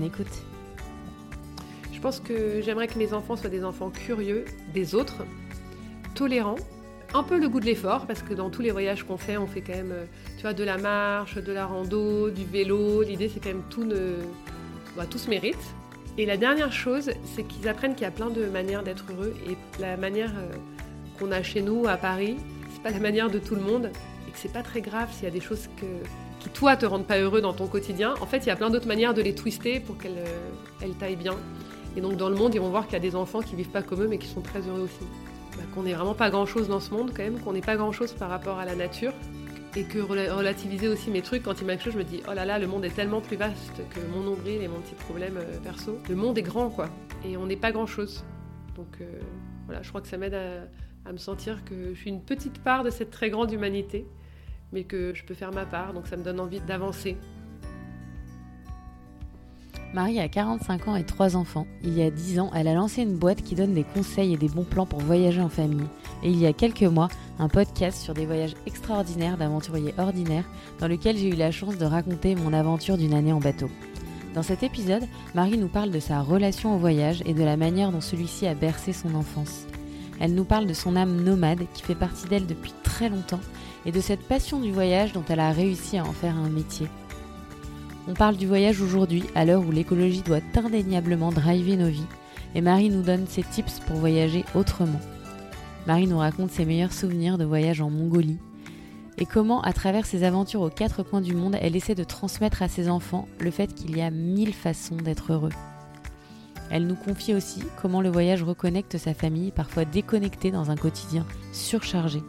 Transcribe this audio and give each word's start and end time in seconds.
Écoute. 0.00 0.42
Je 1.92 2.00
pense 2.00 2.18
que 2.18 2.62
j'aimerais 2.62 2.88
que 2.88 2.98
mes 2.98 3.12
enfants 3.12 3.36
soient 3.36 3.50
des 3.50 3.62
enfants 3.62 3.90
curieux 3.90 4.46
des 4.72 4.94
autres, 4.94 5.24
tolérants, 6.14 6.56
un 7.12 7.22
peu 7.22 7.38
le 7.38 7.48
goût 7.48 7.60
de 7.60 7.66
l'effort, 7.66 8.06
parce 8.06 8.22
que 8.22 8.32
dans 8.32 8.48
tous 8.48 8.62
les 8.62 8.70
voyages 8.70 9.02
qu'on 9.02 9.18
fait, 9.18 9.36
on 9.36 9.46
fait 9.46 9.60
quand 9.60 9.74
même, 9.74 9.92
euh, 9.92 10.04
tu 10.36 10.42
vois, 10.42 10.54
de 10.54 10.64
la 10.64 10.78
marche, 10.78 11.36
de 11.36 11.52
la 11.52 11.66
rando, 11.66 12.30
du 12.30 12.44
vélo. 12.44 13.02
L'idée, 13.02 13.28
c'est 13.28 13.38
quand 13.38 13.50
même 13.50 13.64
tout, 13.68 13.84
ne... 13.84 14.14
bah, 14.96 15.04
tout 15.08 15.18
se 15.18 15.28
mérite. 15.28 15.62
Et 16.16 16.24
la 16.24 16.38
dernière 16.38 16.72
chose, 16.72 17.10
c'est 17.24 17.42
qu'ils 17.42 17.68
apprennent 17.68 17.94
qu'il 17.94 18.04
y 18.04 18.08
a 18.08 18.10
plein 18.10 18.30
de 18.30 18.46
manières 18.46 18.82
d'être 18.82 19.04
heureux 19.12 19.34
et 19.46 19.56
la 19.78 19.98
manière 19.98 20.32
euh, 20.36 20.50
qu'on 21.18 21.32
a 21.32 21.42
chez 21.42 21.60
nous 21.60 21.86
à 21.86 21.98
Paris, 21.98 22.36
c'est 22.72 22.82
pas 22.82 22.90
la 22.90 22.98
manière 22.98 23.30
de 23.30 23.38
tout 23.38 23.54
le 23.54 23.62
monde 23.62 23.90
et 24.26 24.30
que 24.30 24.38
c'est 24.38 24.52
pas 24.52 24.62
très 24.62 24.80
grave 24.80 25.12
s'il 25.12 25.24
y 25.24 25.26
a 25.26 25.30
des 25.30 25.40
choses 25.40 25.68
que, 25.76 25.86
qui 26.42 26.48
toi 26.48 26.76
te 26.76 26.84
rendent 26.84 27.06
pas 27.06 27.18
heureux 27.18 27.40
dans 27.40 27.52
ton 27.52 27.68
quotidien. 27.68 28.14
En 28.20 28.26
fait, 28.26 28.38
il 28.38 28.46
y 28.46 28.50
a 28.50 28.56
plein 28.56 28.70
d'autres 28.70 28.88
manières 28.88 29.14
de 29.14 29.22
les 29.22 29.34
twister 29.34 29.78
pour 29.78 29.96
qu'elles 29.96 30.18
euh, 30.18 30.50
elles 30.80 30.94
taillent 30.94 31.16
bien. 31.16 31.36
Et 31.96 32.00
donc 32.00 32.16
dans 32.16 32.28
le 32.28 32.34
monde, 32.34 32.54
ils 32.54 32.60
vont 32.60 32.70
voir 32.70 32.84
qu'il 32.84 32.94
y 32.94 32.96
a 32.96 33.00
des 33.00 33.14
enfants 33.14 33.40
qui 33.40 33.54
vivent 33.54 33.68
pas 33.68 33.82
comme 33.82 34.02
eux 34.02 34.08
mais 34.08 34.18
qui 34.18 34.26
sont 34.26 34.40
très 34.40 34.60
heureux 34.60 34.82
aussi. 34.82 35.06
Bah, 35.56 35.62
qu'on 35.74 35.82
n'est 35.82 35.92
vraiment 35.92 36.14
pas 36.14 36.30
grand 36.30 36.46
chose 36.46 36.68
dans 36.68 36.80
ce 36.80 36.92
monde 36.92 37.12
quand 37.14 37.22
même, 37.22 37.38
qu'on 37.38 37.52
n'est 37.52 37.60
pas 37.60 37.76
grand 37.76 37.92
chose 37.92 38.12
par 38.12 38.28
rapport 38.28 38.58
à 38.58 38.64
la 38.64 38.74
nature. 38.74 39.12
Et 39.74 39.84
que 39.84 40.00
relativiser 40.00 40.86
aussi 40.88 41.10
mes 41.10 41.22
trucs, 41.22 41.44
quand 41.44 41.60
il 41.62 41.66
m'arrive 41.66 41.80
chose, 41.80 41.94
je 41.94 41.98
me 41.98 42.04
dis 42.04 42.22
oh 42.28 42.34
là 42.34 42.44
là, 42.44 42.58
le 42.58 42.66
monde 42.66 42.84
est 42.84 42.94
tellement 42.94 43.22
plus 43.22 43.36
vaste 43.36 43.80
que 43.88 44.00
mon 44.14 44.22
nombril 44.22 44.60
et 44.60 44.68
mon 44.68 44.80
petit 44.80 44.94
problème 44.94 45.38
euh, 45.38 45.58
perso. 45.60 45.98
Le 46.10 46.14
monde 46.14 46.36
est 46.36 46.42
grand 46.42 46.68
quoi, 46.68 46.90
et 47.24 47.38
on 47.38 47.46
n'est 47.46 47.56
pas 47.56 47.72
grand 47.72 47.86
chose. 47.86 48.22
Donc 48.76 48.98
euh, 49.00 49.06
voilà, 49.64 49.80
je 49.80 49.88
crois 49.88 50.02
que 50.02 50.08
ça 50.08 50.18
m'aide 50.18 50.34
à 50.34 51.12
me 51.12 51.16
sentir 51.16 51.64
que 51.64 51.94
je 51.94 51.98
suis 51.98 52.10
une 52.10 52.20
petite 52.20 52.62
part 52.62 52.84
de 52.84 52.90
cette 52.90 53.10
très 53.10 53.30
grande 53.30 53.50
humanité, 53.50 54.06
mais 54.72 54.84
que 54.84 55.12
je 55.14 55.24
peux 55.24 55.34
faire 55.34 55.52
ma 55.52 55.66
part, 55.66 55.92
donc 55.92 56.06
ça 56.06 56.16
me 56.16 56.22
donne 56.22 56.40
envie 56.40 56.60
d'avancer. 56.60 57.16
Marie 59.94 60.20
a 60.20 60.28
45 60.28 60.88
ans 60.88 60.96
et 60.96 61.04
3 61.04 61.36
enfants. 61.36 61.66
Il 61.82 61.92
y 61.92 62.02
a 62.02 62.10
10 62.10 62.40
ans, 62.40 62.50
elle 62.54 62.66
a 62.66 62.72
lancé 62.72 63.02
une 63.02 63.16
boîte 63.16 63.42
qui 63.42 63.54
donne 63.54 63.74
des 63.74 63.84
conseils 63.84 64.32
et 64.32 64.38
des 64.38 64.48
bons 64.48 64.64
plans 64.64 64.86
pour 64.86 65.00
voyager 65.00 65.42
en 65.42 65.50
famille. 65.50 65.86
Et 66.22 66.30
il 66.30 66.38
y 66.38 66.46
a 66.46 66.54
quelques 66.54 66.82
mois, 66.82 67.08
un 67.38 67.48
podcast 67.48 68.00
sur 68.00 68.14
des 68.14 68.24
voyages 68.24 68.54
extraordinaires 68.66 69.36
d'aventuriers 69.36 69.92
ordinaires 69.98 70.48
dans 70.80 70.88
lequel 70.88 71.18
j'ai 71.18 71.28
eu 71.28 71.36
la 71.36 71.50
chance 71.50 71.76
de 71.76 71.84
raconter 71.84 72.34
mon 72.36 72.54
aventure 72.54 72.96
d'une 72.96 73.12
année 73.12 73.34
en 73.34 73.40
bateau. 73.40 73.68
Dans 74.34 74.42
cet 74.42 74.62
épisode, 74.62 75.04
Marie 75.34 75.58
nous 75.58 75.68
parle 75.68 75.90
de 75.90 76.00
sa 76.00 76.22
relation 76.22 76.74
au 76.74 76.78
voyage 76.78 77.22
et 77.26 77.34
de 77.34 77.44
la 77.44 77.58
manière 77.58 77.92
dont 77.92 78.00
celui-ci 78.00 78.46
a 78.46 78.54
bercé 78.54 78.94
son 78.94 79.14
enfance. 79.14 79.66
Elle 80.20 80.34
nous 80.34 80.44
parle 80.44 80.66
de 80.66 80.72
son 80.72 80.96
âme 80.96 81.22
nomade 81.22 81.66
qui 81.74 81.82
fait 81.82 81.94
partie 81.94 82.28
d'elle 82.28 82.46
depuis 82.46 82.72
très 82.82 83.10
longtemps 83.10 83.40
et 83.86 83.92
de 83.92 84.00
cette 84.00 84.26
passion 84.26 84.60
du 84.60 84.72
voyage 84.72 85.12
dont 85.12 85.24
elle 85.28 85.40
a 85.40 85.52
réussi 85.52 85.98
à 85.98 86.04
en 86.04 86.12
faire 86.12 86.36
un 86.36 86.48
métier. 86.48 86.88
On 88.08 88.14
parle 88.14 88.36
du 88.36 88.46
voyage 88.46 88.80
aujourd'hui, 88.80 89.24
à 89.34 89.44
l'heure 89.44 89.64
où 89.66 89.70
l'écologie 89.70 90.22
doit 90.22 90.40
indéniablement 90.56 91.30
driver 91.30 91.76
nos 91.76 91.88
vies, 91.88 92.06
et 92.54 92.60
Marie 92.60 92.90
nous 92.90 93.02
donne 93.02 93.26
ses 93.26 93.42
tips 93.42 93.80
pour 93.80 93.96
voyager 93.96 94.44
autrement. 94.54 95.00
Marie 95.86 96.06
nous 96.06 96.18
raconte 96.18 96.50
ses 96.50 96.64
meilleurs 96.64 96.92
souvenirs 96.92 97.38
de 97.38 97.44
voyage 97.44 97.80
en 97.80 97.90
Mongolie, 97.90 98.38
et 99.18 99.26
comment, 99.26 99.60
à 99.62 99.72
travers 99.72 100.06
ses 100.06 100.24
aventures 100.24 100.62
aux 100.62 100.70
quatre 100.70 101.02
coins 101.02 101.20
du 101.20 101.34
monde, 101.34 101.56
elle 101.60 101.76
essaie 101.76 101.94
de 101.94 102.04
transmettre 102.04 102.62
à 102.62 102.68
ses 102.68 102.88
enfants 102.88 103.28
le 103.38 103.50
fait 103.50 103.72
qu'il 103.72 103.96
y 103.96 104.00
a 104.00 104.10
mille 104.10 104.54
façons 104.54 104.96
d'être 104.96 105.32
heureux. 105.32 105.52
Elle 106.70 106.86
nous 106.86 106.96
confie 106.96 107.34
aussi 107.34 107.62
comment 107.80 108.00
le 108.00 108.08
voyage 108.08 108.42
reconnecte 108.42 108.96
sa 108.96 109.12
famille, 109.12 109.50
parfois 109.50 109.84
déconnectée 109.84 110.50
dans 110.50 110.70
un 110.70 110.76
quotidien 110.76 111.26
surchargé. 111.52 112.22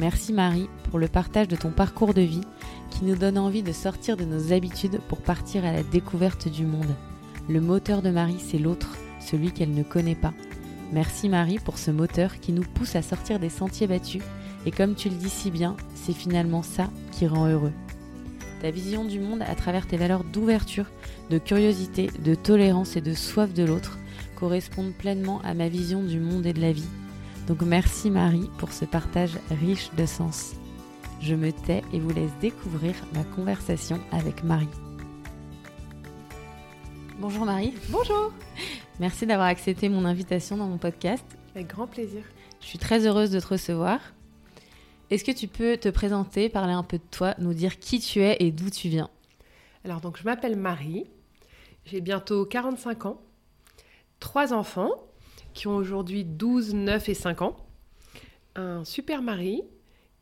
Merci 0.00 0.32
Marie 0.32 0.70
pour 0.88 0.98
le 0.98 1.08
partage 1.08 1.46
de 1.46 1.56
ton 1.56 1.72
parcours 1.72 2.14
de 2.14 2.22
vie 2.22 2.40
qui 2.88 3.04
nous 3.04 3.16
donne 3.16 3.36
envie 3.36 3.62
de 3.62 3.72
sortir 3.72 4.16
de 4.16 4.24
nos 4.24 4.50
habitudes 4.50 4.98
pour 5.08 5.20
partir 5.20 5.66
à 5.66 5.72
la 5.72 5.82
découverte 5.82 6.48
du 6.48 6.64
monde. 6.64 6.96
Le 7.50 7.60
moteur 7.60 8.00
de 8.00 8.08
Marie, 8.08 8.40
c'est 8.40 8.56
l'autre, 8.56 8.96
celui 9.20 9.52
qu'elle 9.52 9.74
ne 9.74 9.82
connaît 9.82 10.14
pas. 10.14 10.32
Merci 10.90 11.28
Marie 11.28 11.58
pour 11.58 11.76
ce 11.76 11.90
moteur 11.90 12.40
qui 12.40 12.52
nous 12.52 12.62
pousse 12.62 12.96
à 12.96 13.02
sortir 13.02 13.38
des 13.38 13.50
sentiers 13.50 13.86
battus 13.86 14.22
et 14.64 14.70
comme 14.70 14.94
tu 14.94 15.10
le 15.10 15.16
dis 15.16 15.28
si 15.28 15.50
bien, 15.50 15.76
c'est 15.94 16.14
finalement 16.14 16.62
ça 16.62 16.88
qui 17.12 17.26
rend 17.26 17.46
heureux. 17.46 17.72
Ta 18.62 18.70
vision 18.70 19.04
du 19.04 19.20
monde 19.20 19.42
à 19.42 19.54
travers 19.54 19.86
tes 19.86 19.98
valeurs 19.98 20.24
d'ouverture, 20.24 20.86
de 21.28 21.36
curiosité, 21.36 22.08
de 22.24 22.34
tolérance 22.34 22.96
et 22.96 23.02
de 23.02 23.12
soif 23.12 23.52
de 23.52 23.64
l'autre 23.64 23.98
correspondent 24.34 24.94
pleinement 24.94 25.42
à 25.42 25.52
ma 25.52 25.68
vision 25.68 26.02
du 26.02 26.20
monde 26.20 26.46
et 26.46 26.54
de 26.54 26.60
la 26.62 26.72
vie. 26.72 26.88
Donc 27.50 27.62
merci 27.62 28.12
Marie 28.12 28.48
pour 28.58 28.72
ce 28.72 28.84
partage 28.84 29.36
riche 29.50 29.90
de 29.96 30.06
sens. 30.06 30.52
Je 31.20 31.34
me 31.34 31.50
tais 31.50 31.82
et 31.92 31.98
vous 31.98 32.12
laisse 32.12 32.30
découvrir 32.40 32.94
ma 33.12 33.24
conversation 33.24 33.98
avec 34.12 34.44
Marie. 34.44 34.68
Bonjour 37.18 37.44
Marie. 37.44 37.74
Bonjour. 37.88 38.32
Merci 39.00 39.26
d'avoir 39.26 39.48
accepté 39.48 39.88
mon 39.88 40.04
invitation 40.04 40.56
dans 40.58 40.68
mon 40.68 40.78
podcast. 40.78 41.24
Avec 41.56 41.66
grand 41.66 41.88
plaisir. 41.88 42.22
Je 42.60 42.66
suis 42.66 42.78
très 42.78 43.04
heureuse 43.04 43.32
de 43.32 43.40
te 43.40 43.48
recevoir. 43.48 43.98
Est-ce 45.10 45.24
que 45.24 45.32
tu 45.32 45.48
peux 45.48 45.76
te 45.76 45.88
présenter, 45.88 46.50
parler 46.50 46.74
un 46.74 46.84
peu 46.84 46.98
de 46.98 47.10
toi, 47.10 47.34
nous 47.38 47.52
dire 47.52 47.80
qui 47.80 47.98
tu 47.98 48.20
es 48.20 48.36
et 48.38 48.52
d'où 48.52 48.70
tu 48.70 48.88
viens? 48.88 49.10
Alors 49.84 50.00
donc 50.00 50.18
je 50.18 50.22
m'appelle 50.22 50.54
Marie, 50.54 51.04
j'ai 51.84 52.00
bientôt 52.00 52.46
45 52.46 53.06
ans, 53.06 53.20
trois 54.20 54.52
enfants 54.52 54.92
qui 55.54 55.66
ont 55.66 55.76
aujourd'hui 55.76 56.24
12, 56.24 56.74
9 56.74 57.08
et 57.08 57.14
5 57.14 57.42
ans, 57.42 57.56
un 58.56 58.84
super 58.84 59.22
mari 59.22 59.62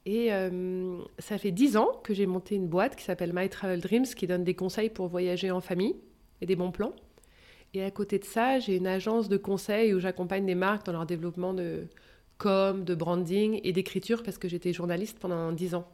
et 0.07 0.33
euh, 0.33 0.99
ça 1.19 1.37
fait 1.37 1.51
10 1.51 1.77
ans 1.77 2.01
que 2.03 2.15
j'ai 2.15 2.27
monté 2.27 2.55
une 2.55 2.67
boîte 2.67 2.97
qui 2.97 3.05
s'appelle 3.05 3.33
My 3.35 3.49
Travel 3.49 3.81
Dreams 3.81 4.07
qui 4.07 4.27
donne 4.27 4.45
des 4.45 4.55
conseils 4.55 4.89
pour 4.89 5.07
voyager 5.09 5.51
en 5.51 5.61
famille 5.61 5.97
et 6.41 6.47
des 6.47 6.57
bons 6.57 6.71
plans. 6.71 6.95
Et 7.75 7.85
à 7.85 7.91
côté 7.91 8.19
de 8.19 8.25
ça, 8.25 8.59
j'ai 8.59 8.77
une 8.77 8.87
agence 8.87 9.29
de 9.29 9.37
conseil 9.37 9.93
où 9.93 10.01
j'accompagne 10.01 10.47
des 10.47 10.55
marques 10.55 10.87
dans 10.87 10.93
leur 10.93 11.05
développement 11.05 11.53
de 11.53 11.89
com, 12.39 12.85
de 12.85 12.95
branding 12.95 13.61
et 13.65 13.73
d'écriture 13.73 14.23
parce 14.23 14.39
que 14.39 14.49
j'étais 14.49 14.73
journaliste 14.73 15.19
pendant 15.19 15.53
10 15.53 15.75
ans. 15.75 15.87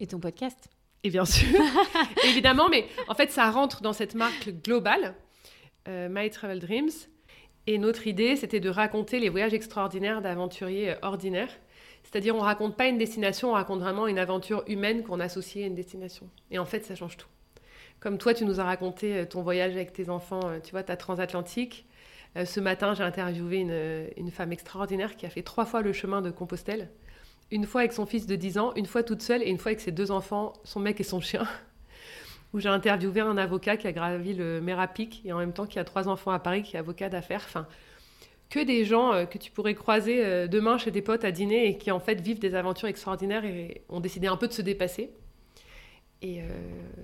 Et 0.00 0.06
ton 0.06 0.18
podcast? 0.18 0.70
Et 1.04 1.10
bien 1.10 1.24
sûr, 1.24 1.60
évidemment, 2.24 2.68
mais 2.68 2.86
en 3.08 3.14
fait, 3.14 3.30
ça 3.30 3.50
rentre 3.50 3.82
dans 3.82 3.92
cette 3.92 4.14
marque 4.14 4.48
globale, 4.64 5.14
euh, 5.88 6.08
My 6.10 6.30
Travel 6.30 6.58
Dreams. 6.58 6.90
Et 7.66 7.78
notre 7.78 8.06
idée, 8.06 8.36
c'était 8.36 8.60
de 8.60 8.68
raconter 8.68 9.18
les 9.18 9.28
voyages 9.28 9.54
extraordinaires 9.54 10.22
d'aventuriers 10.22 10.94
ordinaires 11.02 11.50
c'est-à-dire, 12.06 12.36
on 12.36 12.40
raconte 12.40 12.76
pas 12.76 12.86
une 12.86 12.98
destination, 12.98 13.50
on 13.50 13.54
raconte 13.54 13.80
vraiment 13.80 14.06
une 14.06 14.20
aventure 14.20 14.62
humaine 14.68 15.02
qu'on 15.02 15.18
associe 15.18 15.64
à 15.64 15.66
une 15.66 15.74
destination. 15.74 16.30
Et 16.52 16.58
en 16.60 16.64
fait, 16.64 16.84
ça 16.84 16.94
change 16.94 17.16
tout. 17.16 17.26
Comme 17.98 18.16
toi, 18.16 18.32
tu 18.32 18.44
nous 18.44 18.60
as 18.60 18.64
raconté 18.64 19.16
euh, 19.16 19.24
ton 19.24 19.42
voyage 19.42 19.72
avec 19.72 19.92
tes 19.92 20.08
enfants, 20.08 20.48
euh, 20.48 20.60
tu 20.60 20.70
vois, 20.70 20.84
ta 20.84 20.96
transatlantique. 20.96 21.84
Euh, 22.36 22.44
ce 22.44 22.60
matin, 22.60 22.94
j'ai 22.94 23.02
interviewé 23.02 23.56
une, 23.58 24.08
une, 24.16 24.30
femme 24.30 24.52
extraordinaire 24.52 25.16
qui 25.16 25.26
a 25.26 25.30
fait 25.30 25.42
trois 25.42 25.64
fois 25.64 25.82
le 25.82 25.92
chemin 25.92 26.22
de 26.22 26.30
Compostelle. 26.30 26.90
Une 27.50 27.64
fois 27.64 27.80
avec 27.80 27.92
son 27.92 28.06
fils 28.06 28.26
de 28.26 28.36
10 28.36 28.58
ans, 28.58 28.72
une 28.76 28.86
fois 28.86 29.02
toute 29.02 29.22
seule 29.22 29.42
et 29.42 29.48
une 29.48 29.58
fois 29.58 29.70
avec 29.70 29.80
ses 29.80 29.92
deux 29.92 30.12
enfants, 30.12 30.52
son 30.62 30.78
mec 30.78 31.00
et 31.00 31.04
son 31.04 31.20
chien. 31.20 31.44
Où 32.56 32.60
j'ai 32.60 32.70
interviewé 32.70 33.20
un 33.20 33.36
avocat 33.36 33.76
qui 33.76 33.86
a 33.86 33.92
gravi 33.92 34.32
le 34.32 34.62
Mérapic 34.62 35.20
et 35.26 35.32
en 35.34 35.38
même 35.38 35.52
temps 35.52 35.66
qui 35.66 35.78
a 35.78 35.84
trois 35.84 36.08
enfants 36.08 36.30
à 36.30 36.38
Paris, 36.38 36.62
qui 36.62 36.76
est 36.76 36.78
avocat 36.78 37.10
d'affaires. 37.10 37.42
Enfin, 37.44 37.66
que 38.48 38.64
des 38.64 38.86
gens 38.86 39.12
euh, 39.12 39.26
que 39.26 39.36
tu 39.36 39.50
pourrais 39.50 39.74
croiser 39.74 40.24
euh, 40.24 40.46
demain 40.46 40.78
chez 40.78 40.90
des 40.90 41.02
potes 41.02 41.24
à 41.24 41.32
dîner 41.32 41.68
et 41.68 41.76
qui 41.76 41.90
en 41.90 42.00
fait 42.00 42.18
vivent 42.18 42.38
des 42.38 42.54
aventures 42.54 42.88
extraordinaires 42.88 43.44
et 43.44 43.82
ont 43.90 44.00
décidé 44.00 44.26
un 44.26 44.38
peu 44.38 44.48
de 44.48 44.54
se 44.54 44.62
dépasser. 44.62 45.10
Et 46.22 46.40
euh, 46.40 46.46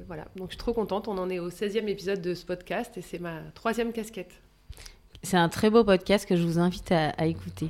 voilà, 0.06 0.25
donc 0.37 0.49
je 0.49 0.52
suis 0.52 0.58
trop 0.58 0.72
contente. 0.72 1.06
On 1.06 1.19
en 1.19 1.28
est 1.28 1.38
au 1.38 1.50
16e 1.50 1.87
épisode 1.87 2.22
de 2.22 2.32
ce 2.32 2.46
podcast 2.46 2.96
et 2.96 3.02
c'est 3.02 3.19
ma 3.19 3.40
troisième 3.55 3.93
casquette. 3.93 4.40
C'est 5.22 5.37
un 5.37 5.50
très 5.50 5.69
beau 5.69 5.84
podcast 5.84 6.26
que 6.26 6.34
je 6.34 6.43
vous 6.44 6.58
invite 6.58 6.93
à, 6.93 7.26
écouter. 7.26 7.69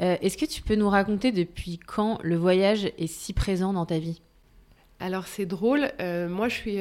Est-ce 0.00 0.36
que 0.36 0.46
tu 0.46 0.60
peux 0.62 0.74
nous 0.74 0.88
raconter 0.88 1.30
depuis 1.30 1.78
quand 1.78 2.18
le 2.24 2.34
voyage 2.34 2.86
est 2.98 3.06
si 3.06 3.32
présent 3.32 3.72
dans 3.72 3.86
ta 3.86 4.00
vie? 4.00 4.22
Alors 5.00 5.26
c'est 5.26 5.46
drôle, 5.46 5.90
moi 6.00 6.48
je 6.48 6.54
suis 6.54 6.78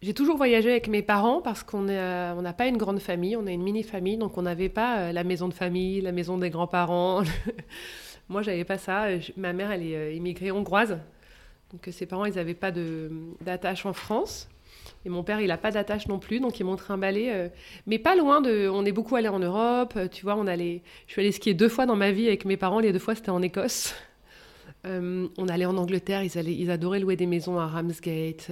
j'ai 0.00 0.14
toujours 0.14 0.36
voyagé 0.36 0.70
avec 0.70 0.86
mes 0.86 1.02
parents 1.02 1.40
parce 1.40 1.64
qu'on 1.64 1.82
n'a 1.82 2.52
pas 2.52 2.66
une 2.68 2.76
grande 2.76 3.00
famille, 3.00 3.36
on 3.36 3.46
a 3.46 3.50
une 3.50 3.62
mini-famille, 3.62 4.16
donc 4.16 4.38
on 4.38 4.42
n'avait 4.42 4.68
pas 4.68 4.98
euh, 4.98 5.12
la 5.12 5.24
maison 5.24 5.48
de 5.48 5.54
famille, 5.54 6.00
la 6.00 6.12
maison 6.12 6.38
des 6.38 6.50
grands-parents. 6.50 7.24
Moi, 8.28 8.42
j'avais 8.42 8.64
pas 8.64 8.78
ça. 8.78 9.06
Ma 9.36 9.52
mère, 9.52 9.72
elle 9.72 9.82
est 9.82 9.96
euh, 9.96 10.12
immigrée 10.12 10.52
hongroise, 10.52 10.98
donc 11.72 11.88
euh, 11.88 11.90
ses 11.90 12.06
parents, 12.06 12.26
ils 12.26 12.34
n'avaient 12.34 12.54
pas 12.54 12.70
d'attache 12.70 13.86
en 13.86 13.92
France. 13.92 14.48
Et 15.04 15.08
mon 15.08 15.22
père, 15.22 15.40
il 15.40 15.48
n'a 15.48 15.58
pas 15.58 15.70
d'attache 15.70 16.06
non 16.06 16.18
plus, 16.18 16.38
donc 16.38 16.60
il 16.60 16.64
m'ont 16.64 16.76
trimballé. 16.76 17.30
Euh, 17.30 17.48
mais 17.86 17.98
pas 17.98 18.14
loin 18.14 18.40
de. 18.40 18.68
On 18.68 18.84
est 18.84 18.92
beaucoup 18.92 19.16
allé 19.16 19.28
en 19.28 19.38
Europe, 19.38 19.94
euh, 19.96 20.08
tu 20.08 20.22
vois, 20.22 20.36
on 20.36 20.46
allait. 20.46 20.82
Je 21.06 21.12
suis 21.12 21.22
allée 21.22 21.32
skier 21.32 21.54
deux 21.54 21.68
fois 21.68 21.86
dans 21.86 21.96
ma 21.96 22.12
vie 22.12 22.28
avec 22.28 22.44
mes 22.44 22.56
parents, 22.56 22.78
les 22.78 22.92
deux 22.92 22.98
fois 22.98 23.14
c'était 23.14 23.30
en 23.30 23.42
Écosse. 23.42 23.94
Euh, 24.86 25.28
on 25.38 25.48
allait 25.48 25.66
en 25.66 25.76
Angleterre, 25.76 26.22
ils, 26.22 26.70
adoraient 26.70 27.00
louer 27.00 27.16
des 27.16 27.26
maisons 27.26 27.58
à 27.58 27.66
Ramsgate, 27.66 28.50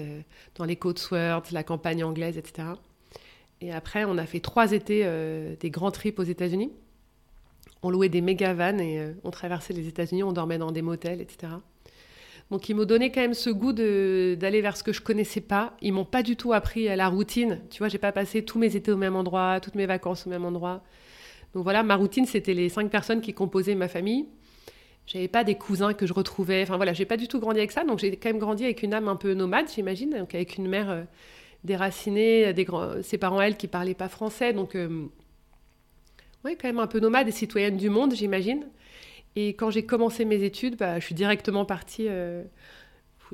dans 0.56 0.64
les 0.64 0.76
Cotswolds, 0.76 1.52
la 1.52 1.62
campagne 1.62 2.02
anglaise, 2.04 2.36
etc. 2.36 2.68
Et 3.60 3.72
après, 3.72 4.04
on 4.04 4.18
a 4.18 4.26
fait 4.26 4.40
trois 4.40 4.72
étés 4.72 5.08
des 5.60 5.70
grands 5.70 5.90
trips 5.90 6.18
aux 6.18 6.24
États-Unis. 6.24 6.72
On 7.82 7.90
louait 7.90 8.08
des 8.08 8.20
méga 8.20 8.52
vannes 8.52 8.80
et 8.80 9.14
on 9.22 9.30
traversait 9.30 9.72
les 9.72 9.86
États-Unis, 9.86 10.24
on 10.24 10.32
dormait 10.32 10.58
dans 10.58 10.72
des 10.72 10.82
motels, 10.82 11.20
etc. 11.20 11.52
Donc 12.50 12.68
ils 12.68 12.74
m'ont 12.74 12.84
donné 12.84 13.10
quand 13.10 13.20
même 13.20 13.34
ce 13.34 13.50
goût 13.50 13.72
d'aller 13.72 14.60
vers 14.60 14.76
ce 14.76 14.84
que 14.84 14.92
je 14.92 15.00
connaissais 15.00 15.40
pas. 15.40 15.76
Ils 15.82 15.92
m'ont 15.92 16.04
pas 16.04 16.22
du 16.22 16.36
tout 16.36 16.52
appris 16.52 16.84
la 16.84 17.08
routine. 17.08 17.60
Tu 17.70 17.78
vois, 17.78 17.88
j'ai 17.88 17.98
pas 17.98 18.12
passé 18.12 18.44
tous 18.44 18.58
mes 18.58 18.76
étés 18.76 18.92
au 18.92 18.96
même 18.96 19.16
endroit, 19.16 19.58
toutes 19.60 19.74
mes 19.74 19.86
vacances 19.86 20.26
au 20.26 20.30
même 20.30 20.44
endroit. 20.44 20.82
Donc 21.54 21.64
voilà, 21.64 21.82
ma 21.82 21.96
routine, 21.96 22.26
c'était 22.26 22.54
les 22.54 22.68
cinq 22.68 22.90
personnes 22.90 23.20
qui 23.20 23.32
composaient 23.34 23.74
ma 23.74 23.88
famille. 23.88 24.26
J'avais 25.06 25.28
pas 25.28 25.44
des 25.44 25.54
cousins 25.54 25.94
que 25.94 26.06
je 26.06 26.12
retrouvais. 26.12 26.62
Enfin 26.62 26.76
voilà, 26.76 26.92
j'ai 26.92 27.04
pas 27.04 27.16
du 27.16 27.28
tout 27.28 27.38
grandi 27.38 27.58
avec 27.58 27.72
ça. 27.72 27.84
Donc 27.84 27.98
j'ai 27.98 28.16
quand 28.16 28.28
même 28.28 28.38
grandi 28.38 28.64
avec 28.64 28.82
une 28.82 28.94
âme 28.94 29.08
un 29.08 29.16
peu 29.16 29.34
nomade, 29.34 29.66
j'imagine, 29.72 30.10
donc 30.10 30.34
avec 30.34 30.56
une 30.56 30.68
mère 30.68 30.90
euh, 30.90 31.02
déracinée, 31.64 32.52
des 32.52 32.64
grands, 32.64 33.02
ses 33.02 33.18
parents 33.18 33.40
elles 33.40 33.56
qui 33.56 33.68
parlaient 33.68 33.94
pas 33.94 34.08
français, 34.08 34.52
donc 34.52 34.74
euh, 34.74 35.06
ouais, 36.44 36.56
quand 36.56 36.68
même 36.68 36.78
un 36.78 36.86
peu 36.86 37.00
nomade 37.00 37.28
et 37.28 37.32
citoyenne 37.32 37.76
du 37.76 37.90
monde, 37.90 38.14
j'imagine. 38.14 38.66
Et 39.36 39.50
quand 39.50 39.70
j'ai 39.70 39.84
commencé 39.84 40.24
mes 40.24 40.42
études, 40.42 40.76
bah, 40.76 40.98
je 40.98 41.04
suis 41.04 41.14
directement 41.14 41.66
partie. 41.66 42.06
Euh, 42.08 42.42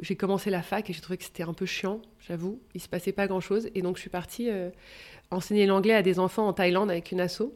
j'ai 0.00 0.16
commencé 0.16 0.50
la 0.50 0.62
fac 0.62 0.88
et 0.90 0.92
j'ai 0.92 1.00
trouvé 1.00 1.16
que 1.18 1.24
c'était 1.24 1.44
un 1.44 1.52
peu 1.52 1.66
chiant, 1.66 2.00
j'avoue. 2.26 2.60
Il 2.74 2.80
se 2.80 2.88
passait 2.88 3.12
pas 3.12 3.26
grand-chose. 3.28 3.68
Et 3.74 3.82
donc, 3.82 3.96
je 3.96 4.00
suis 4.00 4.10
partie 4.10 4.50
euh, 4.50 4.70
enseigner 5.30 5.66
l'anglais 5.66 5.94
à 5.94 6.02
des 6.02 6.18
enfants 6.18 6.48
en 6.48 6.52
Thaïlande 6.52 6.90
avec 6.90 7.12
une 7.12 7.20
asso. 7.20 7.52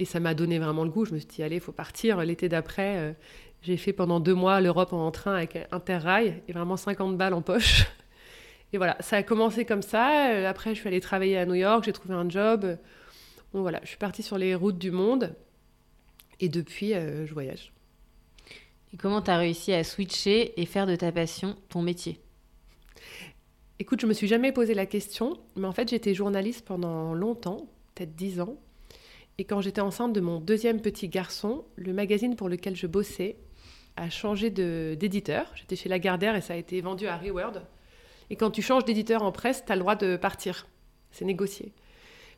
Et 0.00 0.06
ça 0.06 0.18
m'a 0.18 0.32
donné 0.32 0.58
vraiment 0.58 0.84
le 0.84 0.90
goût. 0.90 1.04
Je 1.04 1.12
me 1.12 1.18
suis 1.18 1.28
dit, 1.28 1.42
allez, 1.42 1.56
il 1.56 1.60
faut 1.60 1.72
partir. 1.72 2.16
L'été 2.24 2.48
d'après, 2.48 2.96
euh, 2.96 3.12
j'ai 3.60 3.76
fait 3.76 3.92
pendant 3.92 4.18
deux 4.18 4.34
mois 4.34 4.62
l'Europe 4.62 4.94
en 4.94 5.10
train 5.10 5.34
avec 5.34 5.58
Interrail 5.72 6.42
et 6.48 6.52
vraiment 6.54 6.78
50 6.78 7.18
balles 7.18 7.34
en 7.34 7.42
poche. 7.42 7.84
Et 8.72 8.78
voilà, 8.78 8.96
ça 9.00 9.16
a 9.16 9.22
commencé 9.22 9.66
comme 9.66 9.82
ça. 9.82 10.48
Après, 10.48 10.74
je 10.74 10.80
suis 10.80 10.88
allée 10.88 11.00
travailler 11.00 11.36
à 11.36 11.44
New 11.44 11.54
York, 11.54 11.84
j'ai 11.84 11.92
trouvé 11.92 12.14
un 12.14 12.28
job. 12.30 12.62
Donc 13.52 13.60
voilà, 13.60 13.80
je 13.82 13.88
suis 13.88 13.98
partie 13.98 14.22
sur 14.22 14.38
les 14.38 14.54
routes 14.54 14.78
du 14.78 14.90
monde. 14.90 15.34
Et 16.38 16.48
depuis, 16.48 16.94
euh, 16.94 17.26
je 17.26 17.34
voyage. 17.34 17.70
Et 18.94 18.96
comment 18.96 19.20
tu 19.20 19.30
as 19.30 19.36
réussi 19.36 19.74
à 19.74 19.84
switcher 19.84 20.58
et 20.58 20.64
faire 20.64 20.86
de 20.86 20.96
ta 20.96 21.12
passion 21.12 21.56
ton 21.68 21.82
métier? 21.82 22.20
Écoute, 23.78 24.00
je 24.00 24.06
me 24.06 24.14
suis 24.14 24.28
jamais 24.28 24.52
posé 24.52 24.72
la 24.72 24.86
question, 24.86 25.36
mais 25.56 25.66
en 25.66 25.72
fait, 25.72 25.90
j'étais 25.90 26.14
journaliste 26.14 26.64
pendant 26.64 27.12
longtemps, 27.12 27.68
peut-être 27.94 28.14
dix 28.16 28.40
ans. 28.40 28.56
Et 29.40 29.44
quand 29.44 29.62
j'étais 29.62 29.80
enceinte 29.80 30.12
de 30.12 30.20
mon 30.20 30.38
deuxième 30.38 30.82
petit 30.82 31.08
garçon, 31.08 31.64
le 31.76 31.94
magazine 31.94 32.36
pour 32.36 32.50
lequel 32.50 32.76
je 32.76 32.86
bossais 32.86 33.38
a 33.96 34.10
changé 34.10 34.50
d'éditeur. 34.50 35.50
J'étais 35.54 35.76
chez 35.76 35.88
Lagardère 35.88 36.36
et 36.36 36.42
ça 36.42 36.52
a 36.52 36.56
été 36.56 36.78
vendu 36.82 37.06
à 37.06 37.16
Reword. 37.16 37.62
Et 38.28 38.36
quand 38.36 38.50
tu 38.50 38.60
changes 38.60 38.84
d'éditeur 38.84 39.22
en 39.22 39.32
presse, 39.32 39.64
tu 39.64 39.72
as 39.72 39.76
le 39.76 39.80
droit 39.80 39.96
de 39.96 40.16
partir. 40.16 40.66
C'est 41.10 41.24
négocié 41.24 41.72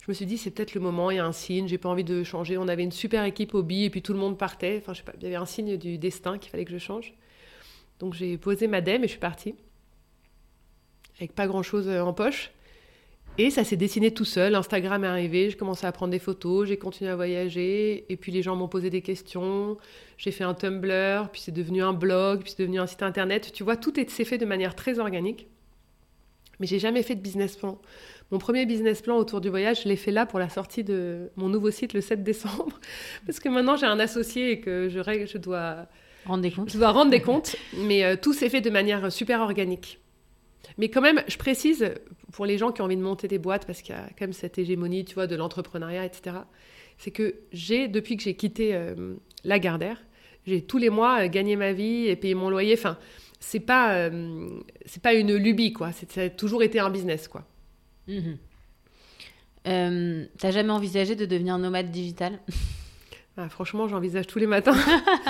je 0.03 0.11
me 0.11 0.15
suis 0.15 0.27
dit, 0.27 0.37
c'est 0.37 0.51
peut-être 0.51 0.75
le 0.75 0.81
moment, 0.81 1.13
il 1.13 1.17
y 1.19 1.21
a 1.21 1.25
un 1.25 1.33
signe, 1.33 1.69
j'ai 1.69 1.79
pas 1.79 1.89
envie 1.89 2.03
de 2.03 2.25
changer. 2.25 2.59
On 2.59 2.67
avait 2.67 2.83
une 2.83 2.91
super 2.91 3.23
équipe 3.23 3.55
au 3.55 3.63
bi 3.63 3.85
et 3.85 3.91
puis 3.91 4.03
tout 4.03 4.13
le 4.13 4.19
monde 4.19 4.37
partait. 4.37 4.83
Enfin, 4.85 5.01
il 5.17 5.23
y 5.23 5.27
avait 5.27 5.37
un 5.37 5.47
signe 5.47 5.77
du 5.77 5.97
destin 5.97 6.39
qu'il 6.39 6.51
fallait 6.51 6.65
que 6.65 6.73
je 6.73 6.79
change. 6.79 7.15
Donc 8.01 8.15
j'ai 8.15 8.37
posé 8.37 8.67
ma 8.67 8.81
dème 8.81 9.05
et 9.05 9.07
je 9.07 9.13
suis 9.13 9.21
partie. 9.21 9.55
Avec 11.19 11.37
pas 11.37 11.47
grand-chose 11.47 11.89
euh, 11.89 12.01
en 12.01 12.13
poche. 12.13 12.51
Et 13.39 13.51
ça 13.51 13.65
s'est 13.65 13.77
dessiné 13.77 14.13
tout 14.13 14.27
seul. 14.27 14.55
Instagram 14.55 15.05
est 15.05 15.09
arrivé, 15.09 15.49
j'ai 15.49 15.57
commencé 15.57 15.87
à 15.87 15.93
prendre 15.93 16.11
des 16.11 16.19
photos, 16.19 16.69
j'ai 16.69 16.77
continué 16.77 17.11
à 17.11 17.17
voyager. 17.17 18.05
Et 18.11 18.17
puis 18.17 18.31
les 18.31 18.43
gens 18.43 18.57
m'ont 18.57 18.69
posé 18.69 18.91
des 18.91 19.01
questions. 19.01 19.79
J'ai 20.19 20.33
fait 20.33 20.45
un 20.45 20.53
Tumblr, 20.53 21.31
puis 21.33 21.41
c'est 21.41 21.53
devenu 21.53 21.83
un 21.83 21.95
blog, 21.95 22.43
puis 22.43 22.51
c'est 22.51 22.63
devenu 22.63 22.79
un 22.79 22.87
site 22.87 23.03
internet. 23.03 23.51
Tu 23.53 23.65
vois, 23.65 23.77
tout 23.77 23.93
s'est 24.09 24.25
fait 24.25 24.39
de 24.39 24.45
manière 24.45 24.75
très 24.75 24.99
organique. 24.99 25.47
Mais 26.61 26.67
j'ai 26.67 26.79
jamais 26.79 27.03
fait 27.03 27.15
de 27.15 27.21
business 27.21 27.57
plan. 27.57 27.79
Mon 28.31 28.39
premier 28.39 28.67
business 28.67 29.01
plan 29.01 29.17
autour 29.17 29.41
du 29.41 29.49
voyage, 29.49 29.83
je 29.83 29.89
l'ai 29.89 29.97
fait 29.97 30.11
là 30.11 30.27
pour 30.27 30.39
la 30.39 30.49
sortie 30.49 30.85
de 30.85 31.31
mon 31.37 31.49
nouveau 31.49 31.71
site 31.71 31.95
le 31.95 32.03
7 32.03 32.23
décembre. 32.23 32.79
Parce 33.27 33.41
que 33.41 33.49
maintenant, 33.49 33.77
j'ai 33.77 33.87
un 33.87 33.99
associé 33.99 34.53
et 34.53 34.61
que 34.61 34.89
je, 34.91 35.01
je 35.01 35.39
dois 35.39 35.87
rendre 36.27 36.43
des 36.43 36.51
comptes. 36.51 36.71
Je 36.71 36.79
dois 36.79 36.91
rendre 36.91 37.11
des 37.11 37.21
comptes. 37.21 37.57
Mais 37.79 38.05
euh, 38.05 38.17
tout 38.21 38.35
s'est 38.35 38.51
fait 38.51 38.61
de 38.61 38.71
manière 38.71 39.11
super 39.11 39.41
organique. 39.41 39.99
Mais 40.79 40.89
quand 40.89 41.01
même, 41.01 41.23
je 41.27 41.37
précise, 41.37 41.93
pour 42.33 42.47
les 42.47 42.59
gens 42.59 42.73
qui 42.73 42.83
ont 42.83 42.87
envie 42.87 42.97
de 42.97 43.03
monter 43.03 43.29
des 43.29 43.39
boîtes, 43.39 43.67
parce 43.67 43.83
qu'il 43.83 43.95
y 43.95 43.99
a 43.99 44.09
quand 44.19 44.23
même 44.23 44.33
cette 44.33 44.59
hégémonie, 44.59 45.05
tu 45.05 45.15
vois, 45.15 45.27
de 45.27 45.37
l'entrepreneuriat, 45.37 46.05
etc., 46.05 46.37
c'est 46.99 47.11
que 47.11 47.35
j'ai, 47.53 47.89
depuis 47.89 48.17
que 48.17 48.23
j'ai 48.23 48.35
quitté 48.35 48.75
euh, 48.75 49.15
la 49.45 49.59
Gardère, 49.59 50.03
j'ai 50.47 50.63
tous 50.63 50.79
les 50.79 50.91
mois 50.91 51.25
euh, 51.25 51.29
gagné 51.29 51.57
ma 51.57 51.73
vie 51.73 52.07
et 52.07 52.17
payé 52.17 52.35
mon 52.35 52.51
loyer. 52.51 52.75
Enfin, 52.75 52.99
c'est 53.41 53.61
pas, 53.61 54.09
c'est 54.87 55.03
pas 55.03 55.15
une 55.15 55.35
lubie, 55.35 55.73
quoi. 55.73 55.91
Ça 55.93 56.23
a 56.23 56.29
toujours 56.31 56.63
été 56.63 56.79
un 56.79 56.91
business, 56.91 57.27
quoi. 57.29 57.45
Euh, 59.69 60.25
T'as 60.39 60.51
jamais 60.51 60.71
envisagé 60.71 61.15
de 61.17 61.27
devenir 61.27 61.59
nomade 61.59 61.91
digital? 61.91 62.41
ah, 63.37 63.49
Franchement, 63.49 63.89
j'envisage 63.89 64.27
tous 64.27 64.39
les 64.39 64.47
matins. 64.47 64.77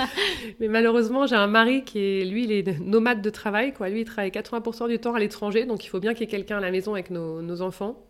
Mais 0.59 0.67
malheureusement, 0.67 1.25
j'ai 1.25 1.35
un 1.35 1.47
mari 1.47 1.83
qui 1.83 1.99
est, 1.99 2.25
lui, 2.25 2.43
il 2.43 2.51
est 2.51 2.79
nomade 2.79 3.21
de 3.21 3.29
travail. 3.29 3.73
Quoi. 3.73 3.89
Lui, 3.89 4.01
il 4.01 4.05
travaille 4.05 4.31
80% 4.31 4.89
du 4.89 4.99
temps 4.99 5.13
à 5.13 5.19
l'étranger, 5.19 5.65
donc 5.65 5.85
il 5.85 5.87
faut 5.87 5.99
bien 5.99 6.13
qu'il 6.13 6.21
y 6.21 6.23
ait 6.23 6.31
quelqu'un 6.31 6.57
à 6.57 6.61
la 6.61 6.71
maison 6.71 6.93
avec 6.93 7.09
nos, 7.09 7.61
enfants. 7.61 8.05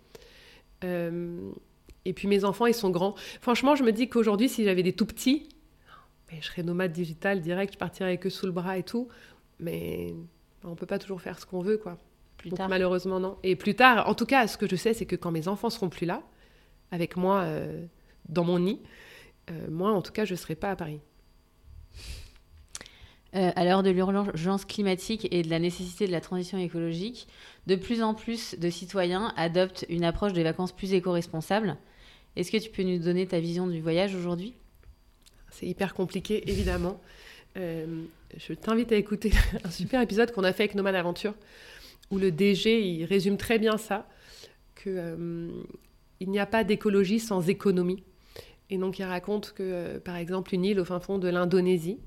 Euh, 0.83 1.51
et 2.05 2.13
puis 2.13 2.27
mes 2.27 2.43
enfants, 2.43 2.65
ils 2.65 2.73
sont 2.73 2.89
grands. 2.89 3.15
Franchement, 3.39 3.75
je 3.75 3.83
me 3.83 3.91
dis 3.91 4.09
qu'aujourd'hui, 4.09 4.49
si 4.49 4.63
j'avais 4.63 4.83
des 4.83 4.93
tout 4.93 5.05
petits, 5.05 5.47
je 6.41 6.47
serais 6.47 6.63
nomade 6.63 6.91
digital 6.91 7.41
direct, 7.41 7.73
je 7.73 7.77
partirais 7.77 8.09
avec 8.09 8.25
eux 8.25 8.29
sous 8.29 8.45
le 8.45 8.51
bras 8.51 8.77
et 8.77 8.83
tout. 8.83 9.07
Mais 9.59 10.13
on 10.63 10.75
peut 10.75 10.85
pas 10.85 10.99
toujours 10.99 11.21
faire 11.21 11.39
ce 11.39 11.45
qu'on 11.45 11.61
veut, 11.61 11.77
quoi. 11.77 11.97
Malheureusement, 12.67 13.19
non. 13.19 13.37
Et 13.43 13.55
plus 13.55 13.75
tard, 13.75 14.09
en 14.09 14.15
tout 14.15 14.25
cas, 14.25 14.47
ce 14.47 14.57
que 14.57 14.67
je 14.67 14.75
sais, 14.75 14.93
c'est 14.93 15.05
que 15.05 15.15
quand 15.15 15.31
mes 15.31 15.47
enfants 15.47 15.69
seront 15.69 15.89
plus 15.89 16.05
là, 16.05 16.21
avec 16.91 17.15
moi 17.15 17.41
euh, 17.41 17.85
dans 18.27 18.43
mon 18.43 18.59
nid, 18.59 18.81
euh, 19.51 19.67
moi, 19.69 19.91
en 19.91 20.01
tout 20.01 20.11
cas, 20.11 20.25
je 20.25 20.33
ne 20.33 20.37
serai 20.37 20.55
pas 20.55 20.71
à 20.71 20.75
Paris. 20.75 20.99
Euh, 23.35 23.51
à 23.55 23.65
l'heure 23.65 23.81
de 23.81 23.89
l'urgence 23.89 24.65
climatique 24.65 25.27
et 25.31 25.41
de 25.41 25.49
la 25.49 25.59
nécessité 25.59 26.05
de 26.05 26.11
la 26.11 26.21
transition 26.21 26.57
écologique, 26.57 27.27
de 27.65 27.75
plus 27.75 28.03
en 28.03 28.13
plus 28.13 28.57
de 28.59 28.69
citoyens 28.69 29.33
adoptent 29.37 29.85
une 29.89 30.03
approche 30.03 30.33
des 30.33 30.43
vacances 30.43 30.71
plus 30.71 30.93
éco-responsable. 30.93 31.77
Est-ce 32.35 32.51
que 32.51 32.57
tu 32.57 32.69
peux 32.69 32.83
nous 32.83 32.99
donner 32.99 33.27
ta 33.27 33.39
vision 33.39 33.67
du 33.67 33.81
voyage 33.81 34.15
aujourd'hui? 34.15 34.53
C'est 35.49 35.65
hyper 35.65 35.93
compliqué, 35.93 36.49
évidemment. 36.49 36.99
je 37.55 38.53
t'invite 38.53 38.91
à 38.91 38.95
écouter 38.95 39.31
un 39.63 39.71
super 39.71 40.01
épisode 40.01 40.31
qu'on 40.31 40.43
a 40.43 40.53
fait 40.53 40.63
avec 40.63 40.75
Nomad 40.75 40.95
Aventure 40.95 41.33
où 42.11 42.17
le 42.17 42.31
DG 42.31 42.81
il 42.81 43.05
résume 43.05 43.37
très 43.37 43.59
bien 43.59 43.77
ça, 43.77 44.07
que 44.75 44.89
euh, 44.89 45.49
il 46.19 46.29
n'y 46.29 46.39
a 46.39 46.45
pas 46.45 46.63
d'écologie 46.63 47.19
sans 47.19 47.49
économie. 47.49 48.03
Et 48.73 48.77
donc 48.79 48.97
il 48.97 49.03
raconte 49.03 49.53
que, 49.53 49.61
euh, 49.61 49.99
par 49.99 50.15
exemple, 50.15 50.55
une 50.55 50.65
île 50.65 50.79
au 50.79 50.85
fin 50.85 50.99
fond 50.99 51.19
de 51.19 51.27
l'Indonésie, 51.27 51.99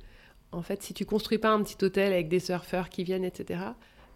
en 0.50 0.62
fait, 0.62 0.82
si 0.82 0.94
tu 0.94 1.04
construis 1.04 1.38
pas 1.38 1.50
un 1.50 1.62
petit 1.62 1.76
hôtel 1.84 2.12
avec 2.12 2.28
des 2.28 2.40
surfeurs 2.40 2.88
qui 2.88 3.04
viennent, 3.04 3.24
etc., 3.24 3.60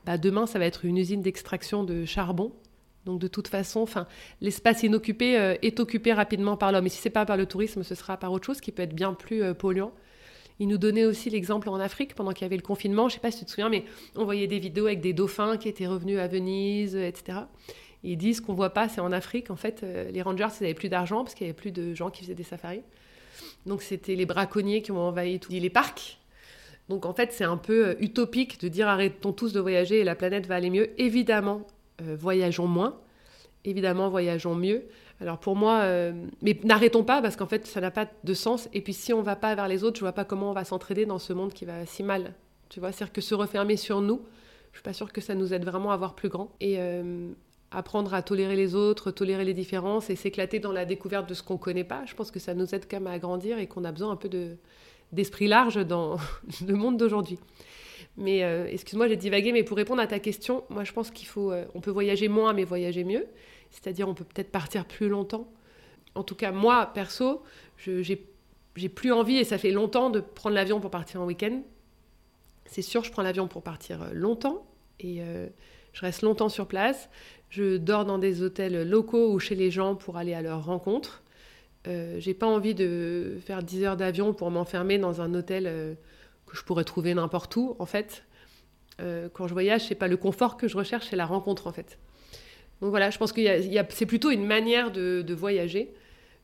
bah 0.04 0.18
demain 0.18 0.46
ça 0.46 0.58
va 0.58 0.64
être 0.64 0.84
une 0.84 0.98
usine 0.98 1.22
d'extraction 1.22 1.84
de 1.84 2.04
charbon. 2.04 2.52
Donc 3.06 3.20
de 3.20 3.28
toute 3.28 3.46
façon, 3.46 3.84
l'espace 4.40 4.82
inoccupé 4.82 5.38
euh, 5.38 5.54
est 5.62 5.78
occupé 5.78 6.12
rapidement 6.12 6.56
par 6.56 6.72
l'homme. 6.72 6.86
Et 6.86 6.88
si 6.88 6.98
c'est 6.98 7.08
pas 7.08 7.24
par 7.24 7.36
le 7.36 7.46
tourisme, 7.46 7.84
ce 7.84 7.94
sera 7.94 8.16
par 8.16 8.32
autre 8.32 8.46
chose 8.46 8.60
qui 8.60 8.72
peut 8.72 8.82
être 8.82 8.96
bien 8.96 9.14
plus 9.14 9.54
polluant. 9.54 9.92
Il 10.58 10.66
nous 10.66 10.78
donnait 10.78 11.04
aussi 11.04 11.30
l'exemple 11.30 11.68
en 11.68 11.78
Afrique 11.78 12.16
pendant 12.16 12.32
qu'il 12.32 12.42
y 12.42 12.46
avait 12.46 12.56
le 12.56 12.62
confinement. 12.62 13.08
Je 13.08 13.14
sais 13.14 13.20
pas 13.20 13.30
si 13.30 13.38
tu 13.38 13.44
te 13.44 13.50
souviens, 13.52 13.68
mais 13.68 13.84
on 14.16 14.24
voyait 14.24 14.48
des 14.48 14.58
vidéos 14.58 14.86
avec 14.86 15.00
des 15.00 15.12
dauphins 15.12 15.56
qui 15.56 15.68
étaient 15.68 15.86
revenus 15.86 16.18
à 16.18 16.26
Venise, 16.26 16.96
etc. 16.96 17.42
ils 18.02 18.16
disent 18.16 18.40
qu'on 18.40 18.54
voit 18.54 18.70
pas, 18.70 18.88
c'est 18.88 19.00
en 19.00 19.12
Afrique. 19.12 19.50
En 19.50 19.56
fait, 19.56 19.82
euh, 19.82 20.10
les 20.10 20.22
rangers, 20.22 20.46
ils 20.60 20.62
n'avaient 20.62 20.74
plus 20.74 20.88
d'argent 20.88 21.22
parce 21.22 21.34
qu'il 21.34 21.46
n'y 21.46 21.50
avait 21.50 21.56
plus 21.56 21.72
de 21.72 21.94
gens 21.94 22.10
qui 22.10 22.22
faisaient 22.22 22.34
des 22.34 22.44
safaris. 22.44 22.82
Donc 23.66 23.82
c'était 23.82 24.14
les 24.14 24.26
braconniers 24.26 24.82
qui 24.82 24.92
ont 24.92 25.00
envahi 25.00 25.38
tous 25.38 25.52
les 25.52 25.70
parcs. 25.70 26.18
Donc 26.88 27.04
en 27.04 27.12
fait, 27.12 27.32
c'est 27.32 27.44
un 27.44 27.56
peu 27.56 27.88
euh, 27.88 27.94
utopique 28.00 28.60
de 28.60 28.68
dire 28.68 28.88
arrêtons 28.88 29.32
tous 29.32 29.52
de 29.52 29.60
voyager 29.60 30.00
et 30.00 30.04
la 30.04 30.14
planète 30.14 30.46
va 30.46 30.56
aller 30.56 30.70
mieux. 30.70 30.90
Évidemment, 30.98 31.66
euh, 32.00 32.16
voyageons 32.18 32.66
moins. 32.66 32.98
Évidemment, 33.64 34.08
voyageons 34.08 34.54
mieux. 34.54 34.84
Alors 35.20 35.38
pour 35.38 35.54
moi, 35.54 35.84
mais 36.40 36.58
n'arrêtons 36.64 37.04
pas 37.04 37.20
parce 37.20 37.36
qu'en 37.36 37.46
fait 37.46 37.66
ça 37.66 37.82
n'a 37.82 37.90
pas 37.90 38.06
de 38.24 38.32
sens. 38.32 38.70
Et 38.72 38.80
puis 38.80 38.94
si 38.94 39.12
on 39.12 39.20
va 39.20 39.36
pas 39.36 39.54
vers 39.54 39.68
les 39.68 39.84
autres, 39.84 39.98
je 39.98 40.00
vois 40.00 40.14
pas 40.14 40.24
comment 40.24 40.48
on 40.48 40.54
va 40.54 40.64
s'entraider 40.64 41.04
dans 41.04 41.18
ce 41.18 41.34
monde 41.34 41.52
qui 41.52 41.66
va 41.66 41.84
si 41.84 42.02
mal. 42.02 42.32
Tu 42.70 42.80
vois, 42.80 42.90
c'est-à-dire 42.90 43.12
que 43.12 43.20
se 43.20 43.34
refermer 43.34 43.76
sur 43.76 44.00
nous, 44.00 44.22
je 44.72 44.78
suis 44.78 44.82
pas 44.82 44.94
sûre 44.94 45.12
que 45.12 45.20
ça 45.20 45.34
nous 45.34 45.52
aide 45.52 45.66
vraiment 45.66 45.92
à 45.92 45.98
voir 45.98 46.14
plus 46.14 46.30
grand. 46.30 46.56
Et 46.62 46.78
apprendre 47.70 48.14
à 48.14 48.22
tolérer 48.22 48.56
les 48.56 48.74
autres, 48.74 49.10
tolérer 49.10 49.44
les 49.44 49.54
différences 49.54 50.10
et 50.10 50.16
s'éclater 50.16 50.58
dans 50.58 50.72
la 50.72 50.84
découverte 50.84 51.28
de 51.28 51.34
ce 51.34 51.42
qu'on 51.42 51.56
connaît 51.56 51.84
pas, 51.84 52.04
je 52.06 52.14
pense 52.14 52.30
que 52.30 52.40
ça 52.40 52.54
nous 52.54 52.74
aide 52.74 52.86
quand 52.90 52.98
même 52.98 53.12
à 53.12 53.18
grandir 53.18 53.58
et 53.58 53.66
qu'on 53.66 53.84
a 53.84 53.92
besoin 53.92 54.10
un 54.10 54.16
peu 54.16 54.28
de 54.28 54.56
d'esprit 55.12 55.48
large 55.48 55.84
dans 55.84 56.18
le 56.66 56.74
monde 56.74 56.96
d'aujourd'hui. 56.96 57.38
Mais 58.16 58.42
euh, 58.44 58.66
excuse-moi, 58.68 59.08
j'ai 59.08 59.16
divagué, 59.16 59.52
mais 59.52 59.62
pour 59.62 59.76
répondre 59.76 60.00
à 60.00 60.06
ta 60.06 60.18
question, 60.18 60.64
moi 60.68 60.84
je 60.84 60.92
pense 60.92 61.10
qu'il 61.10 61.26
faut, 61.26 61.52
euh, 61.52 61.64
on 61.74 61.80
peut 61.80 61.90
voyager 61.90 62.28
moins, 62.28 62.52
mais 62.52 62.64
voyager 62.64 63.04
mieux. 63.04 63.26
C'est-à-dire, 63.70 64.08
on 64.08 64.14
peut 64.14 64.24
peut-être 64.24 64.50
partir 64.50 64.84
plus 64.84 65.08
longtemps. 65.08 65.48
En 66.14 66.24
tout 66.24 66.34
cas, 66.34 66.50
moi, 66.50 66.90
perso, 66.92 67.42
j'ai 67.78 68.88
plus 68.88 69.12
envie, 69.12 69.36
et 69.36 69.44
ça 69.44 69.58
fait 69.58 69.70
longtemps, 69.70 70.10
de 70.10 70.20
prendre 70.20 70.56
l'avion 70.56 70.80
pour 70.80 70.90
partir 70.90 71.22
en 71.22 71.26
week-end. 71.26 71.62
C'est 72.66 72.82
sûr, 72.82 73.04
je 73.04 73.12
prends 73.12 73.22
l'avion 73.22 73.46
pour 73.46 73.62
partir 73.62 74.02
euh, 74.02 74.10
longtemps, 74.12 74.66
et 74.98 75.22
je 75.94 76.00
reste 76.02 76.20
longtemps 76.20 76.50
sur 76.50 76.66
place. 76.66 77.08
Je 77.50 77.76
dors 77.76 78.04
dans 78.04 78.18
des 78.18 78.42
hôtels 78.42 78.88
locaux 78.88 79.32
ou 79.32 79.38
chez 79.38 79.54
les 79.54 79.70
gens 79.70 79.94
pour 79.94 80.16
aller 80.16 80.34
à 80.34 80.42
leur 80.42 80.64
rencontre. 80.64 81.22
j'ai 81.84 82.34
pas 82.34 82.46
envie 82.46 82.74
de 82.74 83.36
faire 83.44 83.62
10 83.62 83.84
heures 83.84 83.96
d'avion 83.96 84.32
pour 84.32 84.50
m'enfermer 84.50 84.98
dans 84.98 85.20
un 85.20 85.34
hôtel 85.34 85.96
que 86.50 86.56
je 86.56 86.64
pourrais 86.64 86.84
trouver 86.84 87.14
n'importe 87.14 87.56
où, 87.56 87.76
en 87.78 87.86
fait. 87.86 88.24
Euh, 89.00 89.28
quand 89.32 89.46
je 89.46 89.52
voyage, 89.52 89.86
c'est 89.86 89.94
pas 89.94 90.08
le 90.08 90.16
confort 90.16 90.56
que 90.56 90.68
je 90.68 90.76
recherche, 90.76 91.06
c'est 91.08 91.16
la 91.16 91.26
rencontre, 91.26 91.66
en 91.66 91.72
fait. 91.72 91.98
Donc 92.80 92.90
voilà, 92.90 93.10
je 93.10 93.18
pense 93.18 93.32
que 93.32 93.40
c'est 93.90 94.06
plutôt 94.06 94.30
une 94.30 94.46
manière 94.46 94.90
de, 94.90 95.34
voyager 95.34 95.92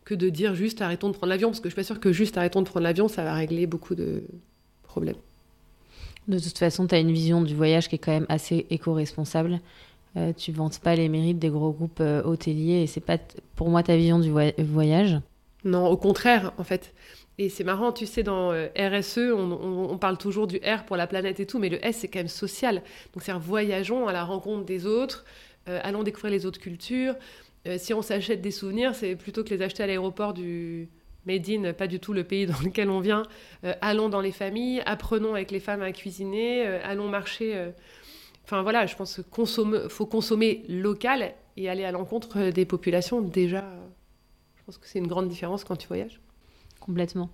que 0.05 0.15
de 0.15 0.29
dire 0.29 0.55
juste 0.55 0.81
arrêtons 0.83 1.09
de 1.09 1.15
prendre 1.15 1.31
l'avion, 1.31 1.49
parce 1.49 1.61
que 1.61 1.69
je 1.69 1.75
suis 1.75 1.81
pas 1.81 1.85
sûre 1.85 2.01
que 2.01 2.13
juste 2.13 2.39
arrêtons 2.39 2.63
de 2.63 2.69
prendre 2.69 2.85
l'avion, 2.85 3.09
ça 3.09 3.25
va 3.25 3.35
régler 3.35 3.67
beaucoup 3.67 3.95
de 3.95 4.23
problèmes. 4.83 5.17
De 6.29 6.39
toute 6.39 6.59
façon, 6.59 6.87
tu 6.87 6.95
as 6.95 6.99
une 6.99 7.13
vision 7.13 7.43
du 7.43 7.55
voyage 7.55 7.89
qui 7.89 7.97
est 7.97 7.99
quand 7.99 8.13
même 8.13 8.27
assez 8.29 8.67
éco-responsable. 8.71 9.61
Euh, 10.17 10.33
tu 10.33 10.51
vantes 10.51 10.79
pas 10.79 10.95
les 10.95 11.09
mérites 11.09 11.39
des 11.39 11.51
gros 11.51 11.73
groupes 11.73 12.01
euh, 12.01 12.23
hôteliers 12.23 12.83
et 12.83 12.87
c'est 12.87 13.01
pas 13.03 13.19
pour 13.55 13.69
moi 13.69 13.83
ta 13.83 13.97
vision 13.97 14.19
du 14.19 14.31
voyage? 14.31 15.21
Non, 15.65 15.87
au 15.89 15.97
contraire, 15.97 16.53
en 16.57 16.65
fait. 16.65 16.95
Et 17.39 17.51
c'est 17.51 17.65
marrant, 17.65 17.93
tu 17.93 18.07
sais, 18.07 18.23
dans 18.23 18.51
euh, 18.53 18.69
RSE, 18.79 19.19
on, 19.35 19.99
parle 19.99 20.17
toujours 20.17 20.47
du 20.47 20.57
R 20.57 20.85
pour 20.87 20.97
la 20.97 21.07
planète 21.07 21.39
et 21.39 21.47
tout, 21.47 21.59
mais 21.59 21.69
le 21.69 21.85
S, 21.85 21.99
c'est 21.99 22.09
quand 22.09 22.21
même 22.21 22.29
social. 22.29 22.77
Donc, 23.13 23.23
c'est 23.23 23.33
voyageons 23.33 24.07
à 24.07 24.13
la 24.13 24.25
rencontre 24.25 24.65
des 24.65 24.87
autres, 24.87 25.25
allons 25.67 26.03
découvrir 26.05 26.31
les 26.31 26.47
autres 26.47 26.61
cultures. 26.61 27.15
Si 27.77 27.93
on 27.93 28.01
s'achète 28.01 28.41
des 28.41 28.53
souvenirs, 28.53 28.95
c'est 28.95 29.17
plutôt 29.17 29.43
que 29.43 29.51
les 29.51 29.61
acheter 29.63 29.83
à 29.83 29.87
l'aéroport 29.89 30.33
du 30.33 30.89
Made 31.27 31.51
in, 31.51 31.73
pas 31.73 31.89
du 31.89 31.99
tout 31.99 32.13
le 32.13 32.23
pays 32.23 32.47
dans 32.47 32.61
lequel 32.65 32.89
on 32.89 33.01
vient. 33.01 33.25
allons 33.81 34.09
dans 34.09 34.21
les 34.21 34.33
familles, 34.33 34.81
apprenons 34.87 35.35
avec 35.35 35.51
les 35.51 35.61
femmes 35.61 35.83
à 35.83 35.93
cuisiner, 35.93 36.65
allons 36.65 37.09
marcher. 37.09 37.73
Enfin, 38.47 38.63
voilà, 38.63 38.87
je 38.87 38.95
pense 38.95 39.17
qu'il 39.17 39.89
faut 39.89 40.07
consommer 40.07 40.65
local 40.69 41.35
et 41.57 41.69
aller 41.69 41.85
à 41.85 41.91
l'encontre 41.91 42.51
des 42.51 42.65
populations. 42.65 43.21
Déjà, 43.21 43.65
je 44.57 44.63
pense 44.65 44.79
que 44.79 44.87
c'est 44.87 45.01
une 45.01 45.09
grande 45.09 45.29
différence 45.29 45.65
quand 45.65 45.75
tu 45.75 45.89
voyages. 45.89 46.21
Complètement. 46.79 47.29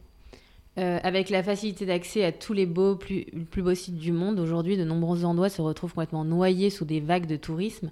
Euh, 0.78 0.99
avec 1.02 1.28
la 1.28 1.42
facilité 1.42 1.85
d'accès 1.85 2.25
à 2.25 2.33
tous 2.33 2.54
les 2.54 2.66
plus 2.66 3.62
beaux 3.62 3.75
sites 3.75 3.99
du 3.99 4.11
monde, 4.11 4.40
aujourd'hui, 4.40 4.78
de 4.78 4.85
nombreux 4.85 5.26
endroits 5.26 5.50
se 5.50 5.61
retrouvent 5.61 5.92
complètement 5.92 6.25
noyés 6.25 6.71
sous 6.71 6.87
des 6.87 7.00
vagues 7.00 7.26
de 7.26 7.37
tourisme. 7.37 7.90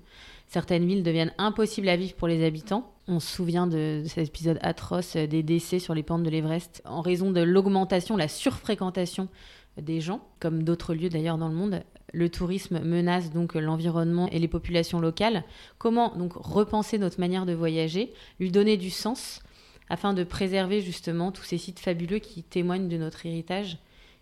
Certaines 0.49 0.87
villes 0.87 1.03
deviennent 1.03 1.35
impossibles 1.37 1.91
à 1.91 1.97
vivre 1.97 2.15
pour 2.15 2.27
les 2.27 2.43
habitants. 2.43 2.91
On 3.07 3.21
se 3.21 3.31
souvient 3.31 3.67
de, 3.67 4.03
cet 4.07 4.29
épisode 4.29 4.59
atroce 4.63 5.15
des 5.17 5.43
décès 5.43 5.79
sur 5.79 5.95
les 5.95 6.03
pentes 6.03 6.23
de 6.23 6.31
l'Everest 6.31 6.81
en 6.87 7.03
raison 7.03 7.33
de 7.33 7.43
l'augmentation, 7.43 8.17
la 8.17 8.29
surfréquentation 8.29 9.29
des 9.77 10.01
gens, 10.01 10.23
comme 10.41 10.63
d'autres 10.63 10.95
lieux 10.95 11.11
d'ailleurs 11.11 11.37
dans 11.37 11.49
le 11.49 11.55
monde. 11.55 11.83
Le 12.13 12.29
tourisme 12.29 12.81
menace 12.81 13.31
donc 13.31 13.55
l'environnement 13.55 14.29
et 14.31 14.39
les 14.39 14.49
populations 14.49 15.01
locales. 15.01 15.45
Comment 15.79 16.17
donc 16.17 16.33
repenser 16.35 16.99
notre 16.99 17.21
manière 17.21 17.47
de 17.47 17.53
voyager, 17.53 18.13
lui 18.39 18.51
donner 18.51 18.77
du 18.77 18.91
sens 18.91 19.43
afin 19.89 20.15
de 20.15 20.25
préserver 20.25 20.81
justement 20.81 21.33
tous 21.33 21.43
ces 21.43 21.59
sites 21.59 21.81
fabuleux 21.81 22.19
qui 22.19 22.43
témoignent 22.43 22.89
de 22.89 22.97
notre 22.97 23.27
héritage 23.27 23.79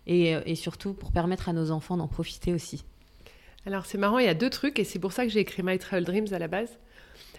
et, 0.07 0.35
euh, 0.35 0.55
surtout 0.55 0.93
pour 0.93 1.11
permettre 1.11 1.49
à 1.49 1.53
nos 1.53 1.71
enfants 1.71 1.97
d'en 1.97 2.07
profiter 2.07 2.53
aussi? 2.53 2.83
Alors 3.65 3.85
c'est 3.85 3.97
marrant, 3.97 4.17
il 4.17 4.25
y 4.25 4.29
a 4.29 4.33
deux 4.33 4.49
trucs 4.49 4.79
et 4.79 4.83
c'est 4.83 4.99
pour 4.99 5.11
ça 5.11 5.25
que 5.25 5.31
j'ai 5.31 5.39
écrit 5.39 5.63
My 5.63 5.77
Travel 5.77 6.05
Dreams 6.05 6.33
à 6.33 6.39
la 6.39 6.47
base. 6.47 6.77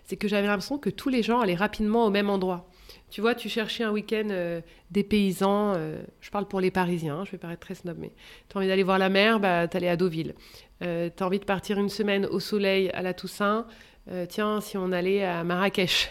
C'est 0.05 0.17
que 0.17 0.29
j'avais 0.29 0.47
l'impression 0.47 0.79
que 0.79 0.91
tous 0.91 1.09
les 1.09 1.23
gens 1.23 1.41
allaient 1.41 1.55
rapidement 1.55 2.07
au 2.07 2.11
même 2.11 2.31
endroit. 2.31 2.70
Tu 3.11 3.21
vois, 3.21 3.35
tu 3.35 3.49
cherchais 3.49 3.85
un 3.85 3.91
week-end 3.91 4.29
euh, 4.31 4.61
des 4.91 5.03
paysans, 5.03 5.75
euh, 5.77 6.01
je 6.21 6.31
parle 6.31 6.47
pour 6.47 6.61
les 6.61 6.71
Parisiens, 6.71 7.17
hein, 7.17 7.25
je 7.25 7.33
vais 7.33 7.39
paraître 7.39 7.61
très 7.61 7.75
snob, 7.75 7.97
mais 7.99 8.13
tu 8.49 8.57
as 8.57 8.59
envie 8.59 8.69
d'aller 8.69 8.83
voir 8.83 8.99
la 8.99 9.09
mer, 9.09 9.41
bah, 9.41 9.67
tu 9.69 9.77
allais 9.77 9.89
à 9.89 9.97
Deauville. 9.97 10.35
tu 10.81 10.87
as 10.87 11.13
envie 11.21 11.41
de 11.41 11.45
partir 11.45 11.79
une 11.79 11.89
semaine 11.89 12.27
au 12.27 12.41
soleil 12.41 12.91
à 12.91 13.03
la 13.03 13.15
Toussaint, 13.15 13.67
tiens, 14.29 14.61
si 14.61 14.77
on 14.77 14.93
allait 14.93 15.25
à 15.25 15.45
Marrakech, 15.45 16.11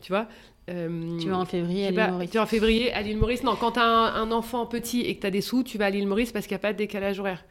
tu 0.00 0.12
vois 0.12 0.26
euh, 0.70 1.18
tu 1.18 1.28
vas 1.28 1.38
en 1.38 1.44
février 1.44 1.86
à 1.86 1.90
l'île 1.90 2.10
Maurice. 2.10 2.30
Tu 2.30 2.36
vas 2.36 2.42
en 2.44 2.46
février 2.46 2.92
à 2.92 3.02
l'île 3.02 3.18
Maurice. 3.18 3.42
Non, 3.42 3.56
quand 3.56 3.72
tu 3.72 3.80
as 3.80 3.84
un, 3.84 4.30
enfant 4.30 4.66
petit 4.66 5.00
et 5.00 5.16
que 5.16 5.22
tu 5.22 5.26
as 5.26 5.30
des 5.30 5.40
sous, 5.40 5.62
tu 5.62 5.78
vas 5.78 5.86
à 5.86 5.90
l'île 5.90 6.06
Maurice 6.06 6.32
parce 6.32 6.46
qu'il 6.46 6.54
n'y 6.54 6.60
a 6.60 6.62
pas 6.62 6.72
de 6.72 6.78
décalage 6.78 7.18
horaire. 7.18 7.44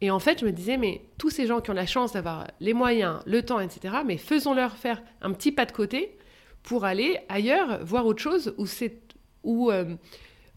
Et 0.00 0.10
en 0.10 0.18
fait, 0.18 0.40
je 0.40 0.44
me 0.44 0.52
disais, 0.52 0.76
mais 0.76 1.02
tous 1.16 1.30
ces 1.30 1.46
gens 1.46 1.60
qui 1.60 1.70
ont 1.70 1.74
la 1.74 1.86
chance 1.86 2.12
d'avoir 2.12 2.46
les 2.60 2.74
moyens, 2.74 3.20
le 3.26 3.42
temps, 3.42 3.58
etc., 3.58 3.96
mais 4.06 4.16
faisons-leur 4.16 4.76
faire 4.76 5.02
un 5.22 5.32
petit 5.32 5.50
pas 5.50 5.64
de 5.64 5.72
côté 5.72 6.17
pour 6.62 6.84
aller 6.84 7.18
ailleurs, 7.28 7.84
voir 7.84 8.06
autre 8.06 8.22
chose 8.22 8.54
où 8.58 8.66
c'est. 8.66 9.00
Où, 9.44 9.70
euh, 9.70 9.94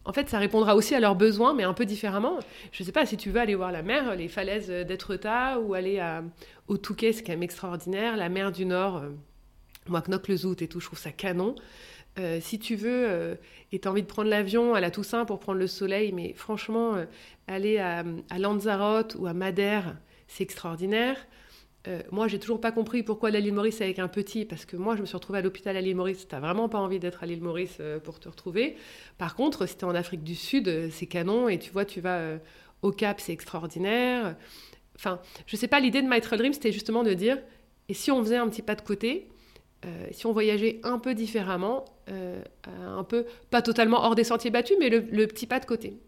en 0.04 0.12
fait, 0.12 0.28
ça 0.28 0.38
répondra 0.38 0.74
aussi 0.74 0.94
à 0.94 1.00
leurs 1.00 1.14
besoins, 1.14 1.54
mais 1.54 1.62
un 1.62 1.74
peu 1.74 1.86
différemment. 1.86 2.38
Je 2.72 2.82
ne 2.82 2.86
sais 2.86 2.92
pas 2.92 3.06
si 3.06 3.16
tu 3.16 3.30
veux 3.30 3.40
aller 3.40 3.54
voir 3.54 3.70
la 3.70 3.82
mer, 3.82 4.16
les 4.16 4.28
falaises 4.28 4.68
d'Etretat, 4.68 5.60
ou 5.60 5.74
aller 5.74 6.00
à, 6.00 6.24
au 6.66 6.76
Touquet, 6.76 7.12
c'est 7.12 7.22
quand 7.22 7.32
même 7.32 7.44
extraordinaire, 7.44 8.16
la 8.16 8.28
mer 8.28 8.50
du 8.50 8.66
Nord, 8.66 8.96
euh, 8.96 9.10
moi, 9.88 10.02
le 10.08 10.36
Zout 10.36 10.60
et 10.60 10.68
tout, 10.68 10.80
je 10.80 10.86
trouve 10.86 10.98
ça 10.98 11.12
canon. 11.12 11.54
Euh, 12.18 12.40
si 12.42 12.58
tu 12.58 12.76
veux 12.76 13.38
et 13.72 13.78
tu 13.78 13.88
as 13.88 13.90
envie 13.90 14.02
de 14.02 14.06
prendre 14.06 14.28
l'avion 14.28 14.74
à 14.74 14.80
la 14.80 14.90
Toussaint 14.90 15.24
pour 15.24 15.40
prendre 15.40 15.58
le 15.58 15.66
soleil, 15.66 16.12
mais 16.12 16.34
franchement, 16.34 16.96
aller 17.46 17.78
à, 17.78 18.04
Lanzarote 18.38 19.16
ou 19.18 19.26
à 19.26 19.32
Madère, 19.32 19.96
c'est 20.28 20.44
extraordinaire. 20.44 21.16
Moi, 22.10 22.28
j'ai 22.28 22.38
toujours 22.38 22.60
pas 22.60 22.70
compris 22.70 23.02
pourquoi 23.02 23.30
la 23.30 23.40
l'île 23.40 23.54
Maurice 23.54 23.80
avec 23.80 23.98
un 23.98 24.08
petit, 24.08 24.44
parce 24.44 24.64
que 24.64 24.76
moi, 24.76 24.94
je 24.94 25.00
me 25.00 25.06
suis 25.06 25.16
retrouvée 25.16 25.40
à 25.40 25.42
l'hôpital 25.42 25.76
à 25.76 25.80
l'île 25.80 25.96
Maurice. 25.96 26.28
T'as 26.28 26.38
vraiment 26.38 26.68
pas 26.68 26.78
envie 26.78 27.00
d'être 27.00 27.22
à 27.22 27.26
l'île 27.26 27.42
Maurice 27.42 27.78
pour 28.04 28.20
te 28.20 28.28
retrouver. 28.28 28.76
Par 29.18 29.34
contre, 29.34 29.66
si 29.66 29.76
tu 29.76 29.80
es 29.80 29.84
en 29.84 29.94
Afrique 29.94 30.22
du 30.22 30.36
Sud, 30.36 30.90
c'est 30.90 31.06
canon 31.06 31.48
et 31.48 31.58
tu 31.58 31.72
vois, 31.72 31.84
tu 31.84 32.00
vas 32.00 32.38
au 32.82 32.90
Cap, 32.90 33.20
c'est 33.20 33.32
extraordinaire. 33.32 34.36
Enfin, 34.96 35.20
je 35.46 35.56
sais 35.56 35.68
pas, 35.68 35.80
l'idée 35.80 36.02
de 36.02 36.08
My 36.08 36.20
Dream, 36.20 36.52
c'était 36.52 36.72
justement 36.72 37.02
de 37.02 37.14
dire, 37.14 37.38
et 37.88 37.94
si 37.94 38.10
on 38.10 38.22
faisait 38.22 38.36
un 38.36 38.48
petit 38.48 38.62
pas 38.62 38.74
de 38.74 38.82
côté, 38.82 39.28
euh, 39.84 40.06
si 40.12 40.26
on 40.26 40.32
voyageait 40.32 40.80
un 40.84 40.98
peu 40.98 41.14
différemment, 41.14 41.84
euh, 42.08 42.42
un 42.68 43.04
peu, 43.04 43.26
pas 43.50 43.62
totalement 43.62 44.04
hors 44.04 44.14
des 44.14 44.24
sentiers 44.24 44.50
battus, 44.50 44.76
mais 44.78 44.90
le, 44.90 45.26
petit 45.26 45.46
pas 45.46 45.60
de 45.60 45.66
côté. 45.66 45.98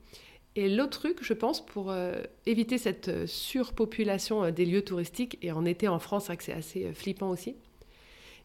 Et 0.56 0.68
l'autre 0.68 1.00
truc, 1.00 1.18
je 1.22 1.32
pense, 1.32 1.64
pour 1.64 1.90
euh, 1.90 2.22
éviter 2.46 2.78
cette 2.78 3.26
surpopulation 3.26 4.50
des 4.50 4.64
lieux 4.64 4.82
touristiques, 4.82 5.38
et 5.42 5.52
en 5.52 5.64
été 5.64 5.88
en 5.88 5.98
France, 5.98 6.30
c'est 6.40 6.52
assez 6.52 6.92
flippant 6.92 7.30
aussi, 7.30 7.56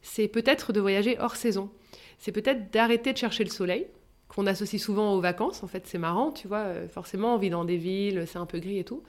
c'est 0.01 0.27
peut-être 0.27 0.73
de 0.73 0.79
voyager 0.79 1.19
hors 1.19 1.35
saison. 1.35 1.69
C'est 2.17 2.31
peut-être 2.31 2.71
d'arrêter 2.71 3.13
de 3.13 3.17
chercher 3.17 3.43
le 3.43 3.49
soleil, 3.49 3.87
qu'on 4.27 4.47
associe 4.47 4.81
souvent 4.81 5.13
aux 5.13 5.21
vacances. 5.21 5.63
En 5.63 5.67
fait, 5.67 5.87
c'est 5.87 5.97
marrant, 5.97 6.31
tu 6.31 6.47
vois, 6.47 6.67
forcément, 6.89 7.35
on 7.35 7.37
vit 7.37 7.49
dans 7.49 7.65
des 7.65 7.77
villes, 7.77 8.25
c'est 8.27 8.37
un 8.37 8.45
peu 8.45 8.59
gris 8.59 8.79
et 8.79 8.83
tout. 8.83 9.03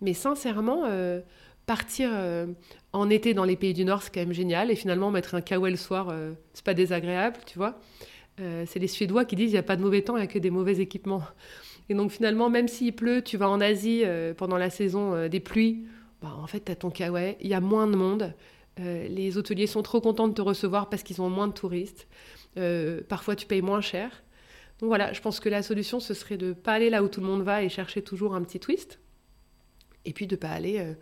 Mais 0.00 0.14
sincèrement, 0.14 0.84
partir 1.66 2.10
euh, 2.12 2.46
en 2.92 3.08
été 3.10 3.34
dans 3.34 3.44
les 3.44 3.56
pays 3.56 3.74
du 3.74 3.84
Nord, 3.84 4.02
c'est 4.02 4.12
quand 4.12 4.20
même 4.20 4.32
génial. 4.32 4.70
Et 4.70 4.76
finalement, 4.76 5.10
mettre 5.10 5.34
un 5.34 5.40
kawaii 5.40 5.72
le 5.72 5.78
soir, 5.78 6.08
euh, 6.10 6.32
c'est 6.52 6.64
pas 6.64 6.74
désagréable, 6.74 7.38
tu 7.46 7.58
vois. 7.58 7.78
Euh, 8.40 8.64
c'est 8.66 8.78
les 8.78 8.88
Suédois 8.88 9.24
qui 9.24 9.36
disent 9.36 9.50
il 9.50 9.54
n'y 9.54 9.58
a 9.58 9.62
pas 9.62 9.76
de 9.76 9.82
mauvais 9.82 10.02
temps, 10.02 10.16
il 10.16 10.20
n'y 10.20 10.24
a 10.24 10.28
que 10.28 10.38
des 10.38 10.50
mauvais 10.50 10.80
équipements. 10.80 11.22
Et 11.88 11.94
donc 11.94 12.10
finalement, 12.10 12.48
même 12.48 12.68
s'il 12.68 12.94
pleut, 12.94 13.22
tu 13.22 13.36
vas 13.36 13.48
en 13.48 13.60
Asie 13.60 14.04
pendant 14.36 14.56
la 14.56 14.70
saison 14.70 15.28
des 15.28 15.40
pluies, 15.40 15.84
bah, 16.22 16.34
en 16.40 16.46
fait, 16.46 16.64
tu 16.64 16.72
as 16.72 16.76
ton 16.76 16.90
kawaii, 16.90 17.36
il 17.40 17.48
y 17.48 17.54
a 17.54 17.60
moins 17.60 17.86
de 17.86 17.96
monde. 17.96 18.34
les 18.78 19.36
hôteliers 19.36 19.66
sont 19.66 19.82
trop 19.82 20.00
contents 20.00 20.28
de 20.28 20.34
te 20.34 20.42
recevoir 20.42 20.88
parce 20.88 21.02
qu'ils 21.02 21.20
ont 21.20 21.28
moins 21.28 21.48
de 21.48 21.52
touristes. 21.52 22.06
parfois, 23.08 23.36
tu 23.36 23.46
payes 23.46 23.62
moins 23.62 23.80
cher. 23.80 24.22
Donc 24.78 24.88
voilà, 24.88 25.12
je 25.12 25.20
pense 25.20 25.40
que 25.40 25.48
la 25.48 25.62
solution, 25.62 26.00
ce 26.00 26.14
serait 26.14 26.36
de 26.36 26.48
ne 26.48 26.52
pas 26.52 26.72
aller 26.72 26.88
là 26.88 27.02
où 27.02 27.08
tout 27.08 27.20
le 27.20 27.26
monde 27.26 27.42
va 27.42 27.62
et 27.62 27.68
chercher 27.68 28.02
toujours 28.02 28.34
un 28.34 28.42
petit 28.42 28.60
twist. 28.60 29.00
Et 30.04 30.12
puis 30.12 30.26
de 30.26 30.34
ne 30.34 30.40
pas 30.40 30.50
aller 30.50 30.94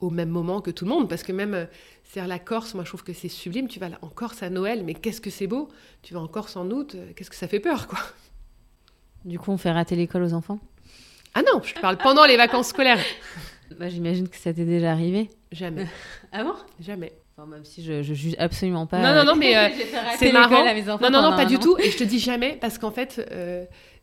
au 0.00 0.10
même 0.10 0.30
moment 0.30 0.60
que 0.60 0.70
tout 0.70 0.84
le 0.84 0.90
monde, 0.90 1.08
parce 1.08 1.22
que 1.22 1.32
même, 1.32 1.68
c'est 2.04 2.20
euh, 2.20 2.26
la 2.26 2.38
Corse, 2.38 2.74
moi 2.74 2.84
je 2.84 2.90
trouve 2.90 3.04
que 3.04 3.12
c'est 3.12 3.28
sublime, 3.28 3.68
tu 3.68 3.78
vas 3.78 3.90
en 4.02 4.08
Corse 4.08 4.42
à 4.42 4.50
Noël, 4.50 4.82
mais 4.84 4.94
qu'est-ce 4.94 5.20
que 5.20 5.30
c'est 5.30 5.46
beau, 5.46 5.68
tu 6.02 6.14
vas 6.14 6.20
en 6.20 6.28
Corse 6.28 6.56
en 6.56 6.70
août, 6.70 6.94
euh, 6.94 7.12
qu'est-ce 7.14 7.30
que 7.30 7.36
ça 7.36 7.48
fait 7.48 7.60
peur, 7.60 7.86
quoi. 7.86 7.98
Du 9.24 9.38
coup, 9.38 9.50
on 9.50 9.58
fait 9.58 9.70
rater 9.70 9.96
l'école 9.96 10.22
aux 10.22 10.32
enfants 10.32 10.58
Ah 11.34 11.42
non, 11.42 11.62
je 11.62 11.74
parle 11.74 11.96
pendant 11.98 12.24
les 12.24 12.36
vacances 12.36 12.68
scolaires. 12.68 13.00
Bah, 13.78 13.88
J'imagine 13.88 14.28
que 14.28 14.36
ça 14.36 14.52
t'est 14.52 14.64
déjà 14.64 14.90
arrivé. 14.90 15.30
Jamais. 15.52 15.86
ah 16.32 16.42
bon? 16.42 16.54
Jamais. 16.80 17.12
même 17.46 17.64
si 17.64 17.84
je, 17.84 18.02
je, 18.02 18.14
juge 18.14 18.34
absolument 18.36 18.84
pas. 18.84 18.98
Non, 18.98 19.14
non, 19.14 19.24
non, 19.24 19.36
mais 19.36 19.56
euh, 19.56 19.68
c'est 20.18 20.32
marrant. 20.32 20.64
non, 21.00 21.08
non, 21.08 21.22
non, 21.22 21.36
pas 21.36 21.44
du 21.44 21.56
tout. 21.60 21.78
Et 21.78 21.88
je 21.88 21.96
te 21.96 22.02
dis 22.02 22.18
jamais, 22.18 22.58
parce 22.60 22.78
qu'en 22.78 22.90
fait, 22.90 23.24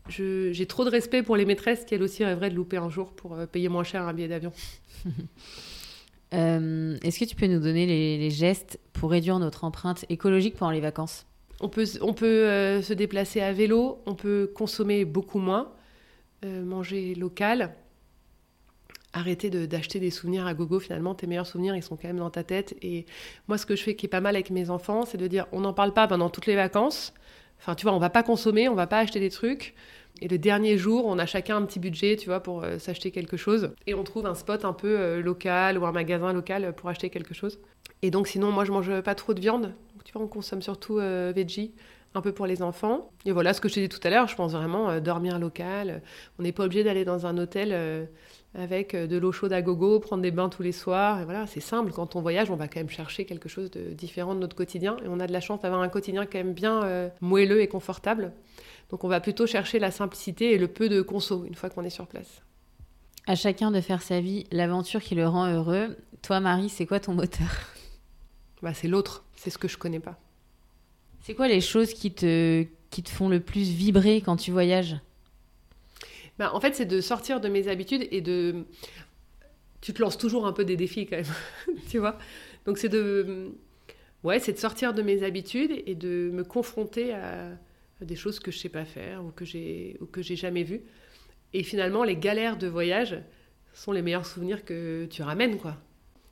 j'ai 0.07 0.65
trop 0.67 0.85
de 0.85 0.89
respect 0.89 1.21
pour 1.21 1.35
les 1.35 1.43
maîtresses 1.43 1.83
qui, 1.83 1.95
elles 1.95 2.01
aussi, 2.01 2.23
rêveraient 2.23 2.49
de 2.49 2.55
louper 2.55 2.77
un 2.77 2.89
jour 2.89 3.11
pour 3.11 3.35
payer 3.51 3.67
moins 3.67 3.83
cher 3.83 4.03
un 4.03 4.13
billet 4.13 4.29
d'avion. 4.29 4.53
Euh, 6.33 6.97
est-ce 7.03 7.19
que 7.19 7.25
tu 7.25 7.35
peux 7.35 7.47
nous 7.47 7.59
donner 7.59 7.85
les, 7.85 8.29
gestes 8.29 8.79
pour 8.93 9.11
réduire 9.11 9.39
notre 9.39 9.63
empreinte 9.63 10.05
écologique 10.09 10.57
pendant 10.57 10.71
les 10.71 10.81
vacances? 10.81 11.25
On 11.59 11.69
peut, 11.69 11.85
on 12.01 12.13
peut 12.13 12.25
euh, 12.25 12.81
se 12.81 12.93
déplacer 12.93 13.41
à 13.41 13.51
vélo, 13.51 13.99
on 14.05 14.13
peut 14.13 14.51
consommer 14.53 15.05
beaucoup 15.05 15.39
moins, 15.39 15.73
euh, 16.45 16.63
manger 16.63 17.15
local, 17.15 17.73
arrêter 19.11 19.49
d'acheter 19.49 19.99
des 19.99 20.11
souvenirs 20.11 20.45
à 20.45 20.53
gogo. 20.53 20.79
Finalement, 20.79 21.15
tes 21.15 21.25
meilleurs 21.25 21.47
souvenirs, 21.47 21.75
ils 21.75 21.81
sont 21.81 21.95
quand 21.95 22.07
même 22.07 22.17
dans 22.17 22.29
ta 22.29 22.43
tête. 22.43 22.75
Et 22.83 23.05
moi, 23.47 23.57
ce 23.57 23.65
que 23.65 23.75
je 23.75 23.81
fais 23.81 23.95
qui 23.95 24.05
est 24.05 24.09
pas 24.09 24.21
mal 24.21 24.35
avec 24.35 24.51
mes 24.51 24.69
enfants, 24.69 25.05
c'est 25.05 25.17
de 25.17 25.27
dire 25.27 25.47
on 25.51 25.61
n'en 25.61 25.73
parle 25.73 25.93
pas 25.93 26.07
pendant 26.07 26.29
toutes 26.29 26.45
les 26.45 26.55
vacances. 26.55 27.13
Enfin, 27.59 27.73
tu 27.73 27.83
vois, 27.83 27.93
on 27.93 27.99
va 27.99 28.11
pas 28.11 28.21
consommer, 28.21 28.69
on 28.69 28.75
va 28.75 28.85
pas 28.85 28.99
acheter 28.99 29.19
des 29.19 29.31
trucs. 29.31 29.73
Et 30.21 30.27
le 30.27 30.37
dernier 30.37 30.77
jour, 30.77 31.05
on 31.07 31.17
a 31.17 31.25
chacun 31.25 31.57
un 31.57 31.63
petit 31.63 31.79
budget, 31.79 32.17
tu 32.17 32.27
vois, 32.27 32.39
pour 32.41 32.63
euh, 32.63 32.77
s'acheter 32.77 33.09
quelque 33.09 33.35
chose. 33.37 33.71
Et 33.87 33.95
on 33.95 34.03
trouve 34.03 34.27
un 34.27 34.35
spot 34.35 34.63
un 34.63 34.73
peu 34.73 35.21
local 35.21 35.79
ou 35.79 35.87
un 35.87 35.91
magasin 35.91 36.33
local 36.33 36.75
pour 36.75 36.89
acheter 36.89 37.09
quelque 37.09 37.33
chose. 37.33 37.59
Et 38.03 38.11
donc, 38.11 38.27
sinon, 38.27 38.51
moi, 38.51 38.63
je 38.63 38.71
mange 38.71 39.01
pas 39.01 39.15
trop 39.15 39.33
de 39.33 39.39
viande. 39.39 39.73
Tu 40.07 40.13
vois, 40.13 40.21
on 40.21 40.27
consomme 40.27 40.61
surtout 40.61 40.99
euh, 40.99 41.33
veggie 41.35 41.73
un 42.15 42.21
peu 42.21 42.31
pour 42.31 42.47
les 42.47 42.61
enfants. 42.61 43.11
Et 43.25 43.33
voilà 43.33 43.53
ce 43.53 43.59
que 43.59 43.67
je 43.67 43.73
t'ai 43.73 43.81
dit 43.81 43.89
tout 43.89 43.99
à 44.07 44.09
l'heure, 44.09 44.29
je 44.29 44.37
pense 44.37 44.53
vraiment 44.53 45.01
dormir 45.01 45.37
local. 45.37 46.01
On 46.39 46.43
n'est 46.43 46.53
pas 46.53 46.63
obligé 46.63 46.85
d'aller 46.85 47.03
dans 47.03 47.25
un 47.25 47.37
hôtel 47.37 48.07
avec 48.55 48.95
de 48.95 49.17
l'eau 49.17 49.33
chaude 49.33 49.51
à 49.51 49.61
gogo, 49.61 49.99
prendre 49.99 50.23
des 50.23 50.31
bains 50.31 50.47
tous 50.47 50.63
les 50.63 50.71
soirs. 50.71 51.21
Et 51.21 51.25
voilà, 51.25 51.45
c'est 51.45 51.59
simple. 51.59 51.91
Quand 51.91 52.15
on 52.15 52.21
voyage, 52.21 52.49
on 52.49 52.55
va 52.55 52.69
quand 52.69 52.79
même 52.79 52.89
chercher 52.89 53.25
quelque 53.25 53.49
chose 53.49 53.69
de 53.69 53.91
différent 53.91 54.33
de 54.33 54.39
notre 54.39 54.55
quotidien. 54.55 54.95
Et 55.03 55.09
on 55.09 55.19
a 55.19 55.27
de 55.27 55.33
la 55.33 55.41
chance 55.41 55.59
d'avoir 55.59 55.81
un 55.81 55.89
quotidien 55.89 56.25
quand 56.25 56.39
même 56.39 56.53
bien 56.53 57.11
moelleux 57.21 57.61
et 57.61 57.67
confortable. 57.67 58.31
Donc 58.89 59.03
on 59.03 59.09
va 59.09 59.19
plutôt 59.19 59.45
chercher 59.45 59.77
la 59.77 59.91
simplicité 59.91 60.53
et 60.53 60.57
le 60.57 60.69
peu 60.69 60.89
de 60.89 61.01
conso 61.01 61.43
une 61.45 61.55
fois 61.55 61.69
qu'on 61.69 61.83
est 61.83 61.91
sur 61.91 62.07
place. 62.07 62.41
À 63.27 63.35
chacun 63.35 63.69
de 63.69 63.81
faire 63.81 64.01
sa 64.01 64.21
vie 64.21 64.45
l'aventure 64.51 65.01
qui 65.01 65.13
le 65.13 65.27
rend 65.27 65.53
heureux. 65.53 65.97
Toi, 66.23 66.39
Marie, 66.39 66.69
c'est 66.69 66.87
quoi 66.87 66.99
ton 66.99 67.13
moteur? 67.13 67.76
Bah, 68.61 68.73
C'est 68.73 68.87
l'autre, 68.87 69.25
c'est 69.35 69.49
ce 69.49 69.57
que 69.57 69.67
je 69.67 69.77
connais 69.77 69.99
pas. 69.99 70.19
C'est 71.21 71.35
quoi 71.35 71.47
les 71.47 71.61
choses 71.61 71.93
qui 71.93 72.11
te, 72.13 72.65
qui 72.89 73.03
te 73.03 73.09
font 73.09 73.29
le 73.29 73.39
plus 73.39 73.69
vibrer 73.69 74.21
quand 74.21 74.37
tu 74.37 74.51
voyages? 74.51 74.95
Bah, 76.39 76.51
En 76.53 76.59
fait, 76.59 76.75
c'est 76.75 76.85
de 76.85 77.01
sortir 77.01 77.41
de 77.41 77.49
mes 77.49 77.67
habitudes 77.67 78.07
et 78.11 78.21
de... 78.21 78.65
Tu 79.81 79.93
te 79.93 80.01
lances 80.01 80.17
toujours 80.17 80.47
un 80.47 80.53
peu 80.53 80.65
des 80.65 80.75
défis 80.75 81.05
quand 81.05 81.17
même, 81.17 81.77
tu 81.89 81.99
vois? 81.99 82.17
Donc 82.65 82.77
c'est 82.77 82.89
de... 82.89 83.51
Ouais, 84.23 84.39
c'est 84.39 84.53
de 84.53 84.57
sortir 84.57 84.93
de 84.93 85.01
mes 85.01 85.23
habitudes 85.23 85.83
et 85.85 85.95
de 85.95 86.31
me 86.33 86.43
confronter 86.43 87.13
à, 87.13 87.51
des 88.01 88.15
choses 88.15 88.39
que 88.39 88.51
je 88.51 88.57
sais 88.57 88.69
pas 88.69 88.85
faire 88.85 89.23
ou 89.23 89.31
que 89.31 89.45
j'ai 89.45 89.97
ou 90.01 90.05
que 90.05 90.21
j'ai 90.21 90.35
jamais 90.35 90.63
vues. 90.63 90.81
Et 91.53 91.63
finalement, 91.63 92.03
les 92.03 92.17
galères 92.17 92.57
de 92.57 92.67
voyage 92.67 93.21
sont 93.73 93.91
les 93.91 94.01
meilleurs 94.01 94.25
souvenirs 94.25 94.65
que 94.65 95.05
tu 95.09 95.21
ramènes, 95.21 95.57
quoi. 95.57 95.77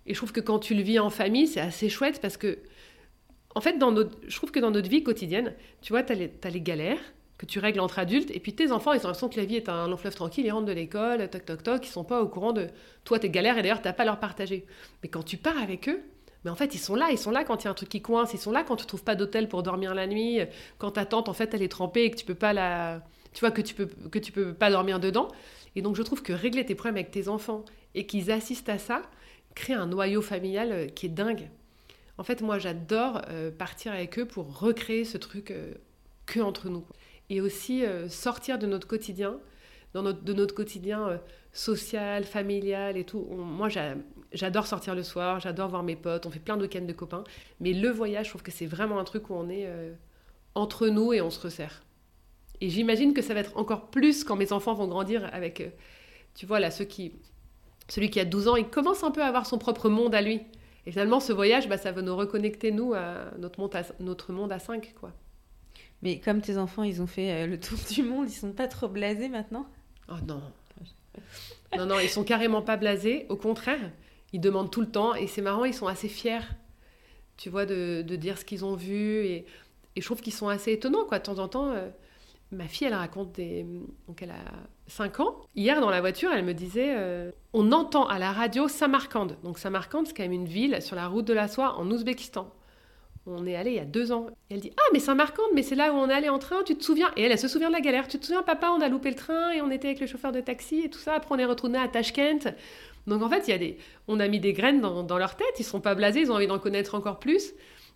Et 0.06 0.14
je 0.14 0.20
trouve 0.20 0.32
que 0.32 0.40
quand 0.40 0.60
tu 0.60 0.76
le 0.76 0.82
vis 0.82 1.00
en 1.00 1.10
famille, 1.10 1.48
c'est 1.48 1.60
assez 1.60 1.90
chouette 1.90 2.22
parce 2.22 2.38
que, 2.38 2.60
en 3.56 3.62
fait, 3.62 3.78
dans 3.78 3.92
notre, 3.92 4.18
je 4.28 4.36
trouve 4.36 4.52
que 4.52 4.60
dans 4.60 4.72
notre 4.72 4.90
vie 4.90 5.04
quotidienne, 5.04 5.54
tu 5.82 5.94
vois, 5.94 6.04
tu 6.04 6.14
as, 6.14 6.50
les 6.50 6.62
galères 6.62 7.00
que 7.38 7.46
tu 7.46 7.60
règles 7.60 7.82
entre 7.82 8.00
adultes, 8.00 8.32
et 8.32 8.40
puis 8.40 8.54
tes 8.54 8.72
enfants, 8.72 8.94
ils 8.94 9.00
ont 9.00 9.08
l'impression 9.08 9.28
que 9.28 9.38
la 9.38 9.46
vie 9.46 9.58
est 9.58 9.68
un 9.68 9.90
long 9.90 9.98
fleuve 9.98 10.16
tranquille, 10.16 10.46
ils 10.46 10.52
rentrent 10.52 10.68
de 10.68 10.72
l'école, 10.72 11.30
toc 11.30 11.46
toc 11.46 11.64
toc, 11.64 11.86
ils 11.86 11.92
sont 11.92 12.06
pas 12.06 12.22
au 12.22 12.30
courant 12.30 12.54
de 12.54 12.68
toi, 13.04 13.20
tes 13.20 13.30
galères, 13.30 13.58
et 13.58 13.62
d'ailleurs, 13.62 13.82
tu 13.82 13.88
n'as 13.88 13.94
pas 13.94 14.04
à 14.04 14.06
leur 14.06 14.20
partager. 14.20 14.66
Mais 15.04 15.10
quand 15.10 15.24
tu 15.24 15.36
pars 15.36 15.58
avec 15.58 15.90
eux, 15.90 16.02
mais 16.46 16.52
en 16.52 16.56
fait, 16.56 16.76
ils 16.76 16.80
sont 16.80 16.96
là, 16.96 17.08
ils 17.12 17.18
sont 17.18 17.32
là 17.32 17.44
quand 17.44 17.64
il 17.64 17.66
y 17.66 17.68
a 17.68 17.72
un 17.72 17.74
truc 17.74 17.90
qui 17.90 18.02
coince, 18.02 18.34
ils 18.34 18.40
sont 18.40 18.52
là 18.52 18.64
quand 18.64 18.76
tu 18.76 18.86
trouves 18.86 19.04
pas 19.04 19.16
d'hôtel 19.16 19.50
pour 19.50 19.64
dormir 19.64 19.96
la 19.96 20.06
nuit, 20.06 20.40
quand 20.78 20.92
ta 20.92 21.06
tante, 21.06 21.28
en 21.28 21.34
fait, 21.34 21.54
elle 21.54 21.64
est 21.64 21.70
trempée 21.70 22.04
et 22.04 22.12
que 22.12 22.18
tu 22.18 22.26
peux 22.26 22.36
pas 22.36 22.54
la... 22.54 23.02
Tu 23.34 23.40
vois, 23.42 23.52
que 23.52 23.62
tu 23.62 23.74
peux, 23.74 23.88
que 23.88 24.20
tu 24.20 24.32
peux 24.32 24.54
pas 24.54 24.70
dormir 24.70 25.00
dedans. 25.00 25.28
Et 25.76 25.82
donc, 25.82 25.96
je 25.96 26.04
trouve 26.04 26.22
que 26.22 26.32
régler 26.32 26.64
tes 26.66 26.76
problèmes 26.76 26.96
avec 26.96 27.12
tes 27.12 27.28
enfants 27.28 27.66
et 27.96 28.06
qu'ils 28.06 28.32
assistent 28.32 28.70
à 28.70 28.78
ça, 28.78 29.02
crée 29.56 29.74
un 29.74 29.88
noyau 29.88 30.22
familial 30.22 30.72
euh, 30.72 30.88
qui 30.88 31.08
est 31.08 31.10
dingue. 31.10 31.50
En 32.18 32.24
fait, 32.24 32.42
moi, 32.42 32.60
j'adore 32.60 33.22
euh, 33.30 33.50
partir 33.52 33.94
avec 33.94 34.20
eux 34.20 34.26
pour 34.26 34.60
recréer 34.60 35.06
ce 35.06 35.18
truc 35.18 35.52
euh, 35.52 35.74
que 36.26 36.40
entre 36.40 36.70
nous. 36.70 36.86
Et 37.30 37.42
aussi 37.42 37.84
sortir 38.08 38.60
de 38.60 38.68
notre 38.68 38.88
quotidien, 38.88 39.40
de 39.96 40.34
notre 40.34 40.54
quotidien 40.54 41.20
social, 41.54 42.24
familial 42.24 42.98
et 42.98 43.04
tout. 43.04 43.26
moi, 43.32 43.68
j'adore 44.32 44.68
sortir 44.68 44.94
le 44.94 45.02
soir, 45.02 45.40
j'adore 45.40 45.70
voir 45.70 45.82
mes 45.82 45.96
potes, 45.96 46.28
on 46.28 46.30
fait 46.30 46.38
plein 46.38 46.56
de 46.56 46.62
week-ends 46.62 46.86
de 46.86 46.94
copains. 46.94 47.24
Mais 47.60 47.74
le 47.74 47.90
voyage, 47.90 48.26
je 48.28 48.30
trouve 48.30 48.44
que 48.44 48.52
c'est 48.52 48.68
vraiment 48.68 49.00
un 49.00 49.04
truc 49.06 49.32
où 49.32 49.34
on 49.34 49.50
est 49.50 49.68
entre 50.54 50.88
nous 50.88 51.14
et 51.14 51.22
on 51.22 51.32
se 51.32 51.40
resserre. 51.40 51.82
Et 52.62 52.70
j'imagine 52.70 53.16
que 53.16 53.24
ça 53.24 53.34
va 53.34 53.40
être 53.40 53.58
encore 53.58 53.90
plus 53.90 54.24
quand 54.24 54.36
mes 54.36 54.54
enfants 54.54 54.76
vont 54.76 54.88
grandir 54.88 55.28
avec, 55.34 55.64
tu 56.36 56.46
vois, 56.46 56.60
là, 56.60 56.70
ceux 56.70 56.86
qui, 56.86 57.14
celui 57.88 58.10
qui 58.10 58.20
a 58.20 58.26
12 58.26 58.48
ans, 58.48 58.56
il 58.56 58.68
commence 58.68 59.04
un 59.04 59.12
peu 59.12 59.22
à 59.22 59.28
avoir 59.28 59.46
son 59.46 59.58
propre 59.58 59.90
monde 59.90 60.16
à 60.16 60.22
lui. 60.22 60.42
Et 60.86 60.92
finalement, 60.92 61.20
ce 61.20 61.34
voyage, 61.34 61.68
bah, 61.68 61.78
ça 61.78 61.92
va 61.92 62.02
nous 62.02 62.16
reconnecter, 62.16 62.72
nous, 62.72 62.94
à 62.94 63.32
notre 63.40 63.60
monde 63.60 63.76
à, 63.76 63.84
notre 64.00 64.34
monde 64.34 64.52
à 64.52 64.60
5, 64.60 64.94
quoi. 65.00 65.12
Mais 66.02 66.20
comme 66.20 66.42
tes 66.42 66.58
enfants, 66.58 66.84
ils 66.84 67.02
ont 67.02 67.08
fait 67.08 67.32
euh, 67.32 67.48
le 67.48 67.60
tour 67.60 67.80
du 67.92 68.04
monde, 68.04 68.30
ils 68.30 68.34
sont 68.34 68.52
pas 68.52 68.68
trop 68.68 68.88
blasés 68.88 69.30
maintenant? 69.30 69.66
Oh 70.10 70.14
non, 70.28 70.42
non, 71.78 71.86
non, 71.86 72.00
ils 72.00 72.10
sont 72.10 72.24
carrément 72.24 72.62
pas 72.62 72.78
blasés. 72.78 73.26
Au 73.30 73.36
contraire, 73.36 73.92
ils 74.34 74.40
demandent 74.40 74.72
tout 74.72 74.82
le 74.82 74.90
temps. 74.90 75.16
Et 75.16 75.28
c'est 75.28 75.42
marrant, 75.42 75.66
ils 75.66 75.74
sont 75.74 75.88
assez 75.88 76.08
fiers, 76.08 76.46
tu 77.38 77.50
vois, 77.50 77.66
de, 77.66 78.02
dire 78.02 78.38
ce 78.38 78.46
qu'ils 78.46 78.66
ont 78.66 78.76
vu. 78.76 79.26
Et, 79.26 79.46
je 79.98 80.04
trouve 80.04 80.22
qu'ils 80.22 80.34
sont 80.34 80.50
assez 80.50 80.74
étonnants, 80.74 81.06
quoi. 81.06 81.20
De 81.20 81.24
temps 81.24 81.40
en 81.40 81.48
temps, 81.48 81.72
euh, 81.72 81.90
ma 82.52 82.68
fille, 82.68 82.88
elle 82.88 82.94
raconte 82.94 83.34
des... 83.34 83.66
Donc, 84.08 84.22
elle 84.22 84.32
a 84.32 84.44
5 84.88 85.20
ans. 85.20 85.36
Hier, 85.56 85.82
dans 85.82 85.90
la 85.90 86.02
voiture, 86.02 86.32
elle 86.34 86.46
me 86.46 86.54
disait 86.54 86.94
euh, 86.96 87.32
On 87.54 87.72
entend 87.72 88.08
à 88.08 88.20
la 88.20 88.32
radio 88.32 88.68
Samarkand. 88.68 89.28
Donc, 89.44 89.60
Samarkand, 89.60 90.06
c'est 90.06 90.16
quand 90.16 90.24
même 90.24 90.32
une 90.32 90.48
ville 90.48 90.82
sur 90.82 90.96
la 90.96 91.08
route 91.08 91.26
de 91.26 91.34
la 91.34 91.48
soie 91.48 91.76
en 91.78 91.90
Ouzbékistan. 91.90 92.52
On 93.28 93.48
est 93.48 93.56
allé 93.56 93.72
il 93.72 93.78
y 93.78 93.80
a 93.80 93.86
deux 93.86 94.12
ans. 94.12 94.28
elle 94.52 94.60
dit 94.60 94.72
Ah, 94.78 94.84
mais 94.94 95.00
Saint-Marcande, 95.00 95.50
mais 95.56 95.64
c'est 95.64 95.76
là 95.76 95.92
où 95.92 95.96
on 95.96 96.10
est 96.10 96.14
allé 96.14 96.30
en 96.30 96.38
train, 96.38 96.62
tu 96.64 96.76
te 96.76 96.84
souviens? 96.84 97.12
Et 97.16 97.24
elle, 97.24 97.32
elle 97.32 97.40
se 97.40 97.48
souvient 97.48 97.70
de 97.70 97.74
la 97.74 97.82
galère. 97.82 98.08
Tu 98.08 98.20
te 98.20 98.26
souviens, 98.26 98.44
papa, 98.44 98.70
on 98.70 98.82
a 98.82 98.88
loupé 98.88 99.10
le 99.10 99.16
train 99.16 99.52
et 99.52 99.62
on 99.62 99.72
était 99.72 99.88
avec 99.88 100.00
le 100.00 100.06
chauffeur 100.06 100.32
de 100.32 100.42
taxi 100.42 100.82
et 100.82 100.90
tout 100.90 101.00
ça. 101.00 101.16
Après, 101.16 101.34
on 101.34 101.40
est 101.40 101.46
retourné 101.46 101.80
à 101.80 101.88
Tashkent. 101.88 102.54
Donc 103.08 103.24
en 103.24 103.30
fait, 103.30 103.48
il 103.48 103.52
y 103.52 103.54
a 103.54 103.58
des... 103.58 103.78
on 104.08 104.20
a 104.20 104.28
mis 104.28 104.40
des 104.40 104.54
graines 104.54 104.82
dans, 104.82 105.18
leur 105.18 105.36
tête. 105.36 105.56
Ils 105.60 105.64
sont 105.64 105.82
pas 105.82 105.96
blasés, 105.96 106.22
ils 106.22 106.32
ont 106.32 106.36
envie 106.36 106.48
d'en 106.48 106.60
connaître 106.60 106.94
encore 106.94 107.20
plus. 107.20 107.54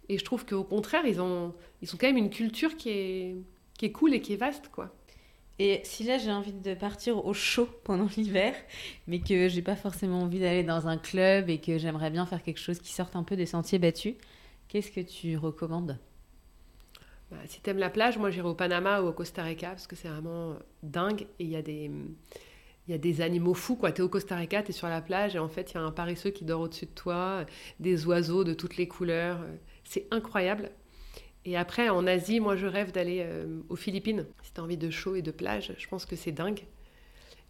Et 0.08 0.18
je 0.18 0.26
trouve 0.26 0.46
qu'au 0.46 0.64
contraire, 0.64 1.06
ils 1.06 1.22
ont, 1.22 1.54
ils 1.84 1.94
ont 1.94 1.98
quand 2.00 2.08
même 2.08 2.18
une 2.18 2.32
culture 2.32 2.76
qui 2.76 2.90
est, 2.90 3.36
qui 3.80 3.88
est 3.88 3.94
cool 3.94 4.14
et 4.14 4.22
qui 4.22 4.34
est 4.36 4.38
vaste, 4.38 4.70
quoi. 4.70 4.94
Et 5.60 5.82
si 5.86 6.04
là 6.06 6.18
j'ai 6.20 6.32
envie 6.32 6.54
de 6.54 6.76
partir 6.76 7.26
au 7.26 7.34
chaud 7.34 7.70
pendant 7.86 8.08
l'hiver, 8.18 8.56
mais 9.08 9.22
que 9.22 9.50
j'ai 9.50 9.64
pas 9.64 9.78
forcément 9.78 10.22
envie 10.22 10.40
d'aller 10.40 10.64
dans 10.64 10.88
un 10.88 10.98
club 10.98 11.50
et 11.50 11.60
que 11.60 11.78
j'aimerais 11.80 12.12
bien 12.12 12.26
faire 12.28 12.44
quelque 12.44 12.60
chose 12.60 12.80
qui 12.80 12.94
sorte 12.94 13.16
un 13.16 13.24
peu 13.24 13.36
des 13.38 13.48
sentiers 13.48 13.80
battus, 13.80 14.16
Qu'est-ce 14.70 14.92
que 14.92 15.02
tu 15.02 15.38
recommandes? 15.38 16.00
Bah, 17.32 17.38
Si 17.48 17.62
tu 17.62 17.70
aimes 17.70 17.80
la 17.80 17.90
plage, 17.90 18.18
moi 18.18 18.32
j'irai 18.32 18.48
au 18.48 18.54
Panama 18.56 19.02
ou 19.02 19.08
au 19.08 19.14
Costa 19.14 19.44
Rica 19.44 19.70
parce 19.70 19.88
que 19.88 19.96
c'est 19.96 20.08
vraiment 20.10 20.56
dingue 20.84 21.24
et 21.40 21.44
il 21.44 21.50
y 21.50 21.56
a 21.56 21.62
des 21.62 21.92
il 22.88 22.92
y 22.92 22.96
a 22.96 22.98
des 22.98 23.22
animaux 23.22 23.54
fous, 23.54 23.76
quoi. 23.76 23.92
Tu 23.92 24.02
es 24.02 24.04
au 24.04 24.10
Costa 24.10 24.36
Rica, 24.36 24.64
tu 24.64 24.72
es 24.72 24.74
sur 24.74 24.88
la 24.88 25.02
plage 25.02 25.36
et 25.36 25.40
en 25.40 25.48
fait, 25.50 25.72
il 25.72 25.76
y 25.76 25.78
a 25.78 25.82
un 25.82 25.92
paresseux 25.92 26.32
qui 26.32 26.44
dort 26.44 26.62
au-dessus 26.62 26.88
de 26.88 26.92
toi, 26.92 27.46
des 27.80 28.08
oiseaux 28.08 28.44
de 28.44 28.54
toutes 28.56 28.78
les 28.78 28.88
couleurs. 28.88 29.40
C'est 29.84 30.08
incroyable. 30.12 30.72
Et 31.46 31.58
après, 31.58 31.90
en 31.90 32.06
Asie, 32.06 32.40
moi, 32.40 32.56
je 32.56 32.68
rêve 32.68 32.92
d'aller 32.92 33.22
euh, 33.24 33.62
aux 33.70 33.76
Philippines. 33.76 34.26
Si 34.44 34.54
tu 34.54 34.60
as 34.60 34.64
envie 34.64 34.78
de 34.78 34.90
chaud 34.90 35.16
et 35.16 35.22
de 35.22 35.32
plage, 35.32 35.74
je 35.78 35.88
pense 35.88 36.06
que 36.06 36.16
c'est 36.16 36.32
dingue. 36.32 36.66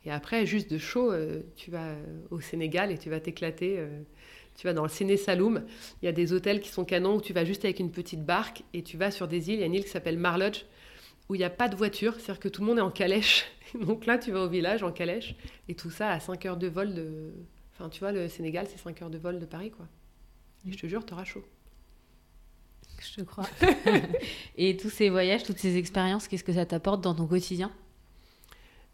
Et 0.06 0.12
après, 0.12 0.45
juste 0.45 0.71
de 0.71 0.78
chaud, 0.78 1.12
euh, 1.12 1.41
tu 1.56 1.71
vas 1.71 1.95
au 2.30 2.39
Sénégal 2.39 2.91
et 2.91 2.97
tu 2.97 3.10
vas 3.10 3.19
t'éclater. 3.19 3.75
Euh, 3.78 4.02
tu 4.56 4.67
vas 4.67 4.73
dans 4.73 4.84
le 4.84 4.89
Séné 4.89 5.15
Saloum, 5.15 5.63
il 6.02 6.06
y 6.06 6.10
a 6.10 6.12
des 6.12 6.34
hôtels 6.34 6.60
qui 6.60 6.67
sont 6.67 6.84
canons 6.84 7.15
où 7.15 7.21
tu 7.21 7.32
vas 7.32 7.45
juste 7.45 7.63
avec 7.63 7.80
une 7.80 7.91
petite 7.91 8.25
barque 8.25 8.63
et 8.73 8.84
tu 8.84 8.97
vas 8.97 9.10
sur 9.10 9.30
des 9.30 9.49
îles. 9.49 9.56
Il 9.56 9.60
y 9.62 9.63
a 9.63 9.67
une 9.67 9.73
île 9.73 9.86
qui 9.86 9.89
s'appelle 9.89 10.17
Marlodge 10.17 10.65
où 11.30 11.36
il 11.36 11.38
n'y 11.38 11.45
a 11.45 11.49
pas 11.49 11.69
de 11.69 11.78
voiture, 11.78 12.15
c'est-à-dire 12.15 12.41
que 12.41 12.49
tout 12.49 12.62
le 12.62 12.67
monde 12.67 12.78
est 12.80 12.82
en 12.82 12.91
calèche. 12.91 13.45
Donc 13.80 14.06
là, 14.06 14.17
tu 14.17 14.32
vas 14.32 14.41
au 14.41 14.49
village 14.49 14.84
en 14.84 14.91
calèche 14.91 15.36
et 15.69 15.75
tout 15.75 15.89
ça 15.91 16.10
à 16.10 16.19
5 16.19 16.45
heures 16.45 16.58
de 16.58 16.67
vol 16.67 16.93
de. 16.93 17.32
Enfin, 17.73 17.88
tu 17.88 17.99
vois, 17.99 18.12
le 18.12 18.28
Sénégal, 18.28 18.67
c'est 18.69 18.80
5 18.80 19.02
heures 19.02 19.10
de 19.10 19.17
vol 19.17 19.39
de 19.39 19.45
Paris, 19.45 19.71
quoi. 19.71 19.88
Et 20.67 20.73
je 20.73 20.78
te 20.78 20.88
jure, 20.88 21.06
tu 21.06 21.13
auras 21.13 21.23
chaud. 21.23 21.45
Je 23.02 23.24
crois. 23.24 23.46
et 24.58 24.78
tous 24.78 24.90
ces 24.90 25.10
voyages, 25.10 25.44
toutes 25.44 25.60
ces 25.60 25.78
expériences, 25.78 26.28
qu'est-ce 26.28 26.44
que 26.44 26.54
ça 26.54 26.66
t'apporte 26.66 27.02
dans 27.02 27.16
ton 27.16 27.28
quotidien? 27.28 27.72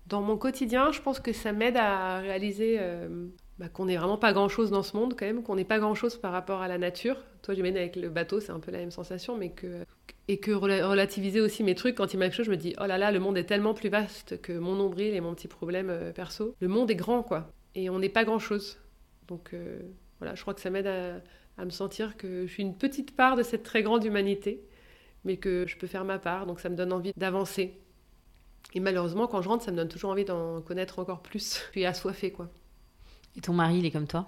Dans 0.07 0.21
mon 0.21 0.37
quotidien, 0.37 0.91
je 0.91 1.01
pense 1.01 1.19
que 1.19 1.33
ça 1.33 1.51
m'aide 1.51 1.77
à 1.77 2.19
réaliser 2.19 2.77
euh, 2.79 3.27
bah, 3.57 3.69
qu'on 3.69 3.85
n'est 3.85 3.97
vraiment 3.97 4.17
pas 4.17 4.33
grand-chose 4.33 4.69
dans 4.69 4.83
ce 4.83 4.95
monde 4.95 5.15
quand 5.17 5.25
même, 5.25 5.41
qu'on 5.41 5.55
n'est 5.55 5.65
pas 5.65 5.79
grand-chose 5.79 6.17
par 6.17 6.31
rapport 6.31 6.61
à 6.61 6.67
la 6.67 6.77
nature. 6.77 7.17
Toi, 7.41 7.55
j'imagine 7.55 7.77
avec 7.77 7.95
le 7.95 8.09
bateau, 8.09 8.39
c'est 8.39 8.51
un 8.51 8.59
peu 8.59 8.71
la 8.71 8.77
même 8.79 8.91
sensation, 8.91 9.37
mais 9.37 9.49
que 9.49 9.85
et 10.27 10.39
que 10.39 10.51
relativiser 10.51 11.39
aussi 11.39 11.63
mes 11.63 11.75
trucs 11.75 11.95
quand 11.95 12.13
il 12.13 12.17
m'arrive 12.17 12.31
quelque 12.31 12.37
chose, 12.37 12.45
je 12.47 12.51
me 12.51 12.57
dis 12.57 12.75
oh 12.81 12.85
là 12.85 12.97
là, 12.97 13.11
le 13.11 13.19
monde 13.19 13.37
est 13.37 13.45
tellement 13.45 13.73
plus 13.73 13.89
vaste 13.89 14.41
que 14.41 14.53
mon 14.53 14.75
nombril 14.75 15.13
et 15.13 15.21
mon 15.21 15.33
petit 15.33 15.47
problème 15.47 15.89
euh, 15.89 16.11
perso. 16.11 16.55
Le 16.59 16.67
monde 16.67 16.91
est 16.91 16.95
grand 16.95 17.23
quoi, 17.23 17.51
et 17.75 17.89
on 17.89 17.99
n'est 17.99 18.09
pas 18.09 18.25
grand-chose. 18.25 18.77
Donc 19.27 19.53
euh, 19.53 19.79
voilà, 20.19 20.35
je 20.35 20.41
crois 20.41 20.53
que 20.53 20.61
ça 20.61 20.69
m'aide 20.69 20.87
à, 20.87 21.21
à, 21.57 21.65
me 21.65 21.69
sentir 21.69 22.17
que 22.17 22.45
je 22.45 22.51
suis 22.51 22.63
une 22.63 22.77
petite 22.77 23.15
part 23.15 23.35
de 23.35 23.43
cette 23.43 23.63
très 23.63 23.83
grande 23.83 24.03
humanité, 24.03 24.61
mais 25.23 25.37
que 25.37 25.65
je 25.67 25.77
peux 25.77 25.87
faire 25.87 26.05
ma 26.05 26.19
part. 26.19 26.45
Donc 26.45 26.59
ça 26.59 26.69
me 26.69 26.75
donne 26.75 26.93
envie 26.93 27.13
d'avancer. 27.17 27.79
Et 28.73 28.79
malheureusement, 28.79 29.27
quand 29.27 29.41
je 29.41 29.49
rentre, 29.49 29.63
ça 29.63 29.71
me 29.71 29.77
donne 29.77 29.87
toujours 29.87 30.11
envie 30.11 30.25
d'en 30.25 30.61
connaître 30.61 30.99
encore 30.99 31.21
plus. 31.21 31.61
Je 31.67 31.71
suis 31.71 31.85
assoiffée 31.85 32.31
quoi. 32.31 32.49
Et 33.37 33.41
ton 33.41 33.51
mari, 33.51 33.79
il 33.79 33.85
est 33.85 33.91
comme 33.91 34.07
toi? 34.07 34.27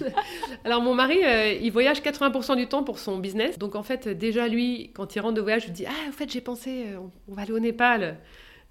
Alors 0.64 0.80
mon 0.80 0.94
mari, 0.94 1.18
euh, 1.24 1.52
il 1.52 1.72
voyage 1.72 2.00
80% 2.00 2.56
du 2.56 2.68
temps 2.68 2.84
pour 2.84 3.00
son 3.00 3.18
business. 3.18 3.58
Donc 3.58 3.74
en 3.74 3.82
fait, 3.82 4.06
déjà 4.06 4.46
lui, 4.46 4.92
quand 4.94 5.16
il 5.16 5.20
rentre 5.20 5.34
de 5.34 5.40
voyage, 5.40 5.62
je 5.62 5.66
lui 5.66 5.72
dis 5.72 5.86
Ah, 5.86 6.08
en 6.08 6.12
fait, 6.12 6.30
j'ai 6.30 6.40
pensé, 6.40 6.84
euh, 6.88 7.00
on 7.28 7.34
va 7.34 7.42
aller 7.42 7.52
au 7.52 7.58
Népal. 7.58 8.18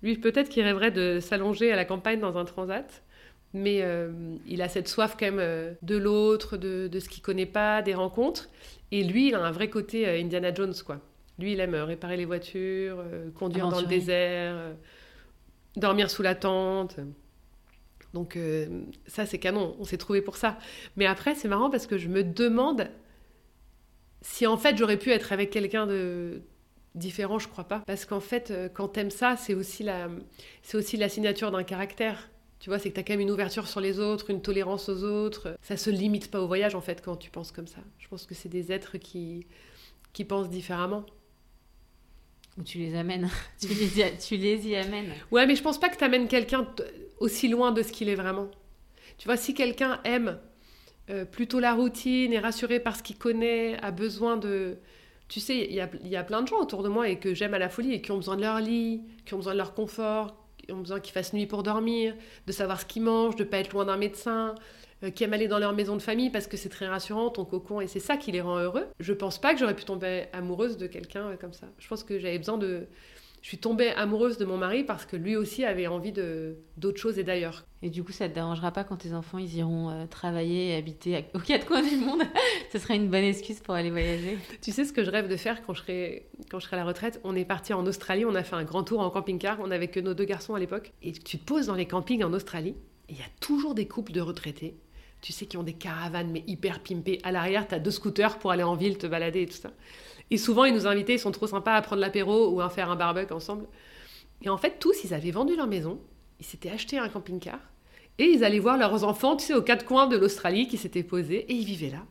Lui, 0.01 0.17
peut-être 0.17 0.49
qu'il 0.49 0.63
rêverait 0.63 0.91
de 0.91 1.19
s'allonger 1.19 1.71
à 1.71 1.75
la 1.75 1.84
campagne 1.84 2.19
dans 2.19 2.38
un 2.38 2.45
transat. 2.45 3.03
Mais 3.53 3.81
euh, 3.81 4.12
il 4.47 4.62
a 4.62 4.69
cette 4.69 4.88
soif 4.88 5.15
quand 5.17 5.25
même 5.25 5.39
euh, 5.39 5.73
de 5.81 5.95
l'autre, 5.95 6.58
de, 6.58 6.88
de, 6.88 6.99
ce 6.99 7.08
qu'il 7.08 7.23
connaît 7.23 7.45
pas, 7.45 7.81
des 7.81 7.93
rencontres. 7.93 8.49
Et 8.91 9.03
lui, 9.03 9.29
il 9.29 9.36
a 9.36 9.43
un 9.43 9.51
vrai 9.51 9.69
côté 9.69 10.08
Indiana 10.08 10.53
Jones, 10.53 10.73
quoi. 10.86 10.99
Lui, 11.39 11.53
il 11.53 11.60
aime 11.60 11.75
réparer 11.75 12.15
les 12.17 12.25
voitures, 12.25 13.03
conduire 13.34 13.67
dans 13.67 13.81
le 13.81 13.88
désert, 13.88 14.55
dormir 15.75 16.10
sous 16.10 16.21
la 16.21 16.34
tente. 16.34 16.97
Donc 18.13 18.38
ça, 19.05 19.25
c'est 19.25 19.38
canon. 19.38 19.75
On 19.79 19.84
s'est 19.84 19.97
trouvé 19.97 20.21
pour 20.21 20.38
ça. 20.38 20.58
Mais 20.95 21.05
après, 21.05 21.36
c'est 21.36 21.49
marrant 21.49 21.69
parce 21.69 21.88
que 21.88 21.97
je 21.97 22.08
me 22.08 22.23
demande 22.23 22.88
si 24.21 24.47
en 24.47 24.58
fait 24.58 24.77
j'aurais 24.77 24.97
pu 24.97 25.12
être 25.12 25.34
avec 25.34 25.49
quelqu'un 25.49 25.86
de 25.86 26.41
différent, 26.95 27.38
je 27.39 27.47
crois 27.47 27.65
pas. 27.65 27.84
Parce 27.86 28.05
qu'en 28.05 28.19
fait, 28.19 28.51
euh, 28.51 28.69
quand 28.73 28.88
t'aimes 28.88 29.12
ça, 29.12 29.36
c'est 29.36 29.53
aussi 29.53 29.84
la, 29.84 30.10
c'est 30.63 30.77
aussi 30.77 30.97
la 30.97 31.10
signature 31.10 31.51
d'un 31.51 31.63
caractère. 31.63 32.29
Tu 32.59 32.69
vois, 32.69 32.79
c'est 32.79 32.89
que 32.89 32.95
t'as 32.95 33.03
quand 33.03 33.13
même 33.13 33.21
une 33.21 33.31
ouverture 33.31 33.67
sur 33.67 33.81
les 33.81 33.99
autres, 33.99 34.29
une 34.29 34.41
tolérance 34.41 34.89
aux 34.89 35.03
autres. 35.03 35.57
Ça 35.61 35.77
se 35.77 35.89
limite 35.89 36.31
pas 36.31 36.41
au 36.41 36.47
voyage, 36.47 36.75
en 36.75 36.81
fait, 36.81 37.01
quand 37.03 37.15
tu 37.15 37.29
penses 37.29 37.51
comme 37.51 37.67
ça. 37.67 37.81
Je 37.99 38.07
pense 38.07 38.25
que 38.25 38.33
c'est 38.33 38.49
des 38.49 38.71
êtres 38.71 38.97
qui, 38.97 39.45
qui 40.13 40.25
pensent 40.25 40.49
différemment. 40.49 41.05
Ou 42.57 42.63
tu 42.63 42.77
les 42.77 42.95
amènes. 42.95 43.29
tu, 43.59 43.67
les 43.67 43.99
y, 43.99 44.17
tu 44.17 44.37
les 44.37 44.67
y 44.67 44.75
amènes. 44.75 45.11
Ouais, 45.31 45.45
mais 45.45 45.55
je 45.55 45.61
pense 45.61 45.79
pas 45.79 45.89
que 45.89 45.97
t'amènes 45.97 46.27
quelqu'un 46.27 46.67
aussi 47.19 47.47
loin 47.49 47.71
de 47.71 47.83
ce 47.83 47.91
qu'il 47.91 48.09
est 48.09 48.15
vraiment. 48.15 48.49
Tu 49.17 49.27
vois, 49.27 49.37
si 49.37 49.53
quelqu'un 49.53 49.99
aime 50.03 50.39
euh, 51.09 51.25
plutôt 51.25 51.59
la 51.59 51.73
routine, 51.73 52.33
est 52.33 52.39
rassuré 52.39 52.79
par 52.79 52.95
ce 52.95 53.03
qu'il 53.03 53.17
connaît, 53.17 53.77
a 53.81 53.91
besoin 53.91 54.37
de... 54.37 54.77
Tu 55.27 55.39
sais, 55.39 55.67
il 55.69 55.73
y 55.73 55.81
a, 55.81 55.89
y 56.03 56.15
a, 56.15 56.23
plein 56.23 56.41
de 56.41 56.47
gens 56.47 56.59
autour 56.59 56.83
de 56.83 56.89
moi 56.89 57.09
et 57.09 57.19
que 57.19 57.33
j'aime 57.33 57.53
à 57.53 57.59
la 57.59 57.69
folie 57.69 57.93
et 57.93 58.01
qui 58.01 58.11
ont 58.11 58.17
besoin 58.17 58.35
de 58.35 58.41
leur 58.41 58.59
lit, 58.59 59.01
qui 59.25 59.33
ont 59.33 59.37
besoin 59.37 59.53
de 59.53 59.57
leur 59.57 59.73
confort, 59.73 60.44
ont 60.71 60.78
besoin 60.78 60.99
qu'ils 60.99 61.13
fassent 61.13 61.34
nuit 61.34 61.45
pour 61.45 61.63
dormir, 61.63 62.15
de 62.47 62.51
savoir 62.51 62.80
ce 62.80 62.86
qu'ils 62.86 63.04
mangent, 63.04 63.36
de 63.36 63.43
pas 63.43 63.58
être 63.58 63.73
loin 63.73 63.86
d'un 63.86 63.97
médecin, 63.97 64.56
euh, 65.04 65.10
qui 65.10 65.23
aiment 65.23 65.34
aller 65.34 65.47
dans 65.47 65.60
leur 65.60 65.73
maison 65.73 65.95
de 65.95 66.01
famille 66.01 66.30
parce 66.30 66.47
que 66.47 66.58
c'est 66.58 66.69
très 66.69 66.88
rassurant, 66.88 67.30
ton 67.30 67.43
cocon, 67.43 67.82
et 67.82 67.88
c'est 67.88 67.99
ça 67.99 68.15
qui 68.17 68.32
les 68.32 68.41
rend 68.41 68.60
heureux. 68.60 68.88
Je 68.99 69.13
pense 69.13 69.38
pas 69.39 69.54
que 69.54 69.60
j'aurais 69.60 69.75
pu 69.75 69.84
tomber 69.84 70.25
amoureuse 70.32 70.78
de 70.78 70.88
quelqu'un 70.88 71.30
euh, 71.30 71.36
comme 71.36 71.54
ça. 71.54 71.67
Je 71.80 71.88
pense 71.88 72.04
que 72.04 72.17
j'avais 72.17 72.38
besoin 72.38 72.58
de 72.58 72.88
je 73.45 73.49
suis 73.49 73.60
tombée 73.60 73.91
amoureuse 73.91 74.39
de 74.39 74.45
mon 74.45 74.58
mari 74.58 74.84
parce 74.84 75.05
que 75.05 75.15
lui 75.15 75.36
aussi 75.36 75.65
avait 75.65 75.86
envie 75.86 76.12
de 76.12 76.58
d'autres 76.77 76.99
choses 76.99 77.19
et 77.19 77.23
d'ailleurs. 77.23 77.63
Et 77.84 77.91
du 77.91 78.03
coup, 78.03 78.12
ça 78.12 78.27
te 78.27 78.34
dérangera 78.34 78.71
pas 78.71 78.84
quand 78.84 78.95
tes 78.95 79.13
enfants 79.13 79.38
ils 79.38 79.58
iront 79.58 79.91
euh, 79.91 80.08
travailler 80.08 80.69
et 80.69 80.75
habiter 80.75 81.25
aux 81.36 81.39
quatre 81.39 81.67
coins 81.67 81.84
du 81.84 81.95
monde? 81.95 82.23
Ce 82.73 82.79
serait 82.79 82.95
une 82.95 83.08
bonne 83.08 83.23
excuse 83.23 83.60
pour 83.60 83.75
aller 83.75 83.91
voyager. 83.91 84.39
Tu 84.63 84.71
sais 84.71 84.84
ce 84.84 84.91
que 84.91 85.03
je 85.03 85.12
rêve 85.12 85.27
de 85.27 85.36
faire 85.36 85.63
quand 85.63 85.75
je 85.75 85.81
serai 85.81 86.27
quand 86.49 86.58
je 86.58 86.65
serai 86.65 86.77
à 86.77 86.79
la 86.79 86.86
retraite? 86.86 87.21
On 87.23 87.36
est 87.36 87.45
parti 87.45 87.71
en 87.71 87.86
Australie, 87.86 88.25
on 88.25 88.34
a 88.34 88.41
fait 88.41 88.55
un 88.55 88.63
grand 88.63 88.84
tour 88.84 88.99
en 88.99 89.12
camping-car, 89.12 89.60
on 89.60 89.67
n'avait 89.67 89.89
que 89.89 89.99
nos 89.99 90.15
deux 90.15 90.25
garçons 90.25 90.55
à 90.55 90.60
l'époque. 90.60 90.91
Et 91.03 91.12
tu 91.12 91.38
te 91.38 91.45
poses 91.45 91.67
dans 91.67 91.75
les 91.75 91.86
campings 91.86 92.23
en 92.23 92.34
Australie, 92.34 92.75
il 93.10 93.15
y 93.15 93.21
a 93.21 93.29
toujours 93.41 93.75
des 93.75 93.88
couples 93.88 94.12
de 94.12 94.21
retraités. 94.21 94.75
Tu 95.21 95.34
sais, 95.34 95.45
qui 95.45 95.58
ont 95.58 95.63
des 95.63 95.73
caravanes, 95.73 96.31
mais 96.31 96.43
hyper 96.47 96.79
pimpées. 96.81 97.19
À 97.23 97.31
l'arrière, 97.31 97.67
tu 97.67 97.75
as 97.75 97.79
deux 97.79 97.91
scooters 97.91 98.39
pour 98.39 98.51
aller 98.51 98.63
en 98.63 98.75
ville, 98.75 98.97
te 98.97 99.08
balader 99.08 99.43
et 99.43 99.47
tout 99.47 99.58
ça. 99.58 99.71
Et 100.31 100.38
souvent, 100.38 100.65
ils 100.65 100.73
nous 100.73 100.88
invitaient, 100.88 101.13
ils 101.15 101.19
sont 101.19 101.31
trop 101.31 101.47
sympas 101.47 101.75
à 101.75 101.81
prendre 101.81 102.01
l'apéro 102.01 102.49
ou 102.49 102.61
à 102.61 102.69
faire 102.69 102.89
un 102.89 102.95
barbecue 102.95 103.33
ensemble. 103.33 103.65
Et 104.41 104.49
en 104.49 104.57
fait, 104.57 104.79
tous, 104.79 105.03
ils 105.03 105.13
avaient 105.13 105.31
vendu 105.31 105.55
leur 105.55 105.67
maison, 105.67 105.99
ils 106.39 106.45
s'étaient 106.45 106.71
acheté 106.71 106.97
un 106.97 107.09
camping-car, 107.09 107.59
et 108.17 108.25
ils 108.25 108.43
allaient 108.43 108.59
voir 108.59 108.77
leurs 108.77 109.03
enfants, 109.03 109.35
tu 109.35 109.45
sais, 109.45 109.53
aux 109.53 109.61
quatre 109.61 109.85
coins 109.85 110.07
de 110.07 110.17
l'Australie 110.17 110.67
qui 110.67 110.77
s'étaient 110.77 111.03
posés, 111.03 111.45
et 111.51 111.53
ils 111.53 111.65
vivaient 111.65 111.89
là. 111.89 112.03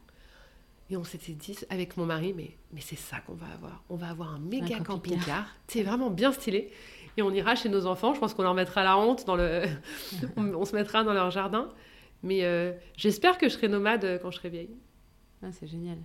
Et 0.90 0.96
on 0.96 1.04
s'était 1.04 1.32
dit 1.32 1.56
avec 1.70 1.96
mon 1.96 2.04
mari, 2.04 2.34
mais, 2.36 2.56
mais 2.72 2.80
c'est 2.80 2.98
ça 2.98 3.18
qu'on 3.20 3.34
va 3.34 3.46
avoir. 3.54 3.82
On 3.88 3.96
va 3.96 4.10
avoir 4.10 4.34
un 4.34 4.38
méga 4.38 4.80
camping-car, 4.80 5.46
c'est 5.66 5.82
vraiment 5.82 6.10
bien 6.10 6.32
stylé. 6.32 6.70
Et 7.16 7.22
on 7.22 7.32
ira 7.32 7.54
chez 7.54 7.68
nos 7.68 7.86
enfants, 7.86 8.12
je 8.14 8.20
pense 8.20 8.34
qu'on 8.34 8.42
leur 8.42 8.54
mettra 8.54 8.82
la 8.82 8.98
honte, 8.98 9.24
dans 9.24 9.36
le... 9.36 9.62
on, 10.36 10.64
se 10.64 10.74
mettra 10.74 11.04
dans 11.04 11.12
leur 11.12 11.30
jardin. 11.30 11.68
Mais 12.22 12.44
euh, 12.44 12.72
j'espère 12.96 13.38
que 13.38 13.48
je 13.48 13.54
serai 13.54 13.68
nomade 13.68 14.18
quand 14.20 14.30
je 14.30 14.38
serai 14.38 14.48
vieille. 14.48 14.76
Ah, 15.42 15.52
c'est 15.52 15.66
génial. 15.66 15.98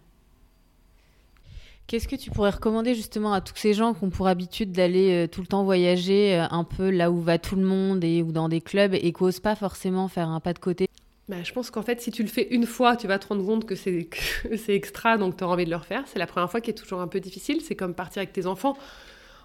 Qu'est-ce 1.89 2.07
que 2.07 2.15
tu 2.15 2.29
pourrais 2.29 2.51
recommander 2.51 2.93
justement 2.93 3.33
à 3.33 3.41
tous 3.41 3.55
ces 3.55 3.73
gens 3.73 3.95
qui 3.95 4.03
ont 4.03 4.11
pour 4.11 4.27
habitude 4.27 4.71
d'aller 4.71 5.25
euh, 5.25 5.27
tout 5.27 5.41
le 5.41 5.47
temps 5.47 5.63
voyager 5.63 6.37
euh, 6.37 6.45
un 6.51 6.63
peu 6.63 6.91
là 6.91 7.09
où 7.09 7.19
va 7.19 7.39
tout 7.39 7.55
le 7.55 7.63
monde 7.63 8.03
et 8.03 8.21
ou 8.21 8.31
dans 8.31 8.47
des 8.47 8.61
clubs 8.61 8.93
et 8.93 9.11
qui 9.11 9.23
n'osent 9.23 9.39
pas 9.39 9.55
forcément 9.55 10.07
faire 10.07 10.29
un 10.29 10.39
pas 10.39 10.53
de 10.53 10.59
côté? 10.59 10.87
Bah, 11.29 11.41
je 11.41 11.51
pense 11.51 11.71
qu'en 11.71 11.81
fait, 11.81 11.99
si 11.99 12.11
tu 12.11 12.21
le 12.21 12.29
fais 12.29 12.47
une 12.51 12.67
fois, 12.67 12.95
tu 12.95 13.07
vas 13.07 13.17
te 13.17 13.25
rendre 13.25 13.43
compte 13.43 13.65
que 13.65 13.73
c'est, 13.73 14.07
extra, 14.67 15.17
donc 15.17 15.35
tu 15.35 15.43
auras 15.43 15.53
envie 15.53 15.65
de 15.65 15.71
le 15.71 15.77
refaire. 15.77 16.03
C'est 16.05 16.19
la 16.19 16.27
première 16.27 16.51
fois 16.51 16.61
qui 16.61 16.69
est 16.69 16.75
toujours 16.75 17.01
un 17.01 17.07
peu 17.07 17.19
difficile. 17.19 17.59
C'est 17.61 17.75
comme 17.75 17.95
partir 17.95 18.19
avec 18.19 18.33
tes 18.33 18.45
enfants. 18.45 18.77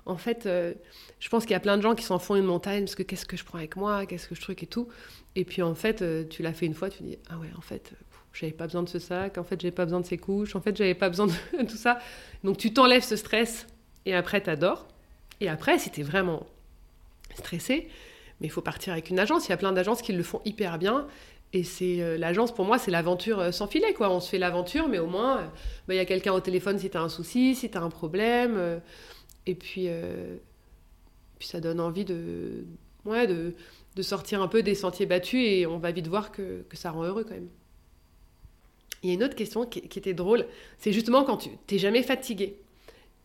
En 0.05 0.19
fait, 0.19 0.45
euh, 0.45 0.75
je 1.21 1.31
pense 1.31 1.45
qu'il 1.45 1.53
y 1.53 1.57
a 1.57 1.61
plein 1.61 1.79
de 1.79 1.83
gens 1.83 1.95
qui 1.95 2.05
s'en 2.05 2.19
font 2.19 2.37
une 2.37 2.45
montagne 2.45 2.85
parce 2.85 2.95
que 2.95 3.03
qu'est-ce 3.03 3.25
que 3.25 3.39
je 3.39 3.45
prends 3.47 3.57
avec 3.57 3.75
moi, 3.77 4.05
qu'est-ce 4.05 4.29
que 4.29 4.35
je 4.35 4.43
truc 4.43 4.63
et 4.63 4.67
tout? 4.67 4.87
Et 5.35 5.47
puis 5.47 5.63
en 5.63 5.75
fait, 5.75 6.29
tu 6.29 6.43
l'as 6.43 6.53
fait 6.53 6.67
une 6.67 6.75
fois, 6.75 6.91
tu 6.91 7.05
dis 7.05 7.17
ah 7.31 7.39
ouais, 7.39 7.49
en 7.57 7.63
fait, 7.63 7.95
j'avais 8.35 8.53
pas 8.53 8.67
besoin 8.67 8.83
de 8.83 8.89
ce 8.89 8.99
sac, 8.99 9.39
en 9.39 9.45
fait, 9.45 9.61
j'avais 9.61 9.73
pas 9.73 9.85
besoin 9.85 10.01
de 10.01 10.07
ces 10.07 10.19
couches, 10.19 10.57
en 10.57 10.61
fait, 10.61 10.77
j'avais 10.77 10.95
pas 10.95 11.09
besoin 11.09 11.27
de 11.27 11.33
tout 11.69 11.77
ça. 11.77 11.99
Donc, 12.43 12.59
tu 12.59 12.73
t'enlèves 12.73 13.05
ce 13.05 13.17
stress 13.17 13.67
et 14.07 14.15
après, 14.15 14.41
t'adores. 14.41 14.87
Et 15.41 15.49
après, 15.49 15.79
si 15.79 15.91
t'es 15.91 16.03
vraiment 16.03 16.47
stressé, 17.35 17.89
mais 18.41 18.47
il 18.47 18.51
faut 18.51 18.63
partir 18.63 18.93
avec 18.93 19.11
une 19.11 19.19
agence. 19.19 19.47
Il 19.47 19.51
y 19.51 19.53
a 19.53 19.57
plein 19.57 19.73
d'agences 19.73 20.03
qui 20.03 20.13
le 20.13 20.23
font 20.23 20.41
hyper 20.45 20.79
bien. 20.79 21.07
Et 21.53 21.63
c'est 21.63 22.03
euh, 22.03 22.19
l'agence, 22.19 22.53
pour 22.53 22.65
moi, 22.65 22.79
c'est 22.79 22.91
l'aventure 22.91 23.39
euh, 23.39 23.53
sans 23.53 23.69
filet, 23.69 23.95
quoi. 23.95 24.11
On 24.11 24.21
se 24.21 24.29
fait 24.29 24.39
l'aventure, 24.39 24.89
mais 24.89 24.99
au 24.99 25.07
moins, 25.07 25.39
euh, 25.39 25.45
bah, 25.87 25.95
il 25.95 25.97
y 25.97 26.01
a 26.01 26.05
quelqu'un 26.05 26.33
au 26.33 26.41
téléphone 26.41 26.79
si 26.79 26.91
t'as 26.91 27.01
un 27.01 27.09
souci, 27.09 27.55
si 27.55 27.71
t'as 27.71 27.81
un 27.81 27.91
problème. 27.91 28.81
et 29.47 29.55
puis, 29.55 29.89
puis, 31.39 31.49
ça 31.49 31.61
donne 31.61 31.81
envie 31.81 32.05
de, 32.05 32.65
ouais, 33.05 33.27
de, 33.27 33.55
de, 33.95 34.03
sortir 34.03 34.43
un 34.43 34.49
peu 34.49 34.63
des 34.63 34.75
sentiers 34.75 35.07
battus 35.07 35.41
et 35.45 35.67
on 35.67 35.79
va 35.79 35.93
vite 35.93 36.09
voir 36.09 36.33
que, 36.33 36.63
que 36.69 36.77
ça 36.77 36.91
rend 36.91 37.05
heureux 37.05 37.25
quand 37.25 37.35
même. 37.35 37.49
Il 39.05 39.09
y 39.09 39.11
a 39.11 39.15
une 39.15 39.23
autre 39.23 39.35
question 39.35 39.67
qui, 39.67 39.81
était 39.81 40.15
drôle, 40.15 40.47
c'est 40.79 40.91
justement 40.91 41.25
quand 41.25 41.37
tu 41.37 41.51
t'es 41.67 41.77
jamais 41.77 42.03
fatigué. 42.03 42.57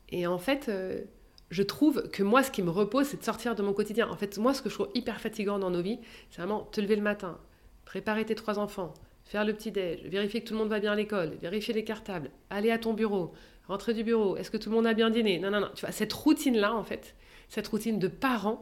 Et 0.10 0.28
en 0.28 0.38
fait, 0.38 0.68
euh, 0.68 1.06
je 1.52 1.63
trouve 1.63 2.10
que 2.12 2.22
moi, 2.22 2.44
ce 2.44 2.52
qui 2.52 2.62
me 2.62 2.70
repose, 2.70 3.08
c'est 3.08 3.18
de 3.18 3.24
sortir 3.24 3.56
de 3.56 3.63
mon 3.63 3.72
quotidien. 3.72 4.10
En 4.10 4.18
fait, 4.18 4.38
moi, 4.39 4.54
ce 4.54 4.62
que 4.62 4.68
je 4.68 4.74
trouve 4.74 4.89
hyper 4.94 5.22
fatigant 5.22 5.58
dans 5.58 5.70
nos 5.70 5.82
vies, 5.82 6.00
c'est 6.32 6.42
vraiment 6.42 6.63
te 6.63 6.82
lever 6.82 6.98
le 6.98 7.02
matin, 7.02 7.39
préparer 7.86 8.26
tes 8.26 8.36
trois 8.36 8.60
enfants, 8.60 8.94
faire 9.24 9.46
le 9.46 9.54
petit-déj, 9.54 10.02
vérifier 10.04 10.42
que 10.42 10.50
tout 10.50 10.54
le 10.54 10.60
monde 10.60 10.68
va 10.68 10.82
bien 10.82 10.92
à 10.92 10.96
l'école, 10.96 11.38
vérifier 11.42 11.74
les 11.74 11.86
cartables, 11.86 12.30
aller 12.50 12.72
à 12.72 12.78
ton 12.78 12.94
bureau, 12.94 13.32
rentrer 13.70 13.94
du 13.94 14.04
bureau, 14.04 14.36
est-ce 14.36 14.52
que 14.52 14.58
tout 14.58 14.70
le 14.70 14.76
monde 14.76 14.86
a 14.86 14.94
bien 14.94 15.10
dîné? 15.10 15.39
Non, 15.39 15.50
non, 15.50 15.62
non. 15.62 15.70
Tu 15.76 15.86
vois, 15.86 15.94
cette 15.94 16.12
routine-là, 16.12 16.76
en 16.76 16.84
fait, 16.84 17.15
cette 17.48 17.70
routine 17.70 18.00
de 18.00 18.10
parents, 18.10 18.62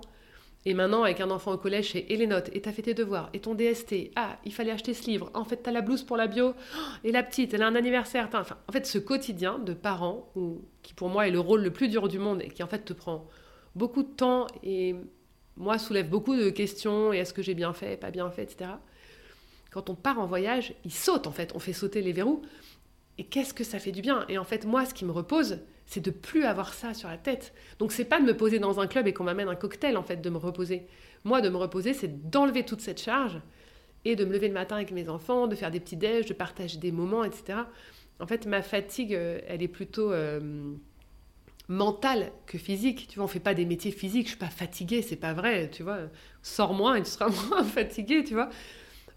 et 0.65 0.73
maintenant, 0.73 1.03
avec 1.03 1.21
un 1.21 1.31
enfant 1.31 1.53
au 1.53 1.57
collège, 1.57 1.91
c'est 1.93 2.05
et 2.09 2.17
les 2.17 2.27
notes, 2.27 2.49
et 2.53 2.61
t'as 2.61 2.71
fait 2.71 2.81
tes 2.81 2.93
devoirs, 2.93 3.29
et 3.33 3.39
ton 3.39 3.55
DST, 3.55 4.11
ah, 4.15 4.37
il 4.43 4.53
fallait 4.53 4.71
acheter 4.71 4.93
ce 4.93 5.05
livre, 5.09 5.31
en 5.33 5.45
fait, 5.45 5.57
t'as 5.57 5.71
la 5.71 5.81
blouse 5.81 6.03
pour 6.03 6.17
la 6.17 6.27
bio, 6.27 6.53
et 7.03 7.11
la 7.11 7.23
petite, 7.23 7.53
elle 7.53 7.61
a 7.61 7.67
un 7.67 7.75
anniversaire. 7.75 8.27
Enfin, 8.33 8.57
en 8.67 8.71
fait, 8.71 8.85
ce 8.85 8.97
quotidien 8.97 9.59
de 9.59 9.73
parents, 9.73 10.31
qui 10.83 10.93
pour 10.93 11.09
moi 11.09 11.27
est 11.27 11.31
le 11.31 11.39
rôle 11.39 11.61
le 11.61 11.71
plus 11.71 11.87
dur 11.87 12.07
du 12.07 12.19
monde, 12.19 12.41
et 12.41 12.49
qui 12.49 12.63
en 12.63 12.67
fait 12.67 12.83
te 12.83 12.93
prend 12.93 13.27
beaucoup 13.75 14.03
de 14.03 14.09
temps, 14.09 14.47
et 14.63 14.95
moi 15.55 15.77
soulève 15.77 16.09
beaucoup 16.09 16.35
de 16.35 16.49
questions, 16.49 17.13
et 17.13 17.17
est-ce 17.17 17.33
que 17.33 17.41
j'ai 17.41 17.53
bien 17.53 17.73
fait, 17.73 17.97
pas 17.97 18.11
bien 18.11 18.29
fait, 18.29 18.43
etc. 18.43 18.71
Quand 19.71 19.89
on 19.89 19.95
part 19.95 20.19
en 20.19 20.25
voyage, 20.25 20.73
il 20.83 20.91
saute, 20.93 21.27
en 21.27 21.31
fait, 21.31 21.53
on 21.55 21.59
fait 21.59 21.73
sauter 21.73 22.01
les 22.01 22.11
verrous, 22.11 22.41
et 23.17 23.23
qu'est-ce 23.23 23.53
que 23.53 23.63
ça 23.63 23.79
fait 23.79 23.91
du 23.91 24.01
bien? 24.01 24.25
Et 24.29 24.37
en 24.37 24.43
fait, 24.43 24.65
moi, 24.65 24.85
ce 24.85 24.93
qui 24.93 25.05
me 25.05 25.11
repose, 25.11 25.59
c'est 25.87 26.01
de 26.01 26.11
plus 26.11 26.43
avoir 26.43 26.73
ça 26.73 26.93
sur 26.93 27.09
la 27.09 27.17
tête. 27.17 27.53
Donc 27.79 27.91
c'est 27.91 28.05
pas 28.05 28.19
de 28.19 28.25
me 28.25 28.35
poser 28.35 28.59
dans 28.59 28.79
un 28.79 28.87
club 28.87 29.07
et 29.07 29.13
qu'on 29.13 29.23
m'amène 29.23 29.47
un 29.47 29.55
cocktail 29.55 29.97
en 29.97 30.03
fait 30.03 30.17
de 30.17 30.29
me 30.29 30.37
reposer. 30.37 30.85
Moi 31.23 31.41
de 31.41 31.49
me 31.49 31.57
reposer 31.57 31.93
c'est 31.93 32.29
d'enlever 32.29 32.63
toute 32.63 32.81
cette 32.81 33.01
charge 33.01 33.39
et 34.05 34.15
de 34.15 34.25
me 34.25 34.33
lever 34.33 34.49
le 34.49 34.53
matin 34.53 34.75
avec 34.75 34.91
mes 34.91 35.09
enfants, 35.09 35.47
de 35.47 35.55
faire 35.55 35.71
des 35.71 35.79
petits 35.79 35.95
déj, 35.95 36.25
de 36.27 36.33
partager 36.33 36.77
des 36.77 36.91
moments, 36.91 37.23
etc. 37.23 37.59
En 38.19 38.27
fait 38.27 38.45
ma 38.45 38.61
fatigue 38.61 39.15
euh, 39.15 39.39
elle 39.47 39.63
est 39.63 39.69
plutôt 39.69 40.11
euh, 40.11 40.73
mentale 41.69 42.33
que 42.45 42.57
physique. 42.57 43.07
Tu 43.07 43.15
vois 43.15 43.25
on 43.25 43.29
fait 43.29 43.39
pas 43.39 43.53
des 43.53 43.65
métiers 43.65 43.91
physiques. 43.91 44.25
Je 44.25 44.31
suis 44.31 44.37
pas 44.37 44.49
fatiguée, 44.49 45.01
c'est 45.01 45.15
pas 45.15 45.33
vrai. 45.33 45.69
Tu 45.71 45.83
vois 45.83 45.99
sors 46.43 46.73
moins 46.73 46.95
et 46.95 47.03
tu 47.03 47.09
seras 47.09 47.29
moins 47.49 47.63
fatiguée, 47.63 48.25
tu 48.25 48.33
vois. 48.33 48.49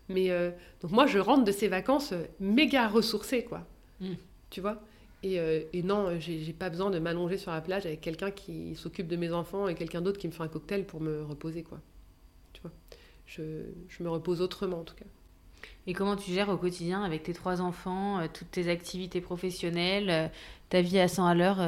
Mais 0.08 0.30
euh, 0.30 0.52
donc 0.82 0.92
moi 0.92 1.06
je 1.06 1.18
rentre 1.18 1.42
de 1.42 1.52
ces 1.52 1.66
vacances 1.66 2.14
méga 2.38 2.86
ressourcée 2.86 3.42
quoi. 3.42 3.66
Mm. 4.00 4.14
Tu 4.50 4.60
vois? 4.60 4.80
Et, 5.22 5.38
euh, 5.38 5.62
et, 5.72 5.82
non, 5.82 6.18
j'ai 6.18 6.52
pas 6.52 6.70
besoin 6.70 6.90
de 6.90 6.98
m'allonger 6.98 7.36
sur 7.36 7.50
la 7.52 7.60
plage 7.60 7.84
avec 7.84 8.00
quelqu'un 8.00 8.30
qui 8.30 8.74
s'occupe 8.74 9.06
de 9.06 9.16
mes 9.16 9.32
enfants 9.32 9.68
et 9.68 9.74
quelqu'un 9.74 10.00
d'autre 10.00 10.18
qui 10.18 10.26
me 10.26 10.32
fait 10.32 10.42
un 10.42 10.48
cocktail 10.48 10.86
pour 10.86 11.00
me 11.00 11.22
reposer, 11.22 11.62
quoi. 11.62 11.80
Tu 12.52 12.62
vois 12.62 12.72
je, 13.26 13.42
je, 13.88 14.02
me 14.02 14.08
repose 14.08 14.40
autrement, 14.40 14.80
en 14.80 14.84
tout 14.84 14.94
cas. 14.94 15.04
Et 15.86 15.92
comment 15.92 16.16
tu 16.16 16.30
gères 16.30 16.48
au 16.48 16.56
quotidien 16.56 17.02
avec 17.02 17.22
tes 17.22 17.34
trois 17.34 17.60
enfants, 17.60 18.18
euh, 18.18 18.26
toutes 18.32 18.50
tes 18.50 18.70
activités 18.70 19.20
professionnelles, 19.20 20.10
euh, 20.10 20.28
ta 20.70 20.80
vie 20.80 20.98
à 20.98 21.06
100 21.06 21.26
à 21.26 21.34
l'heure, 21.34 21.58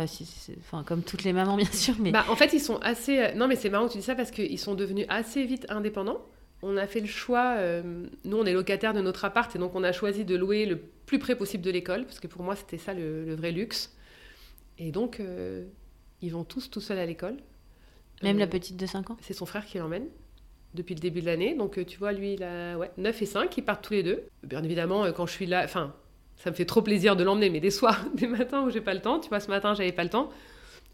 enfin, 0.58 0.82
comme 0.82 1.02
toutes 1.02 1.24
les 1.24 1.34
mamans, 1.34 1.56
bien 1.58 1.70
sûr, 1.70 1.94
mais... 1.98 2.10
Bah, 2.10 2.24
en 2.30 2.36
fait, 2.36 2.54
ils 2.54 2.60
sont 2.60 2.78
assez... 2.78 3.34
Non, 3.34 3.48
mais 3.48 3.56
c'est 3.56 3.68
marrant 3.68 3.86
que 3.86 3.92
tu 3.92 3.98
dis 3.98 4.04
ça 4.04 4.14
parce 4.14 4.30
qu'ils 4.30 4.58
sont 4.58 4.74
devenus 4.74 5.06
assez 5.08 5.44
vite 5.44 5.66
indépendants 5.68 6.22
on 6.62 6.77
a 6.77 6.87
fait 6.87 7.01
le 7.01 7.07
choix, 7.07 7.57
euh, 7.59 8.07
nous 8.25 8.37
on 8.37 8.44
est 8.44 8.53
locataire 8.53 8.94
de 8.94 9.01
notre 9.01 9.25
appart 9.25 9.55
et 9.55 9.59
donc 9.59 9.75
on 9.75 9.83
a 9.83 9.92
choisi 9.92 10.25
de 10.25 10.37
louer 10.37 10.64
le 10.64 10.79
plus 10.79 11.18
près 11.18 11.35
possible 11.35 11.62
de 11.64 11.70
l'école 11.70 12.05
parce 12.05 12.20
que 12.20 12.29
pour 12.29 12.42
moi 12.42 12.55
c'était 12.55 12.79
ça 12.79 12.94
le, 12.94 13.35
vrai 13.35 13.51
luxe. 13.51 13.94
Et 14.79 14.92
donc 14.92 15.18
euh, 15.18 15.64
ils 16.22 16.31
vont 16.31 16.44
tous 16.44 16.70
tout 16.70 16.81
seuls 16.81 16.98
à 16.98 17.07
l'école. 17.07 17.37
Même 18.22 18.38
la 18.38 18.44
euh, 18.44 18.48
petite 18.48 18.77
de 18.77 18.87
5 18.87 19.11
ans? 19.11 19.16
C'est 19.20 19.35
son 19.35 19.46
frère 19.46 19.66
qui 19.66 19.79
l'emmène. 19.79 20.07
depuis 20.75 20.94
le 20.94 21.01
début 21.01 21.20
de 21.20 21.27
l'année. 21.27 21.55
Donc, 21.57 21.85
tu 21.85 21.98
vois, 21.98 22.12
lui, 22.12 22.35
il 22.35 22.44
a 22.44 22.79
ouais, 22.79 22.92
9 22.96 23.20
et 23.20 23.27
5, 23.27 23.59
ils 23.59 23.64
partent 23.64 23.83
tous 23.83 23.94
les 23.94 24.05
deux. 24.05 24.22
Bien 24.44 24.62
évidemment, 24.62 25.11
quand 25.12 25.27
je 25.27 25.33
suis 25.33 25.46
là, 25.46 25.62
enfin, 25.64 25.92
ça 26.37 26.51
me 26.51 26.55
fait 26.55 26.64
trop 26.64 26.83
plaisir 26.83 27.16
de 27.16 27.25
l'emmener, 27.25 27.51
mais 27.51 27.59
des 27.59 27.72
soirs, 27.72 28.05
des 28.14 28.29
matins 28.29 28.62
où 28.62 28.70
j'ai 28.70 28.81
pas 28.81 28.94
le 28.94 29.01
temps, 29.01 29.18
tu 29.18 29.29
vois, 29.29 29.40
ce 29.40 29.48
matin, 29.48 29.75
j'avais 29.75 29.90
pas 29.90 30.05
le 30.05 30.11
temps, 30.11 30.31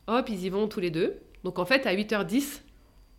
hop, 0.07 0.27
ils 0.31 0.43
y 0.43 0.49
vont 0.49 0.69
tous 0.69 0.81
les 0.81 0.91
deux. 0.91 1.21
Donc, 1.45 1.59
en 1.59 1.67
fait, 1.67 1.87
à 1.87 1.95
8h10, 1.95 2.63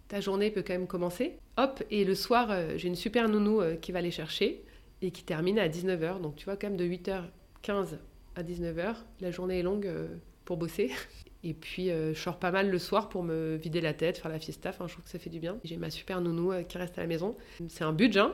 ta 0.10 0.19
journée 0.19 0.52
peut 0.52 0.62
quand 0.62 0.74
même 0.74 0.88
commencer. 0.88 1.38
Hop, 1.56 1.82
et 1.89 2.04
le 2.04 2.15
soir, 2.15 2.52
euh, 2.52 2.74
j'ai 2.76 2.89
une 2.89 2.95
super 2.95 3.30
nounou 3.30 3.62
qui 3.82 3.93
va 3.93 4.02
les 4.02 4.12
chercher 4.12 4.65
et 5.02 5.12
qui 5.12 5.24
termine 5.24 5.58
à 5.58 5.69
19h. 5.69 6.19
Donc, 6.19 6.36
tu 6.36 6.45
vois, 6.45 6.58
quand 6.58 6.67
même 6.67 6.78
de 6.78 6.86
8h15 6.86 7.98
à 8.36 8.43
19h, 8.43 8.95
la 9.22 9.32
journée 9.32 9.60
est 9.60 9.63
longue 9.63 9.89
pour 10.43 10.58
bosser. 10.58 10.91
Et 11.43 11.54
puis, 11.54 11.89
euh, 11.89 12.13
je 12.13 12.19
sors 12.19 12.38
pas 12.38 12.52
mal 12.52 12.69
le 12.69 12.80
soir 12.80 13.08
pour 13.08 13.24
me 13.24 13.56
vider 13.56 13.82
la 13.82 13.93
tête, 13.93 14.17
faire 14.17 14.32
la 14.32 14.39
fiesta. 14.39 14.69
Enfin, 14.69 14.88
je 14.88 14.93
trouve 14.93 15.06
que 15.06 15.10
ça 15.10 15.19
fait 15.19 15.30
du 15.30 15.39
bien. 15.39 15.58
J'ai 15.63 15.78
ma 15.78 15.89
super 15.89 16.19
nounou 16.22 16.52
euh, 16.52 16.63
qui 16.63 16.78
reste 16.78 16.98
à 16.98 17.02
la 17.02 17.08
maison. 17.08 17.38
C'est 17.69 17.84
un 17.84 17.93
budget, 17.93 18.19
hein, 18.19 18.34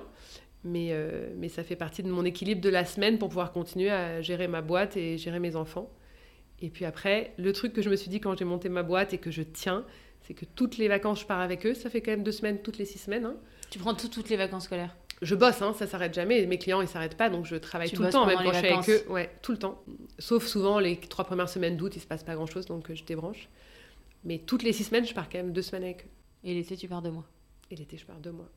mais, 0.63 0.89
euh, 0.91 1.29
mais 1.38 1.49
ça 1.49 1.63
fait 1.63 1.75
partie 1.75 2.01
de 2.01 2.09
mon 2.09 2.25
équilibre 2.25 2.61
de 2.61 2.69
la 2.69 2.85
semaine 2.85 3.19
pour 3.19 3.29
pouvoir 3.29 3.51
continuer 3.51 3.91
à 3.91 4.21
gérer 4.21 4.47
ma 4.47 4.61
boîte 4.61 4.97
et 4.97 5.17
gérer 5.17 5.39
mes 5.39 5.55
enfants. 5.55 5.91
Et 6.61 6.69
puis 6.69 6.85
après, 6.85 7.33
le 7.38 7.53
truc 7.53 7.73
que 7.73 7.81
je 7.81 7.89
me 7.89 7.95
suis 7.95 8.09
dit 8.09 8.19
quand 8.19 8.38
j'ai 8.38 8.45
monté 8.45 8.69
ma 8.69 8.81
boîte 8.81 9.13
et 9.13 9.17
que 9.17 9.29
je 9.29 9.43
tiens, 9.43 9.85
c'est 10.27 10.33
que 10.33 10.45
toutes 10.45 10.77
les 10.77 10.88
vacances, 10.88 11.21
je 11.21 11.25
pars 11.25 11.39
avec 11.39 11.65
eux. 11.65 11.73
Ça 11.73 11.89
fait 11.89 12.01
quand 12.01 12.11
même 12.11 12.23
deux 12.23 12.31
semaines, 12.31 12.61
toutes 12.61 12.77
les 12.77 12.85
six 12.85 12.99
semaines. 12.99 13.25
Hein. 13.25 13.35
Tu 13.69 13.79
prends 13.79 13.93
toutes 13.93 14.29
les 14.29 14.38
vacances 14.38 14.65
scolaires 14.65 14.95
je 15.21 15.35
bosse, 15.35 15.61
hein, 15.61 15.73
ça 15.73 15.88
s'arrête 15.88 16.13
jamais. 16.13 16.45
Mes 16.45 16.57
clients, 16.57 16.81
ils 16.81 16.88
s'arrêtent 16.88 17.17
pas, 17.17 17.29
donc 17.29 17.45
je 17.45 17.55
travaille 17.55 17.89
tout 17.89 18.03
le 18.03 18.09
temps, 18.09 18.25
même 18.25 18.38
quand 18.38 18.51
je 18.51 18.57
suis 18.57 18.67
avec 18.67 18.89
eux. 18.89 19.05
Ouais, 19.09 19.31
tout 19.41 19.51
le 19.51 19.57
temps. 19.57 19.81
Sauf 20.19 20.45
souvent 20.45 20.79
les 20.79 20.97
trois 20.97 21.25
premières 21.25 21.49
semaines 21.49 21.77
d'août, 21.77 21.93
il 21.95 22.01
se 22.01 22.07
passe 22.07 22.23
pas 22.23 22.35
grand 22.35 22.45
chose, 22.45 22.65
donc 22.65 22.93
je 22.93 23.03
débranche. 23.03 23.49
Mais 24.23 24.39
toutes 24.39 24.63
les 24.63 24.73
six 24.73 24.85
semaines, 24.85 25.05
je 25.05 25.13
pars 25.13 25.29
quand 25.29 25.38
même 25.38 25.53
deux 25.53 25.61
semaines 25.61 25.83
avec 25.83 26.03
eux. 26.03 26.09
Et 26.43 26.53
l'été, 26.53 26.75
tu 26.75 26.88
pars 26.88 27.01
deux 27.01 27.11
mois 27.11 27.25
Et 27.71 27.75
l'été, 27.75 27.97
je 27.97 28.05
pars 28.05 28.19
deux 28.19 28.31
mois. 28.31 28.49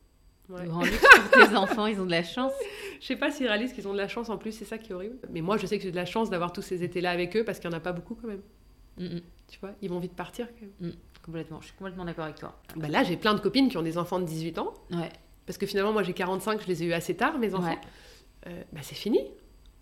Ouais. 0.49 0.65
Grand 0.65 0.83
luxe 0.83 0.99
pour 0.99 1.47
tes 1.47 1.55
enfants, 1.55 1.85
ils 1.85 1.99
ont 2.01 2.05
de 2.05 2.11
la 2.11 2.23
chance. 2.23 2.51
Je 2.99 3.05
sais 3.05 3.15
pas 3.15 3.31
s'ils 3.31 3.47
réalisent 3.47 3.73
qu'ils 3.73 3.87
ont 3.87 3.93
de 3.93 3.97
la 3.97 4.07
chance 4.07 4.29
en 4.29 4.37
plus, 4.37 4.51
c'est 4.51 4.65
ça 4.65 4.77
qui 4.77 4.91
est 4.91 4.95
horrible. 4.95 5.17
Mais 5.31 5.41
moi, 5.41 5.57
je 5.57 5.65
sais 5.65 5.77
que 5.77 5.83
j'ai 5.83 5.91
de 5.91 5.95
la 5.95 6.05
chance 6.05 6.29
d'avoir 6.29 6.51
tous 6.51 6.63
ces 6.63 6.83
étés-là 6.83 7.11
avec 7.11 7.37
eux 7.37 7.45
parce 7.45 7.59
qu'il 7.59 7.69
n'y 7.69 7.75
en 7.75 7.77
a 7.77 7.81
pas 7.81 7.93
beaucoup 7.93 8.15
quand 8.15 8.27
même. 8.27 8.41
Tu 9.47 9.59
vois, 9.59 9.71
ils 9.81 9.89
vont 9.89 9.99
vite 9.99 10.13
partir 10.13 10.47
quand 10.47 10.65
même. 10.81 10.91
Mm. 10.91 10.95
Complètement, 11.23 11.59
je 11.61 11.67
suis 11.67 11.75
complètement 11.75 12.05
d'accord 12.05 12.25
avec 12.25 12.37
toi. 12.37 12.57
Bah 12.75 12.87
là, 12.87 13.03
j'ai 13.03 13.17
plein 13.17 13.33
de 13.33 13.39
copines 13.39 13.69
qui 13.69 13.77
ont 13.77 13.81
des 13.81 13.97
enfants 13.97 14.19
de 14.19 14.25
18 14.25 14.57
ans. 14.59 14.73
Ouais. 14.91 15.09
Parce 15.45 15.57
que 15.57 15.65
finalement, 15.65 15.91
moi 15.91 16.03
j'ai 16.03 16.13
45, 16.13 16.61
je 16.61 16.67
les 16.67 16.83
ai 16.83 16.85
eu 16.87 16.93
assez 16.93 17.15
tard, 17.15 17.37
mes 17.37 17.53
enfants. 17.53 17.77
Euh, 18.47 18.61
bah, 18.71 18.79
c'est 18.83 18.95
fini. 18.95 19.19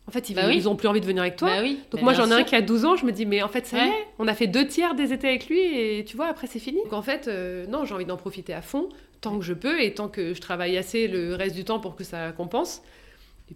En 0.07 0.11
fait, 0.11 0.29
ils, 0.29 0.35
bah 0.35 0.51
ils 0.53 0.69
ont 0.69 0.77
plus 0.77 0.87
envie 0.87 1.01
de 1.01 1.05
venir 1.05 1.21
avec 1.21 1.35
toi. 1.35 1.49
Bah 1.49 1.61
oui, 1.61 1.79
Donc 1.91 2.01
moi, 2.01 2.13
j'en 2.13 2.31
ai 2.31 2.33
un 2.33 2.43
qui 2.43 2.55
a 2.55 2.61
12 2.61 2.85
ans, 2.85 2.95
je 2.95 3.05
me 3.05 3.11
dis, 3.11 3.25
mais 3.25 3.43
en 3.43 3.49
fait, 3.49 3.65
ça 3.65 3.85
y 3.85 3.89
est, 3.89 4.07
on 4.19 4.27
a 4.27 4.33
fait 4.33 4.47
deux 4.47 4.65
tiers 4.65 4.95
des 4.95 5.11
étés 5.11 5.27
avec 5.27 5.49
lui 5.49 5.59
et 5.59 6.05
tu 6.05 6.15
vois, 6.15 6.27
après, 6.27 6.47
c'est 6.47 6.59
fini. 6.59 6.81
Donc 6.83 6.93
en 6.93 7.01
fait, 7.01 7.27
euh, 7.27 7.67
non, 7.67 7.83
j'ai 7.83 7.93
envie 7.93 8.05
d'en 8.05 8.15
profiter 8.15 8.53
à 8.53 8.61
fond, 8.61 8.87
tant 9.19 9.37
que 9.37 9.43
je 9.43 9.53
peux 9.53 9.81
et 9.81 9.93
tant 9.93 10.07
que 10.07 10.33
je 10.33 10.39
travaille 10.39 10.77
assez 10.77 11.09
le 11.09 11.35
reste 11.35 11.55
du 11.55 11.65
temps 11.65 11.81
pour 11.81 11.97
que 11.97 12.05
ça 12.05 12.31
compense. 12.31 12.81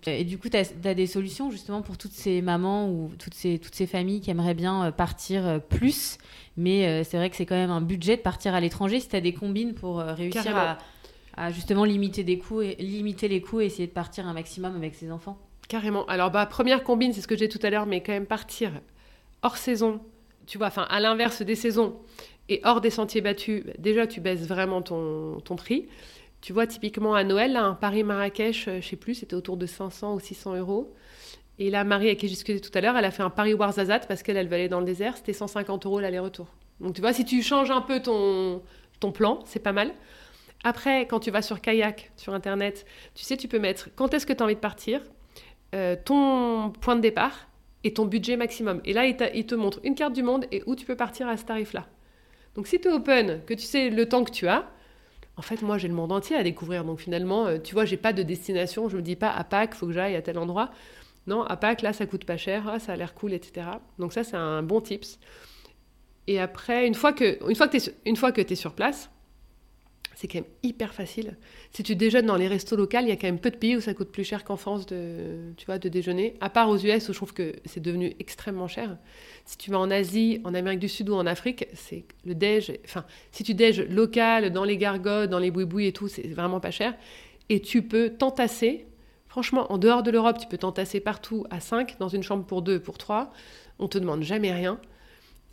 Et, 0.05 0.23
du 0.23 0.37
coup, 0.37 0.47
tu 0.49 0.57
as, 0.57 0.93
des 0.93 1.07
solutions 1.07 1.51
justement 1.51 1.81
pour 1.81 1.97
toutes 1.97 2.13
ces 2.13 2.41
mamans 2.41 2.89
ou 2.89 3.11
toutes 3.19 3.33
ces, 3.33 3.59
toutes 3.59 3.75
ces 3.75 3.87
familles 3.87 4.21
qui 4.21 4.31
aimeraient 4.31 4.53
bien 4.53 4.85
euh, 4.85 4.91
partir 4.91 5.59
plus, 5.69 6.17
mais 6.55 7.03
c'est 7.03 7.17
vrai 7.17 7.29
que 7.29 7.35
c'est 7.35 7.45
quand 7.45 7.55
même 7.55 7.71
un 7.71 7.81
budget 7.81 8.17
de 8.17 8.21
partir 8.21 8.53
à 8.55 8.61
l'étranger. 8.61 8.99
Si 8.99 9.09
tu 9.09 9.15
as 9.15 9.21
des 9.21 9.33
combines 9.33 9.73
pour 9.73 9.97
réussir 9.97 10.55
à, 10.55 10.77
à, 11.35 11.51
justement 11.51 11.83
limiter, 11.83 12.23
des 12.23 12.37
coûts 12.37 12.61
et, 12.61 12.75
limiter 12.79 13.27
les 13.27 13.41
coûts 13.41 13.61
et 13.61 13.65
essayer 13.65 13.87
de 13.87 13.93
partir 13.93 14.27
un 14.27 14.33
maximum 14.33 14.75
avec 14.75 14.95
ses 14.95 15.11
enfants 15.11 15.37
Carrément. 15.67 16.05
Alors, 16.07 16.31
bah, 16.31 16.45
première 16.45 16.83
combine, 16.83 17.13
c'est 17.13 17.21
ce 17.21 17.27
que 17.27 17.37
j'ai 17.37 17.47
tout 17.47 17.59
à 17.63 17.69
l'heure, 17.69 17.85
mais 17.85 18.01
quand 18.01 18.11
même 18.11 18.25
partir 18.25 18.73
hors 19.41 19.55
saison, 19.57 20.01
tu 20.45 20.57
vois, 20.57 20.67
enfin, 20.67 20.85
à 20.89 20.99
l'inverse 20.99 21.41
des 21.41 21.55
saisons 21.55 21.95
et 22.49 22.59
hors 22.65 22.81
des 22.81 22.89
sentiers 22.89 23.21
battus, 23.21 23.63
déjà, 23.77 24.05
tu 24.05 24.19
baisses 24.19 24.45
vraiment 24.45 24.81
ton, 24.81 25.39
ton 25.39 25.55
prix. 25.55 25.87
Tu 26.41 26.53
vois, 26.53 26.67
typiquement 26.67 27.13
à 27.13 27.23
Noël, 27.23 27.55
un 27.55 27.73
Paris-Marrakech, 27.73 28.67
euh, 28.67 28.81
je 28.81 28.87
sais 28.87 28.95
plus, 28.95 29.15
c'était 29.15 29.35
autour 29.35 29.57
de 29.57 29.65
500 29.65 30.15
ou 30.15 30.19
600 30.19 30.55
euros. 30.55 30.93
Et 31.59 31.69
là, 31.69 31.83
Marie, 31.83 32.07
avec 32.07 32.19
qui 32.19 32.27
j'ai 32.27 32.33
discuté 32.33 32.59
tout 32.59 32.75
à 32.75 32.81
l'heure, 32.81 32.97
elle 32.97 33.05
a 33.05 33.11
fait 33.11 33.21
un 33.21 33.29
Paris-Warzazat 33.29 33.99
parce 33.99 34.23
qu'elle 34.23 34.37
elle 34.37 34.47
veut 34.47 34.55
aller 34.55 34.69
dans 34.69 34.79
le 34.79 34.85
désert, 34.85 35.15
c'était 35.17 35.33
150 35.33 35.85
euros 35.85 35.99
l'aller-retour. 35.99 36.47
Donc, 36.79 36.95
tu 36.95 37.01
vois, 37.01 37.13
si 37.13 37.23
tu 37.23 37.43
changes 37.43 37.69
un 37.69 37.81
peu 37.81 38.01
ton, 38.01 38.63
ton 38.99 39.11
plan, 39.11 39.39
c'est 39.45 39.59
pas 39.59 39.71
mal. 39.71 39.93
Après, 40.63 41.05
quand 41.07 41.19
tu 41.19 41.29
vas 41.31 41.41
sur 41.41 41.61
Kayak, 41.61 42.11
sur 42.15 42.33
Internet, 42.33 42.85
tu 43.13 43.23
sais, 43.23 43.37
tu 43.37 43.47
peux 43.47 43.59
mettre 43.59 43.89
quand 43.95 44.13
est-ce 44.13 44.25
que 44.25 44.33
tu 44.33 44.41
as 44.41 44.45
envie 44.45 44.55
de 44.55 44.59
partir, 44.59 45.01
euh, 45.73 45.95
ton 46.03 46.71
point 46.81 46.95
de 46.95 47.01
départ 47.01 47.47
et 47.83 47.93
ton 47.93 48.05
budget 48.05 48.37
maximum. 48.37 48.81
Et 48.85 48.93
là, 48.93 49.05
il, 49.05 49.45
te 49.45 49.55
montre 49.55 49.79
une 49.83 49.95
carte 49.95 50.13
du 50.13 50.23
monde 50.23 50.45
et 50.51 50.63
où 50.65 50.75
tu 50.75 50.85
peux 50.85 50.95
partir 50.95 51.27
à 51.27 51.37
ce 51.37 51.45
tarif-là. 51.45 51.87
Donc 52.55 52.67
si 52.67 52.79
tu 52.79 52.87
es 52.87 52.91
open, 52.91 53.41
que 53.45 53.53
tu 53.53 53.63
sais 53.63 53.89
le 53.89 54.07
temps 54.07 54.23
que 54.23 54.31
tu 54.31 54.47
as, 54.47 54.69
en 55.37 55.41
fait, 55.41 55.61
moi, 55.61 55.77
j'ai 55.77 55.87
le 55.87 55.93
monde 55.93 56.11
entier 56.11 56.35
à 56.35 56.43
découvrir. 56.43 56.83
Donc 56.83 56.99
finalement, 56.99 57.47
euh, 57.47 57.57
tu 57.57 57.73
vois, 57.73 57.85
j'ai 57.85 57.97
pas 57.97 58.13
de 58.13 58.23
destination. 58.23 58.89
Je 58.89 58.97
me 58.97 59.01
dis 59.01 59.15
pas 59.15 59.31
à 59.31 59.43
Pâques, 59.43 59.73
faut 59.73 59.87
que 59.87 59.93
j'aille 59.93 60.15
à 60.15 60.21
tel 60.21 60.37
endroit. 60.37 60.71
Non, 61.27 61.43
à 61.43 61.55
Pâques, 61.55 61.81
là, 61.81 61.93
ça 61.93 62.05
coûte 62.05 62.25
pas 62.25 62.37
cher, 62.37 62.67
ah, 62.67 62.79
ça 62.79 62.93
a 62.93 62.95
l'air 62.95 63.13
cool, 63.13 63.33
etc. 63.33 63.67
Donc 63.99 64.11
ça, 64.13 64.23
c'est 64.23 64.37
un 64.37 64.63
bon 64.63 64.81
tips. 64.81 65.19
Et 66.27 66.39
après, 66.39 66.87
une 66.87 66.95
fois 66.95 67.13
que, 67.13 67.39
une 67.47 67.55
fois 67.55 67.67
que 68.31 68.41
tu 68.41 68.47
es, 68.47 68.53
es 68.53 68.55
sur 68.55 68.73
place, 68.73 69.09
c'est 70.21 70.27
quand 70.27 70.37
même 70.37 70.51
hyper 70.61 70.93
facile. 70.93 71.35
Si 71.71 71.81
tu 71.81 71.95
déjeunes 71.95 72.27
dans 72.27 72.35
les 72.35 72.47
restos 72.47 72.75
locaux, 72.75 72.99
il 73.01 73.07
y 73.07 73.11
a 73.11 73.15
quand 73.15 73.25
même 73.25 73.39
peu 73.39 73.49
de 73.49 73.55
pays 73.55 73.75
où 73.75 73.81
ça 73.81 73.95
coûte 73.95 74.11
plus 74.11 74.23
cher 74.23 74.43
qu'en 74.43 74.55
France 74.55 74.85
de, 74.85 75.51
tu 75.57 75.65
vois, 75.65 75.79
de 75.79 75.89
déjeuner. 75.89 76.35
À 76.41 76.51
part 76.51 76.69
aux 76.69 76.77
US 76.77 77.09
où 77.09 77.13
je 77.13 77.17
trouve 77.17 77.33
que 77.33 77.55
c'est 77.65 77.79
devenu 77.79 78.13
extrêmement 78.19 78.67
cher. 78.67 78.97
Si 79.45 79.57
tu 79.57 79.71
vas 79.71 79.79
en 79.79 79.89
Asie, 79.89 80.39
en 80.43 80.53
Amérique 80.53 80.79
du 80.79 80.89
Sud 80.89 81.09
ou 81.09 81.15
en 81.15 81.25
Afrique, 81.25 81.65
c'est 81.73 82.05
le 82.23 82.35
déj. 82.35 82.71
Enfin, 82.85 83.03
si 83.31 83.43
tu 83.43 83.55
déj 83.55 83.81
local, 83.89 84.51
dans 84.51 84.63
les 84.63 84.77
gargotes, 84.77 85.31
dans 85.31 85.39
les 85.39 85.49
boui 85.49 85.87
et 85.87 85.91
tout, 85.91 86.07
c'est 86.07 86.27
vraiment 86.27 86.59
pas 86.59 86.71
cher. 86.71 86.93
Et 87.49 87.59
tu 87.59 87.81
peux 87.81 88.11
t'entasser. 88.11 88.85
Franchement, 89.27 89.71
en 89.71 89.79
dehors 89.79 90.03
de 90.03 90.11
l'Europe, 90.11 90.37
tu 90.37 90.47
peux 90.47 90.59
t'entasser 90.59 90.99
partout 90.99 91.47
à 91.49 91.59
5, 91.59 91.97
dans 91.97 92.09
une 92.09 92.21
chambre 92.21 92.45
pour 92.45 92.61
2, 92.61 92.79
pour 92.79 92.99
3. 92.99 93.33
On 93.79 93.87
te 93.87 93.97
demande 93.97 94.21
jamais 94.21 94.53
rien. 94.53 94.79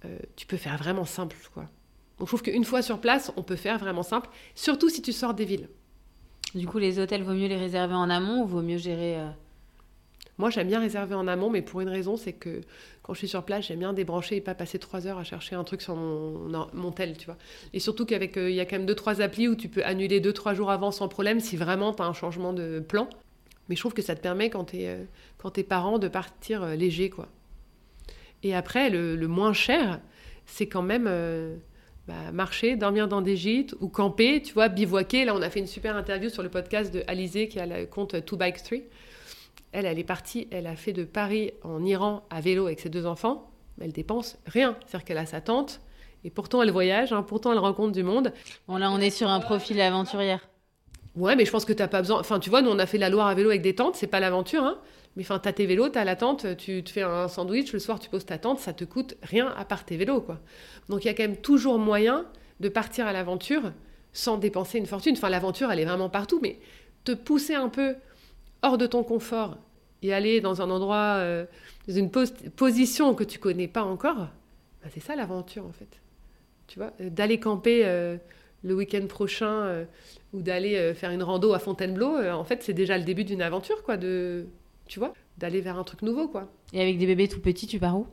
Euh, 0.04 0.18
tu 0.37 0.46
peux 0.46 0.59
faire 0.59 0.76
vraiment 0.76 1.07
simple, 1.07 1.37
quoi. 1.54 1.70
Donc 2.18 2.26
je 2.26 2.31
trouve 2.31 2.42
qu'une 2.42 2.64
fois 2.64 2.83
sur 2.83 3.00
place, 3.00 3.33
on 3.37 3.42
peut 3.42 3.57
faire 3.57 3.78
vraiment 3.78 4.02
simple, 4.02 4.28
surtout 4.54 4.88
si 4.88 5.02
tu 5.02 5.12
sors 5.12 5.35
des 5.35 5.44
villes. 5.44 5.68
Du 6.54 6.66
coup, 6.66 6.78
les 6.78 6.98
hôtels, 6.98 7.22
vaut 7.22 7.35
mieux 7.35 7.46
les 7.46 7.57
réserver 7.57 7.94
en 7.94 8.09
amont 8.09 8.42
ou 8.42 8.46
vaut 8.46 8.62
mieux 8.62 8.78
gérer 8.78 9.18
euh 9.18 9.28
Moi, 10.38 10.50
j'aime 10.50 10.66
bien 10.66 10.81
réserver 10.81 11.14
en 11.14 11.28
amont, 11.28 11.50
mais 11.50 11.62
pour 11.62 11.81
une 11.81 11.90
raison, 11.90 12.16
c'est 12.16 12.33
que 12.33 12.62
quand 13.02 13.12
je 13.12 13.18
suis 13.18 13.28
sur 13.28 13.44
place, 13.44 13.66
j'aime 13.66 13.81
bien 13.81 13.92
débrancher 13.92 14.37
et 14.37 14.40
pas 14.40 14.54
passer 14.54 14.78
trois 14.78 15.07
heures 15.07 15.18
à 15.18 15.24
chercher 15.24 15.54
un 15.54 15.64
truc 15.64 15.83
sur 15.83 15.94
mon, 15.94 16.48
mon 16.72 16.90
tel, 16.90 17.16
tu 17.16 17.26
vois. 17.26 17.37
Et 17.74 17.81
surtout 17.81 18.07
qu'avec, 18.07 18.37
euh, 18.37 18.50
il 18.50 18.57
y 18.57 18.61
a 18.61 18.64
quand 18.64 18.76
même 18.76 18.87
deux, 18.87 18.94
trois 18.94 19.20
applis 19.20 19.46
où 19.46 19.54
tu 19.54 19.68
peux 19.68 19.85
annuler 19.85 20.20
deux, 20.20 20.33
trois 20.33 20.54
jours 20.54 20.70
avant 20.70 20.90
sans 20.90 21.09
problème 21.09 21.38
si 21.38 21.57
vraiment 21.57 21.92
tu 21.92 22.02
as 22.02 22.07
un 22.07 22.14
changement 22.14 22.52
de 22.52 22.81
plan. 22.81 23.09
Mais 23.68 23.76
je 23.76 23.81
trouve 23.81 23.92
que 23.92 24.02
ça 24.02 24.16
te 24.16 24.20
permet, 24.22 24.48
quand 24.48 24.64
tu 24.64 24.78
es, 24.78 24.88
euh, 24.88 25.04
quand 25.37 25.62
parent, 25.68 25.98
de 25.98 26.09
partir 26.09 26.66
léger, 26.66 27.11
quoi. 27.11 27.28
Et 28.42 28.54
après, 28.54 28.88
le, 28.88 29.16
le 29.16 29.28
moins 29.28 29.52
cher, 29.52 30.00
c'est 30.46 30.66
quand 30.66 30.83
même 30.83 31.07
bah, 32.08 32.32
marcher, 32.32 32.76
dormir 32.76 33.06
dans 33.06 33.20
des 33.20 33.36
gîtes 33.36 33.74
ou 33.80 33.88
camper, 33.88 34.40
tu 34.40 34.54
vois, 34.54 34.68
bivouaquer. 34.68 35.26
Là, 35.26 35.34
on 35.34 35.42
a 35.42 35.50
fait 35.50 35.60
une 35.60 35.66
super 35.66 35.94
interview 35.94 36.30
sur 36.30 36.42
le 36.42 36.48
podcast 36.48 36.92
de 36.92 37.04
Alizé 37.06 37.48
qui 37.48 37.60
a 37.60 37.66
le 37.66 37.84
compte 37.84 38.24
Two 38.24 38.38
Bike 38.38 38.62
Three. 38.62 38.84
Elle, 39.72 39.84
elle 39.84 39.98
est 39.98 40.04
partie, 40.04 40.48
elle 40.50 40.66
a 40.66 40.74
fait 40.74 40.94
de 40.94 41.04
Paris 41.04 41.52
en 41.62 41.84
Iran 41.84 42.24
à 42.30 42.40
vélo 42.40 42.64
avec 42.64 42.80
ses 42.80 42.88
deux 42.88 43.04
enfants. 43.04 43.50
Elle 43.78 43.92
dépense 43.92 44.38
rien. 44.46 44.74
C'est-à-dire 44.86 45.04
qu'elle 45.04 45.18
a 45.18 45.26
sa 45.26 45.42
tante 45.42 45.82
et 46.24 46.30
pourtant 46.30 46.62
elle 46.62 46.70
voyage, 46.70 47.12
hein, 47.12 47.22
pourtant 47.22 47.52
elle 47.52 47.58
rencontre 47.58 47.92
du 47.92 48.02
monde. 48.02 48.32
Bon, 48.66 48.78
là, 48.78 48.90
on 48.90 48.98
est 49.00 49.10
sur 49.10 49.28
un 49.28 49.40
profil 49.40 49.78
aventurière. 49.78 50.48
Ouais, 51.14 51.36
mais 51.36 51.44
je 51.44 51.50
pense 51.50 51.66
que 51.66 51.74
tu 51.74 51.82
n'as 51.82 51.88
pas 51.88 52.00
besoin. 52.00 52.18
Enfin, 52.20 52.40
tu 52.40 52.48
vois, 52.48 52.62
nous, 52.62 52.70
on 52.70 52.78
a 52.78 52.86
fait 52.86 52.96
la 52.96 53.10
Loire 53.10 53.26
à 53.26 53.34
vélo 53.34 53.50
avec 53.50 53.60
des 53.60 53.74
tentes, 53.74 53.96
c'est 53.96 54.06
pas 54.06 54.20
l'aventure, 54.20 54.62
hein. 54.62 54.78
Mais 55.18 55.24
enfin, 55.24 55.40
t'as 55.40 55.52
tes 55.52 55.66
vélos, 55.66 55.88
t'as 55.88 56.04
la 56.04 56.14
tente, 56.14 56.57
tu 56.57 56.85
te 56.85 56.90
fais 56.90 57.02
un 57.02 57.26
sandwich, 57.26 57.72
le 57.72 57.81
soir 57.81 57.98
tu 57.98 58.09
poses 58.09 58.24
ta 58.24 58.38
tente, 58.38 58.61
ça 58.61 58.72
te 58.72 58.85
coûte 58.85 59.16
rien 59.24 59.52
à 59.59 59.64
part 59.64 59.85
tes 59.85 59.96
vélos, 59.96 60.20
quoi. 60.20 60.38
Donc 60.88 61.04
il 61.04 61.09
y 61.09 61.11
a 61.11 61.14
quand 61.14 61.24
même 61.24 61.37
toujours 61.37 61.81
moyen 61.81 62.24
de 62.61 62.68
partir 62.68 63.04
à 63.09 63.12
l'aventure 63.12 63.72
sans 64.12 64.38
dépenser 64.38 64.78
une 64.78 64.87
fortune. 64.87 65.14
Enfin, 65.16 65.28
l'aventure, 65.28 65.72
elle 65.72 65.81
est 65.81 65.85
vraiment 65.85 66.09
partout, 66.09 66.38
mais 66.40 66.61
te 67.02 67.11
pousser 67.11 67.57
un 67.57 67.68
peu 67.68 67.96
hors 68.62 68.78
de 68.78 68.87
ton 68.87 69.02
confort 69.02 69.59
et 70.02 70.14
aller 70.14 70.40
dans 70.40 70.62
un 70.62 70.70
endroit, 70.70 71.16
euh, 71.16 71.46
dans 71.88 71.94
une 71.94 72.11
position 72.11 73.12
que 73.14 73.24
tu 73.24 73.40
connais 73.40 73.66
pas 73.66 73.83
encore, 73.83 74.28
bah, 74.83 74.88
c'est 74.94 75.00
ça 75.00 75.16
l'aventure 75.16 75.66
en 75.66 75.72
fait. 75.72 76.00
Tu 76.68 76.78
vois, 76.78 76.92
euh, 77.00 77.11
d'aller 77.11 77.40
camper 77.40 77.83
euh, 77.85 78.18
le 78.62 78.74
week-end 78.76 79.04
prochain 79.09 79.85
ou 80.33 80.42
d'aller 80.42 80.94
faire 80.94 81.11
une 81.11 81.24
rando 81.24 81.54
à 81.54 81.59
Fontainebleau, 81.59 82.18
en 82.31 82.44
fait, 82.44 82.62
c'est 82.62 82.72
déjà 82.72 82.98
le 82.98 83.04
début 83.04 83.24
d'une 83.24 83.42
aventure, 83.42 83.83
quoi, 83.83 83.96
tu 84.88 84.98
vois, 84.98 85.12
d'aller 85.37 85.61
vers 85.61 85.79
un 85.79 85.85
truc 85.85 86.03
nouveau, 86.03 86.29
quoi. 86.29 86.51
Et 86.72 86.81
avec 86.83 86.98
des 86.98 87.07
bébés 87.07 87.29
tout 87.29 87.40
petits, 87.40 87.66
tu 87.66 87.79
pars 87.79 87.96
où? 87.96 88.07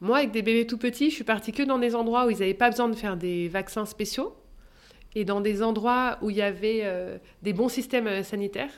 Moi, 0.00 0.18
avec 0.18 0.30
des 0.30 0.42
bébés 0.42 0.66
tout 0.66 0.78
petits, 0.78 1.10
je 1.10 1.14
suis 1.16 1.24
partie 1.24 1.52
que 1.52 1.62
dans 1.62 1.78
des 1.78 1.94
endroits 1.94 2.26
où 2.26 2.30
ils 2.30 2.38
n'avaient 2.38 2.54
pas 2.54 2.70
besoin 2.70 2.88
de 2.88 2.94
faire 2.94 3.16
des 3.16 3.48
vaccins 3.48 3.84
spéciaux 3.84 4.36
et 5.14 5.24
dans 5.24 5.40
des 5.40 5.62
endroits 5.62 6.18
où 6.22 6.30
il 6.30 6.36
y 6.36 6.42
avait 6.42 6.80
euh, 6.84 7.18
des 7.42 7.52
bons 7.52 7.68
systèmes 7.68 8.06
euh, 8.06 8.22
sanitaires. 8.22 8.70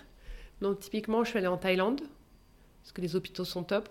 Donc, 0.63 0.81
typiquement, 0.81 1.23
je 1.25 1.31
suis 1.31 1.39
allée 1.39 1.47
en 1.47 1.59
Thaïlande, 1.59 2.01
parce 2.83 2.93
que 2.93 3.01
les 3.01 3.17
hôpitaux 3.17 3.45
sont 3.45 3.65
top. 3.65 3.89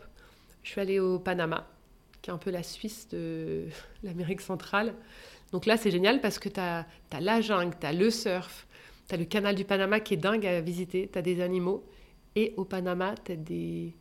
Je 0.64 0.72
suis 0.72 0.82
allée 0.82 1.00
au 1.00 1.20
Panama, 1.20 1.68
qui 2.22 2.32
est 2.32 2.34
un 2.34 2.38
peu 2.38 2.50
la 2.50 2.64
Suisse 2.64 3.08
de 3.10 3.66
l'Amérique 4.04 4.42
centrale. 4.42 4.96
Donc 5.52 5.66
là, 5.66 5.78
c'est 5.78 5.92
génial 5.92 6.22
parce 6.22 6.40
que 6.40 6.50
tu 6.50 6.60
as, 6.60 6.86
as, 7.12 7.22
la 7.22 7.42
jungle, 7.42 7.76
tu 7.80 7.86
as 7.86 7.94
le 7.94 8.10
surf, 8.10 8.68
Tu 9.08 9.16
as 9.16 9.18
le 9.18 9.26
canal 9.26 9.56
du 9.56 9.66
Panama 9.66 10.00
qui 10.00 10.16
est 10.16 10.18
dingue 10.18 10.46
à 10.46 10.62
visiter. 10.62 11.10
Tu 11.12 11.18
as 11.18 11.22
des 11.22 11.42
animaux. 11.42 11.84
Et 12.36 12.54
au 12.58 12.66
Panama, 12.66 13.16
tu 13.24 13.32
as 13.32 13.36
des, 13.36 13.94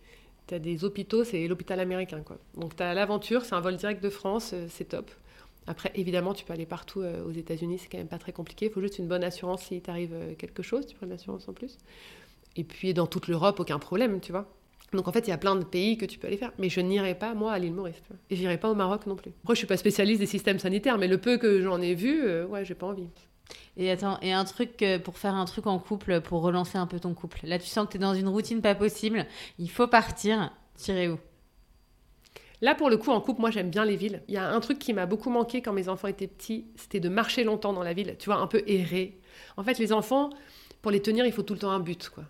as 0.50 0.58
des 0.58 0.84
hôpitaux, 0.84 1.24
c'est 1.24 1.46
l'hôpital 1.46 1.80
américain. 1.80 2.22
Quoi. 2.22 2.38
Donc 2.56 2.76
tu 2.76 2.82
as 2.82 2.94
l'aventure, 2.94 3.44
c'est 3.44 3.54
un 3.54 3.60
vol 3.60 3.76
direct 3.76 4.02
de 4.02 4.10
France, 4.10 4.52
euh, 4.54 4.66
c'est 4.68 4.86
top. 4.86 5.10
Après, 5.66 5.92
évidemment, 5.94 6.32
tu 6.32 6.44
peux 6.44 6.54
aller 6.54 6.66
partout 6.66 7.02
euh, 7.02 7.22
aux 7.24 7.30
États-Unis, 7.30 7.78
c'est 7.78 7.88
quand 7.88 7.98
même 7.98 8.08
pas 8.08 8.18
très 8.18 8.32
compliqué. 8.32 8.66
Il 8.66 8.72
faut 8.72 8.80
juste 8.80 8.98
une 8.98 9.06
bonne 9.06 9.22
assurance 9.22 9.64
si 9.64 9.80
t'arrive 9.82 10.14
euh, 10.14 10.34
quelque 10.34 10.62
chose, 10.62 10.86
tu 10.86 10.96
prends 10.96 11.06
une 11.06 11.12
assurance 11.12 11.46
en 11.48 11.52
plus. 11.52 11.76
Et 12.56 12.64
puis 12.64 12.94
dans 12.94 13.06
toute 13.06 13.28
l'Europe, 13.28 13.60
aucun 13.60 13.78
problème, 13.78 14.20
tu 14.20 14.32
vois. 14.32 14.48
Donc 14.92 15.06
en 15.06 15.12
fait, 15.12 15.26
il 15.26 15.30
y 15.30 15.32
a 15.32 15.38
plein 15.38 15.56
de 15.56 15.64
pays 15.64 15.98
que 15.98 16.06
tu 16.06 16.18
peux 16.18 16.26
aller 16.26 16.38
faire. 16.38 16.52
Mais 16.58 16.70
je 16.70 16.80
n'irai 16.80 17.14
pas, 17.14 17.34
moi, 17.34 17.52
à 17.52 17.58
l'île 17.58 17.74
Maurice. 17.74 17.96
Tu 17.96 18.08
vois. 18.08 18.16
Et 18.30 18.36
j'irai 18.36 18.58
pas 18.58 18.70
au 18.70 18.74
Maroc 18.74 19.06
non 19.06 19.16
plus. 19.16 19.32
Après, 19.42 19.54
je 19.54 19.58
suis 19.58 19.66
pas 19.66 19.76
spécialiste 19.76 20.20
des 20.20 20.26
systèmes 20.26 20.58
sanitaires, 20.58 20.98
mais 20.98 21.08
le 21.08 21.18
peu 21.18 21.36
que 21.36 21.60
j'en 21.60 21.80
ai 21.80 21.94
vu, 21.94 22.22
euh, 22.24 22.46
ouais, 22.46 22.64
j'ai 22.64 22.74
pas 22.74 22.86
envie. 22.86 23.08
Et 23.76 23.90
attends, 23.90 24.18
et 24.20 24.32
un 24.32 24.44
truc 24.44 24.82
euh, 24.82 24.98
pour 24.98 25.18
faire 25.18 25.34
un 25.34 25.44
truc 25.44 25.66
en 25.66 25.78
couple, 25.78 26.20
pour 26.20 26.42
relancer 26.42 26.78
un 26.78 26.87
peu 26.87 26.98
ton 26.98 27.14
couple. 27.14 27.40
Là, 27.44 27.58
tu 27.58 27.66
sens 27.66 27.87
que 27.87 27.92
tu 27.92 27.96
es 27.96 28.00
dans 28.00 28.14
une 28.14 28.28
routine 28.28 28.61
pas 28.61 28.74
possible. 28.74 29.26
Il 29.58 29.70
faut 29.70 29.87
partir. 29.87 30.50
Tirez 30.76 31.08
où? 31.08 31.18
Là, 32.61 32.74
pour 32.74 32.90
le 32.90 32.96
coup, 32.96 33.11
en 33.11 33.20
couple, 33.20 33.40
moi, 33.40 33.50
j'aime 33.50 33.70
bien 33.70 33.84
les 33.84 33.96
villes. 33.96 34.22
Il 34.26 34.34
y 34.34 34.37
a 34.37 34.50
un 34.50 34.61
truc 34.61 34.78
qui 34.78 34.92
m'a 34.92 35.06
beaucoup 35.06 35.30
manqué 35.30 35.62
quand 35.62 35.72
mes 35.72 35.88
enfants 35.88 36.08
étaient 36.08 36.26
petits, 36.26 36.66
c'était 36.76 36.98
de 37.00 37.08
marcher 37.08 37.44
longtemps 37.44 37.72
dans 37.72 37.84
la 37.84 37.92
ville, 37.92 38.16
tu 38.18 38.26
vois, 38.26 38.40
un 38.40 38.48
peu 38.48 38.62
errer. 38.66 39.20
En 39.56 39.62
fait, 39.62 39.78
les 39.78 39.92
enfants, 39.92 40.30
pour 40.82 40.90
les 40.90 41.00
tenir, 41.00 41.24
il 41.24 41.32
faut 41.32 41.42
tout 41.42 41.54
le 41.54 41.61
temps 41.61 41.70
un 41.70 41.80
but, 41.80 42.08
quoi. 42.08 42.24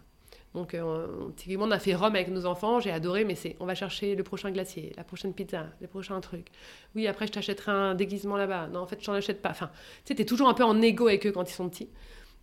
Donc, 0.55 0.75
euh, 0.75 1.07
typiquement, 1.37 1.67
on 1.67 1.71
a 1.71 1.79
fait 1.79 1.95
Rome 1.95 2.15
avec 2.15 2.29
nos 2.29 2.47
enfants, 2.47 2.81
j'ai 2.81 2.91
adoré, 2.91 3.25
mais 3.25 3.35
c'est 3.35 3.57
on 3.61 3.67
va 3.67 3.75
chercher 3.75 4.15
le 4.15 4.23
prochain 4.23 4.51
glacier, 4.51 4.93
la 4.97 5.05
prochaine 5.05 5.35
pizza, 5.35 5.67
les 5.81 5.87
prochains 5.87 6.21
trucs. 6.21 6.49
Oui, 6.95 7.07
après, 7.07 7.27
je 7.27 7.33
t'achèterai 7.33 7.71
un 7.71 7.95
déguisement 7.95 8.37
là-bas. 8.37 8.69
Non, 8.69 8.81
en 8.81 8.87
fait, 8.87 8.99
je 9.03 9.11
n'en 9.11 9.17
achète 9.17 9.43
pas. 9.43 9.51
Enfin, 9.51 9.71
tu 10.05 10.17
sais, 10.17 10.25
toujours 10.25 10.49
un 10.49 10.55
peu 10.55 10.65
en 10.65 10.81
égo 10.81 11.09
avec 11.09 11.27
eux 11.27 11.33
quand 11.33 11.49
ils 11.51 11.55
sont 11.55 11.69
petits. 11.69 11.89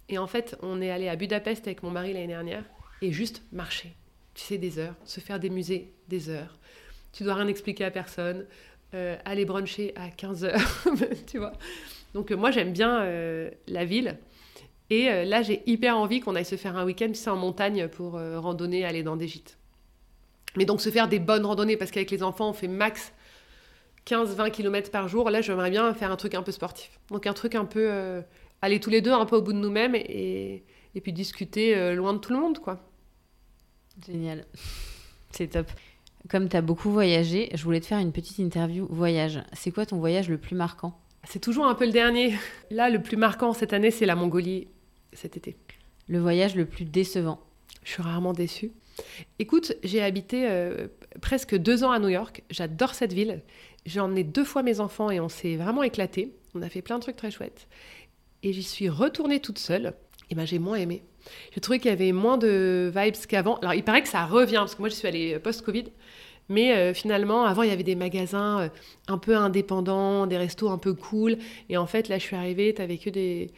Et 0.08 0.18
en 0.20 0.28
fait, 0.28 0.56
on 0.62 0.82
est 0.82 0.92
allé 0.92 1.10
à 1.10 1.16
Budapest 1.16 1.66
avec 1.66 1.82
mon 1.82 1.90
mari 1.90 2.14
l'année 2.14 2.28
dernière, 2.28 2.64
et 3.02 3.12
juste 3.12 3.42
marcher. 3.52 3.96
Tu 4.36 4.44
sais, 4.44 4.58
des 4.58 4.78
heures, 4.78 4.96
se 5.04 5.20
faire 5.20 5.40
des 5.40 5.50
musées, 5.50 5.92
des 6.08 6.30
heures. 6.30 6.60
Tu 7.12 7.24
dois 7.24 7.36
rien 7.36 7.48
expliquer 7.48 7.86
à 7.86 7.92
personne. 7.92 8.46
Euh, 8.94 9.18
aller 9.26 9.46
bruncher 9.46 9.94
à 9.96 10.10
15 10.10 10.46
heures, 10.46 10.84
tu 11.28 11.40
vois. 11.40 11.54
Donc, 12.14 12.32
euh, 12.32 12.38
moi, 12.38 12.52
j'aime 12.52 12.72
bien 12.72 13.04
la 13.68 13.84
ville. 13.84 14.18
Et 14.90 15.10
euh, 15.10 15.26
là, 15.26 15.42
j'ai 15.42 15.64
hyper 15.66 15.98
envie 15.98 16.20
qu'on 16.20 16.36
aille 16.36 16.46
se 16.46 16.56
faire 16.56 16.78
un 16.78 16.86
week-end, 16.86 17.12
sais, 17.14 17.30
en 17.30 17.36
montagne 17.36 17.88
pour 17.88 18.18
euh, 18.18 18.40
randonner, 18.40 18.86
aller 18.86 19.04
dans 19.04 19.16
des 19.16 19.28
gîtes. 19.28 19.58
Mais 20.58 20.66
donc 20.66 20.82
se 20.82 20.90
faire 20.90 21.08
des 21.08 21.20
bonnes 21.20 21.46
randonnées, 21.46 21.78
parce 21.78 21.92
qu'avec 21.92 22.12
les 22.12 22.24
enfants, 22.24 22.50
on 22.50 22.54
fait 22.54 22.68
max 22.68 23.14
15-20 24.08 24.52
km 24.52 24.92
par 24.92 25.08
jour. 25.08 25.30
Là, 25.30 25.42
j'aimerais 25.42 25.72
bien 25.72 25.94
faire 25.94 26.12
un 26.12 26.16
truc 26.16 26.36
un 26.36 26.44
peu 26.44 26.52
sportif. 26.52 27.00
Donc 27.10 27.28
un 27.28 27.34
truc 27.34 27.56
un 27.56 27.66
peu... 27.66 27.88
euh, 27.90 28.22
aller 28.62 28.80
tous 28.80 28.90
les 28.90 29.02
deux 29.02 29.12
un 29.12 29.26
peu 29.26 29.36
au 29.36 29.42
bout 29.42 29.54
de 29.54 29.58
nous-mêmes 29.58 29.96
et, 29.96 30.64
et 30.96 31.02
puis 31.02 31.14
discuter 31.14 31.94
loin 31.94 32.14
de 32.14 32.20
tout 32.20 32.34
le 32.34 32.40
monde, 32.40 32.60
quoi. 32.60 32.80
Génial. 34.08 34.46
C'est 35.32 35.48
top. 35.48 35.68
Comme 36.30 36.50
tu 36.50 36.58
as 36.58 36.62
beaucoup 36.62 36.90
voyagé, 36.90 37.50
je 37.54 37.64
voulais 37.64 37.80
te 37.80 37.86
faire 37.86 38.00
une 38.00 38.12
petite 38.12 38.40
interview 38.40 38.88
voyage. 38.90 39.44
C'est 39.54 39.72
quoi 39.72 39.86
ton 39.86 39.98
voyage 39.98 40.30
le 40.30 40.38
plus 40.38 40.56
marquant? 40.56 40.98
C'est 41.26 41.40
toujours 41.40 41.66
un 41.68 41.76
peu 41.76 41.86
le 41.86 41.92
dernier. 41.92 42.36
Là, 42.72 42.90
le 42.90 43.02
plus 43.02 43.18
marquant 43.18 43.54
cette 43.54 43.74
année, 43.74 43.92
c'est 43.92 44.06
la 44.06 44.16
Mongolie 44.16 44.68
cet 45.16 45.38
été. 45.38 45.56
Le 46.08 46.20
voyage 46.20 46.56
le 46.56 46.66
plus 46.66 46.86
décevant 46.86 47.40
Je 47.84 47.92
suis 47.92 48.04
rarement 48.04 48.34
déçue. 48.34 48.72
Écoute, 49.40 49.74
j'ai 49.84 50.02
habité 50.02 50.48
euh, 50.48 50.88
presque 51.22 51.56
deux 51.56 51.84
ans 51.84 51.92
à 51.92 52.00
New 52.00 52.10
York. 52.10 52.44
J'adore 52.50 52.94
cette 52.94 53.14
ville. 53.14 53.42
J'ai 53.86 54.00
emmené 54.00 54.24
deux 54.24 54.44
fois 54.44 54.64
mes 54.64 54.80
enfants 54.80 55.12
et 55.12 55.20
on 55.20 55.30
s'est 55.30 55.56
vraiment 55.56 55.84
éclaté. 55.84 56.34
On 56.54 56.62
a 56.62 56.70
fait 56.70 56.82
plein 56.82 56.98
de 56.98 57.02
trucs 57.02 57.18
très 57.18 57.32
chouettes. 57.32 57.68
Et 58.44 58.54
j'y 58.54 58.64
suis 58.64 58.90
retournée 58.90 59.40
toute 59.40 59.60
seule. 59.60 59.94
Et 60.30 60.36
ben 60.36 60.46
j'ai 60.46 60.60
moins 60.60 60.78
aimé. 60.78 61.04
J'ai 61.54 61.62
trouvé 61.62 61.80
qu'il 61.80 61.90
y 61.90 61.94
avait 61.94 62.12
moins 62.12 62.38
de 62.38 62.92
vibes 62.96 63.16
qu'avant. 63.28 63.56
Alors 63.58 63.74
il 63.74 63.84
paraît 63.84 64.02
que 64.02 64.08
ça 64.08 64.26
revient 64.26 64.58
parce 64.58 64.76
que 64.76 64.82
moi 64.82 64.90
je 64.90 64.96
suis 64.96 65.08
allée 65.08 65.40
post-Covid. 65.40 65.86
Mais 66.48 66.76
euh, 66.76 66.94
finalement, 66.94 67.46
avant, 67.46 67.64
il 67.64 67.70
y 67.70 67.74
avait 67.74 67.84
des 67.84 67.96
magasins 67.96 68.62
euh, 68.62 68.70
un 69.08 69.18
peu 69.18 69.36
indépendants, 69.36 70.28
des 70.28 70.38
restos 70.38 70.70
un 70.70 70.78
peu 70.78 70.94
cool. 70.94 71.38
Et 71.70 71.78
en 71.78 71.88
fait, 71.88 72.08
là, 72.08 72.20
je 72.20 72.24
suis 72.24 72.36
arrivée, 72.36 72.74
t'avais 72.74 72.98
que 72.98 73.10
des, 73.10 73.52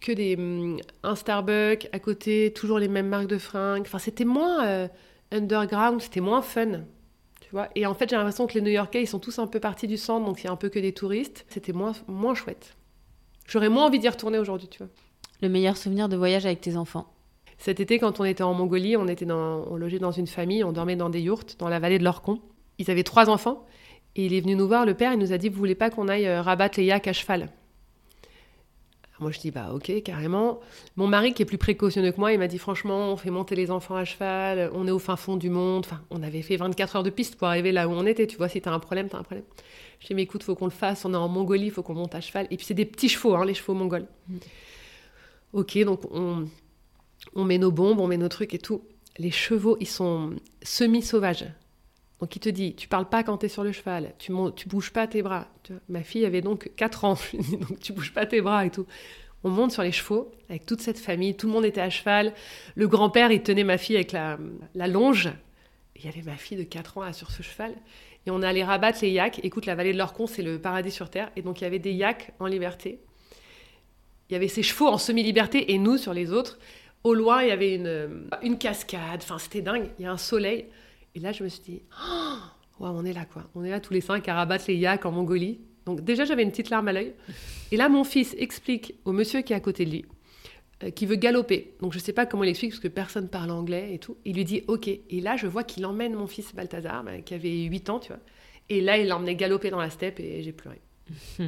que 0.00 0.12
des 0.12 0.36
hum, 0.36 0.78
un 1.02 1.14
Starbucks 1.14 1.88
à 1.92 1.98
côté, 1.98 2.52
toujours 2.54 2.78
les 2.78 2.88
mêmes 2.88 3.08
marques 3.08 3.26
de 3.26 3.38
fringues. 3.38 3.82
Enfin, 3.86 3.98
c'était 3.98 4.24
moins 4.24 4.66
euh, 4.66 4.88
underground, 5.32 6.00
c'était 6.00 6.20
moins 6.20 6.42
fun. 6.42 6.82
Tu 7.40 7.50
vois 7.52 7.68
et 7.74 7.86
en 7.86 7.94
fait, 7.94 8.10
j'ai 8.10 8.16
l'impression 8.16 8.46
que 8.46 8.54
les 8.54 8.60
New-Yorkais, 8.60 9.02
ils 9.02 9.06
sont 9.06 9.18
tous 9.18 9.38
un 9.38 9.46
peu 9.46 9.60
partis 9.60 9.86
du 9.86 9.96
centre, 9.96 10.26
donc 10.26 10.42
il 10.42 10.46
y 10.46 10.48
a 10.48 10.52
un 10.52 10.56
peu 10.56 10.68
que 10.68 10.78
des 10.78 10.92
touristes. 10.92 11.44
C'était 11.48 11.72
moins, 11.72 11.92
moins 12.08 12.34
chouette. 12.34 12.76
J'aurais 13.46 13.68
moins 13.68 13.86
envie 13.86 13.98
d'y 13.98 14.08
retourner 14.08 14.38
aujourd'hui, 14.38 14.68
tu 14.68 14.78
vois. 14.78 14.88
Le 15.42 15.48
meilleur 15.48 15.76
souvenir 15.76 16.08
de 16.08 16.16
voyage 16.16 16.46
avec 16.46 16.60
tes 16.60 16.76
enfants 16.76 17.12
Cet 17.58 17.78
été, 17.78 17.98
quand 17.98 18.20
on 18.20 18.24
était 18.24 18.42
en 18.42 18.54
Mongolie, 18.54 18.96
on, 18.96 19.06
était 19.06 19.26
dans, 19.26 19.64
on 19.70 19.76
logeait 19.76 19.98
dans 19.98 20.10
une 20.10 20.26
famille, 20.26 20.64
on 20.64 20.72
dormait 20.72 20.96
dans 20.96 21.10
des 21.10 21.20
yourtes 21.20 21.56
dans 21.58 21.68
la 21.68 21.78
vallée 21.78 21.98
de 21.98 22.04
l'Orcon. 22.04 22.40
Ils 22.78 22.90
avaient 22.90 23.04
trois 23.04 23.28
enfants 23.28 23.64
et 24.16 24.26
il 24.26 24.32
est 24.32 24.40
venu 24.40 24.56
nous 24.56 24.66
voir, 24.66 24.86
le 24.86 24.94
père, 24.94 25.12
il 25.12 25.18
nous 25.18 25.32
a 25.32 25.38
dit 25.38 25.48
Vous 25.48 25.58
voulez 25.58 25.74
pas 25.74 25.90
qu'on 25.90 26.08
aille 26.08 26.26
euh, 26.26 26.40
rabattre 26.40 26.78
les 26.80 26.86
yaks 26.86 27.06
à 27.06 27.12
cheval? 27.12 27.50
Moi, 29.20 29.30
je 29.30 29.38
dis 29.38 29.50
Bah, 29.50 29.70
ok, 29.74 30.02
carrément. 30.02 30.60
Mon 30.96 31.06
mari, 31.06 31.32
qui 31.32 31.42
est 31.42 31.46
plus 31.46 31.58
précautionneux 31.58 32.12
que 32.12 32.20
moi, 32.20 32.32
il 32.32 32.38
m'a 32.38 32.48
dit 32.48 32.58
Franchement, 32.58 33.12
on 33.12 33.16
fait 33.16 33.30
monter 33.30 33.54
les 33.54 33.70
enfants 33.70 33.96
à 33.96 34.04
cheval, 34.04 34.70
on 34.74 34.86
est 34.86 34.90
au 34.90 34.98
fin 34.98 35.16
fond 35.16 35.36
du 35.36 35.50
monde. 35.50 35.84
Enfin, 35.86 36.02
on 36.10 36.22
avait 36.22 36.42
fait 36.42 36.56
24 36.56 36.96
heures 36.96 37.02
de 37.02 37.10
piste 37.10 37.36
pour 37.36 37.48
arriver 37.48 37.72
là 37.72 37.88
où 37.88 37.92
on 37.92 38.06
était. 38.06 38.26
Tu 38.26 38.36
vois, 38.36 38.48
si 38.48 38.60
t'as 38.60 38.72
un 38.72 38.78
problème, 38.78 39.08
t'as 39.08 39.18
un 39.18 39.22
problème. 39.22 39.44
Je 40.00 40.06
dis 40.08 40.14
Mais 40.14 40.22
écoute, 40.22 40.42
faut 40.42 40.54
qu'on 40.54 40.66
le 40.66 40.70
fasse. 40.70 41.04
On 41.04 41.14
est 41.14 41.16
en 41.16 41.28
Mongolie, 41.28 41.70
faut 41.70 41.82
qu'on 41.82 41.94
monte 41.94 42.14
à 42.14 42.20
cheval. 42.20 42.46
Et 42.50 42.56
puis, 42.56 42.66
c'est 42.66 42.74
des 42.74 42.84
petits 42.84 43.08
chevaux, 43.08 43.34
hein, 43.34 43.44
les 43.44 43.54
chevaux 43.54 43.74
mongols. 43.74 44.06
Ok, 45.52 45.78
donc 45.84 46.00
on, 46.12 46.46
on 47.34 47.44
met 47.44 47.58
nos 47.58 47.70
bombes, 47.70 48.00
on 48.00 48.06
met 48.06 48.18
nos 48.18 48.28
trucs 48.28 48.52
et 48.52 48.58
tout. 48.58 48.82
Les 49.18 49.30
chevaux, 49.30 49.78
ils 49.80 49.88
sont 49.88 50.34
semi-sauvages. 50.62 51.46
Donc 52.20 52.34
il 52.34 52.40
te 52.40 52.48
dit, 52.48 52.74
tu 52.74 52.88
parles 52.88 53.08
pas 53.08 53.22
quand 53.22 53.38
tu 53.38 53.46
es 53.46 53.48
sur 53.48 53.62
le 53.62 53.72
cheval, 53.72 54.14
tu, 54.18 54.32
tu 54.56 54.68
bouges 54.68 54.92
pas 54.92 55.06
tes 55.06 55.22
bras. 55.22 55.48
Ma 55.88 56.02
fille 56.02 56.24
avait 56.24 56.40
donc 56.40 56.70
4 56.76 57.04
ans, 57.04 57.18
donc 57.68 57.78
tu 57.80 57.92
bouges 57.92 58.12
pas 58.12 58.24
tes 58.24 58.40
bras 58.40 58.64
et 58.64 58.70
tout. 58.70 58.86
On 59.44 59.50
monte 59.50 59.70
sur 59.70 59.82
les 59.82 59.92
chevaux 59.92 60.32
avec 60.48 60.64
toute 60.64 60.80
cette 60.80 60.98
famille, 60.98 61.36
tout 61.36 61.46
le 61.46 61.52
monde 61.52 61.64
était 61.64 61.80
à 61.80 61.90
cheval. 61.90 62.32
Le 62.74 62.88
grand-père, 62.88 63.30
il 63.30 63.42
tenait 63.42 63.64
ma 63.64 63.78
fille 63.78 63.96
avec 63.96 64.12
la, 64.12 64.38
longe. 64.88 65.30
Il 65.94 66.04
y 66.04 66.08
avait 66.08 66.22
ma 66.22 66.36
fille 66.36 66.56
de 66.56 66.62
4 66.62 66.98
ans 66.98 67.12
sur 67.12 67.30
ce 67.30 67.42
cheval. 67.42 67.74
Et 68.26 68.30
on 68.30 68.42
allait 68.42 68.64
rabattre 68.64 68.98
les 69.02 69.10
yaks. 69.10 69.40
Écoute, 69.44 69.66
la 69.66 69.74
vallée 69.74 69.92
de 69.92 69.98
l'Orcon, 69.98 70.26
c'est 70.26 70.42
le 70.42 70.58
paradis 70.58 70.90
sur 70.90 71.10
Terre. 71.10 71.30
Et 71.36 71.42
donc 71.42 71.60
il 71.60 71.64
y 71.64 71.66
avait 71.66 71.78
des 71.78 71.92
yaks 71.92 72.32
en 72.40 72.46
liberté. 72.46 72.98
Il 74.28 74.32
y 74.32 74.36
avait 74.36 74.48
ces 74.48 74.62
chevaux 74.62 74.88
en 74.88 74.98
semi-liberté 74.98 75.72
et 75.72 75.78
nous 75.78 75.98
sur 75.98 76.12
les 76.12 76.32
autres. 76.32 76.58
Au 77.04 77.14
loin, 77.14 77.42
il 77.42 77.48
y 77.48 77.52
avait 77.52 77.76
une, 77.76 78.26
une 78.42 78.58
cascade. 78.58 79.20
Enfin, 79.22 79.38
c'était 79.38 79.60
dingue. 79.60 79.90
Il 79.98 80.04
y 80.04 80.06
a 80.08 80.10
un 80.10 80.16
soleil. 80.16 80.66
Et 81.16 81.20
là, 81.20 81.32
je 81.32 81.42
me 81.42 81.48
suis 81.48 81.62
dit, 81.62 81.82
oh, 81.98 82.36
on 82.78 83.04
est 83.06 83.14
là, 83.14 83.24
quoi. 83.24 83.44
On 83.54 83.64
est 83.64 83.70
là 83.70 83.80
tous 83.80 83.94
les 83.94 84.02
cinq 84.02 84.28
à 84.28 84.34
rabattre 84.34 84.66
les 84.68 84.76
yaks 84.76 85.06
en 85.06 85.12
Mongolie. 85.12 85.60
Donc, 85.86 86.02
déjà, 86.02 86.26
j'avais 86.26 86.42
une 86.42 86.50
petite 86.50 86.68
larme 86.68 86.88
à 86.88 86.92
l'œil. 86.92 87.14
Et 87.72 87.78
là, 87.78 87.88
mon 87.88 88.04
fils 88.04 88.34
explique 88.38 88.94
au 89.06 89.12
monsieur 89.12 89.40
qui 89.40 89.54
est 89.54 89.56
à 89.56 89.60
côté 89.60 89.86
de 89.86 89.90
lui, 89.92 90.04
euh, 90.84 90.90
qui 90.90 91.06
veut 91.06 91.16
galoper. 91.16 91.74
Donc, 91.80 91.94
je 91.94 91.98
sais 91.98 92.12
pas 92.12 92.26
comment 92.26 92.44
il 92.44 92.50
explique, 92.50 92.72
parce 92.72 92.82
que 92.82 92.88
personne 92.88 93.30
parle 93.30 93.50
anglais 93.50 93.94
et 93.94 93.98
tout. 93.98 94.18
Il 94.26 94.36
lui 94.36 94.44
dit, 94.44 94.62
OK. 94.68 94.88
Et 94.88 95.20
là, 95.22 95.38
je 95.38 95.46
vois 95.46 95.64
qu'il 95.64 95.86
emmène 95.86 96.14
mon 96.14 96.26
fils 96.26 96.54
Balthazar, 96.54 97.02
bah, 97.02 97.18
qui 97.22 97.32
avait 97.32 97.62
8 97.62 97.88
ans, 97.88 97.98
tu 97.98 98.08
vois. 98.08 98.20
Et 98.68 98.82
là, 98.82 98.98
il 98.98 99.08
l'emmenait 99.08 99.36
galoper 99.36 99.70
dans 99.70 99.80
la 99.80 99.88
steppe 99.88 100.20
et 100.20 100.42
j'ai 100.42 100.52
pleuré. 100.52 100.80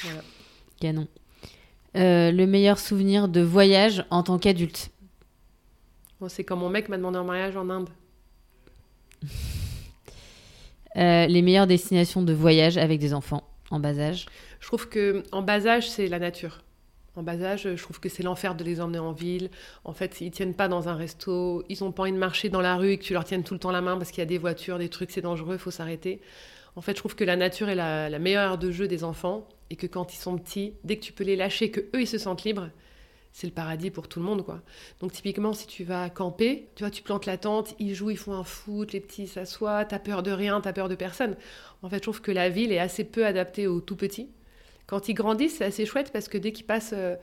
Voilà. 0.00 0.22
Canon. 0.80 1.08
Euh, 1.96 2.30
le 2.30 2.46
meilleur 2.46 2.78
souvenir 2.78 3.26
de 3.26 3.40
voyage 3.40 4.04
en 4.10 4.22
tant 4.22 4.38
qu'adulte? 4.38 4.92
Bon, 6.20 6.28
c'est 6.28 6.44
quand 6.44 6.54
mon 6.54 6.68
mec 6.68 6.88
m'a 6.88 6.98
demandé 6.98 7.18
en 7.18 7.24
mariage 7.24 7.56
en 7.56 7.68
Inde. 7.68 7.88
Euh, 10.96 11.26
Les 11.26 11.42
meilleures 11.42 11.66
destinations 11.66 12.22
de 12.22 12.32
voyage 12.32 12.76
avec 12.78 12.98
des 12.98 13.14
enfants 13.14 13.44
en 13.70 13.78
bas 13.78 13.98
âge 13.98 14.26
Je 14.60 14.66
trouve 14.66 14.88
que 14.88 15.22
en 15.32 15.42
bas 15.42 15.66
âge, 15.66 15.88
c'est 15.88 16.08
la 16.08 16.18
nature. 16.18 16.62
En 17.14 17.22
bas 17.22 17.42
âge, 17.42 17.68
je 17.74 17.82
trouve 17.82 18.00
que 18.00 18.08
c'est 18.08 18.22
l'enfer 18.22 18.54
de 18.54 18.64
les 18.64 18.80
emmener 18.80 18.98
en 18.98 19.12
ville. 19.12 19.50
En 19.84 19.92
fait, 19.92 20.20
ils 20.20 20.30
tiennent 20.30 20.54
pas 20.54 20.68
dans 20.68 20.88
un 20.88 20.94
resto, 20.94 21.64
ils 21.68 21.82
ont 21.82 21.92
pas 21.92 22.04
envie 22.04 22.12
de 22.12 22.18
marcher 22.18 22.48
dans 22.48 22.60
la 22.60 22.76
rue 22.76 22.92
et 22.92 22.98
que 22.98 23.02
tu 23.02 23.12
leur 23.12 23.24
tiennes 23.24 23.42
tout 23.42 23.54
le 23.54 23.60
temps 23.60 23.72
la 23.72 23.80
main 23.80 23.96
parce 23.96 24.10
qu'il 24.10 24.20
y 24.20 24.22
a 24.22 24.26
des 24.26 24.38
voitures, 24.38 24.78
des 24.78 24.88
trucs, 24.88 25.10
c'est 25.10 25.20
dangereux, 25.20 25.56
il 25.56 25.58
faut 25.58 25.72
s'arrêter. 25.72 26.20
En 26.76 26.80
fait, 26.80 26.92
je 26.92 26.98
trouve 26.98 27.16
que 27.16 27.24
la 27.24 27.34
nature 27.34 27.68
est 27.68 27.74
la, 27.74 28.18
meilleure 28.20 28.52
aire 28.52 28.58
de 28.58 28.70
jeu 28.70 28.86
des 28.86 29.02
enfants 29.02 29.48
et 29.68 29.74
que 29.76 29.88
quand 29.88 30.14
ils 30.14 30.18
sont 30.18 30.38
petits, 30.38 30.74
dès 30.84 30.96
que 30.96 31.02
tu 31.02 31.12
peux 31.12 31.24
les 31.24 31.34
lâcher, 31.34 31.72
que 31.72 31.80
eux 31.80 32.02
ils 32.02 32.06
se 32.06 32.18
sentent 32.18 32.44
libres, 32.44 32.70
c'est 33.32 33.46
le 33.46 33.52
paradis 33.52 33.90
pour 33.90 34.08
tout 34.08 34.18
le 34.18 34.24
monde, 34.24 34.44
quoi. 34.44 34.62
Donc 35.00 35.12
typiquement, 35.12 35.52
si 35.52 35.66
tu 35.66 35.84
vas 35.84 36.10
camper, 36.10 36.68
tu 36.74 36.82
vois, 36.82 36.90
tu 36.90 37.02
plantes 37.02 37.26
la 37.26 37.38
tente, 37.38 37.74
ils 37.78 37.94
jouent, 37.94 38.10
ils 38.10 38.16
font 38.16 38.34
un 38.34 38.44
foot, 38.44 38.92
les 38.92 39.00
petits 39.00 39.26
s'assoient, 39.26 39.84
t'as 39.84 39.98
peur 39.98 40.22
de 40.22 40.30
rien, 40.30 40.60
t'as 40.60 40.72
peur 40.72 40.88
de 40.88 40.94
personne. 40.94 41.36
En 41.82 41.88
fait, 41.88 41.96
je 41.96 42.02
trouve 42.02 42.20
que 42.20 42.32
la 42.32 42.48
ville 42.48 42.72
est 42.72 42.78
assez 42.78 43.04
peu 43.04 43.24
adaptée 43.26 43.66
aux 43.66 43.80
tout 43.80 43.96
petits. 43.96 44.28
Quand 44.86 45.08
ils 45.08 45.14
grandissent, 45.14 45.58
c'est 45.58 45.64
assez 45.64 45.86
chouette 45.86 46.10
parce 46.12 46.28
que 46.28 46.38
dès 46.38 46.52
qu'ils 46.52 46.66
passent, 46.66 46.94
euh, 46.96 47.16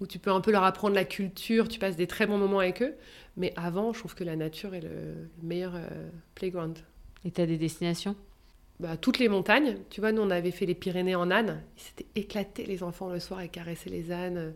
où 0.00 0.06
tu 0.06 0.18
peux 0.18 0.30
un 0.30 0.40
peu 0.40 0.52
leur 0.52 0.64
apprendre 0.64 0.94
la 0.94 1.04
culture, 1.04 1.68
tu 1.68 1.78
passes 1.78 1.96
des 1.96 2.06
très 2.06 2.26
bons 2.26 2.38
moments 2.38 2.60
avec 2.60 2.82
eux. 2.82 2.94
Mais 3.36 3.52
avant, 3.56 3.92
je 3.92 3.98
trouve 3.98 4.14
que 4.14 4.24
la 4.24 4.36
nature 4.36 4.74
est 4.74 4.80
le, 4.80 4.88
le 4.88 5.46
meilleur 5.46 5.72
euh, 5.74 6.08
playground. 6.34 6.78
Et 7.24 7.30
t'as 7.30 7.46
des 7.46 7.58
destinations? 7.58 8.16
Bah, 8.80 8.96
toutes 8.96 9.18
les 9.18 9.28
montagnes, 9.28 9.76
tu 9.90 10.00
vois, 10.00 10.10
nous 10.10 10.22
on 10.22 10.30
avait 10.30 10.52
fait 10.52 10.64
les 10.64 10.74
Pyrénées 10.74 11.14
en 11.14 11.30
âne, 11.30 11.62
ils 11.76 11.82
s'étaient 11.82 12.06
éclatés 12.14 12.64
les 12.64 12.82
enfants 12.82 13.10
le 13.10 13.20
soir 13.20 13.40
à 13.40 13.46
caresser 13.46 13.90
les 13.90 14.10
ânes. 14.10 14.54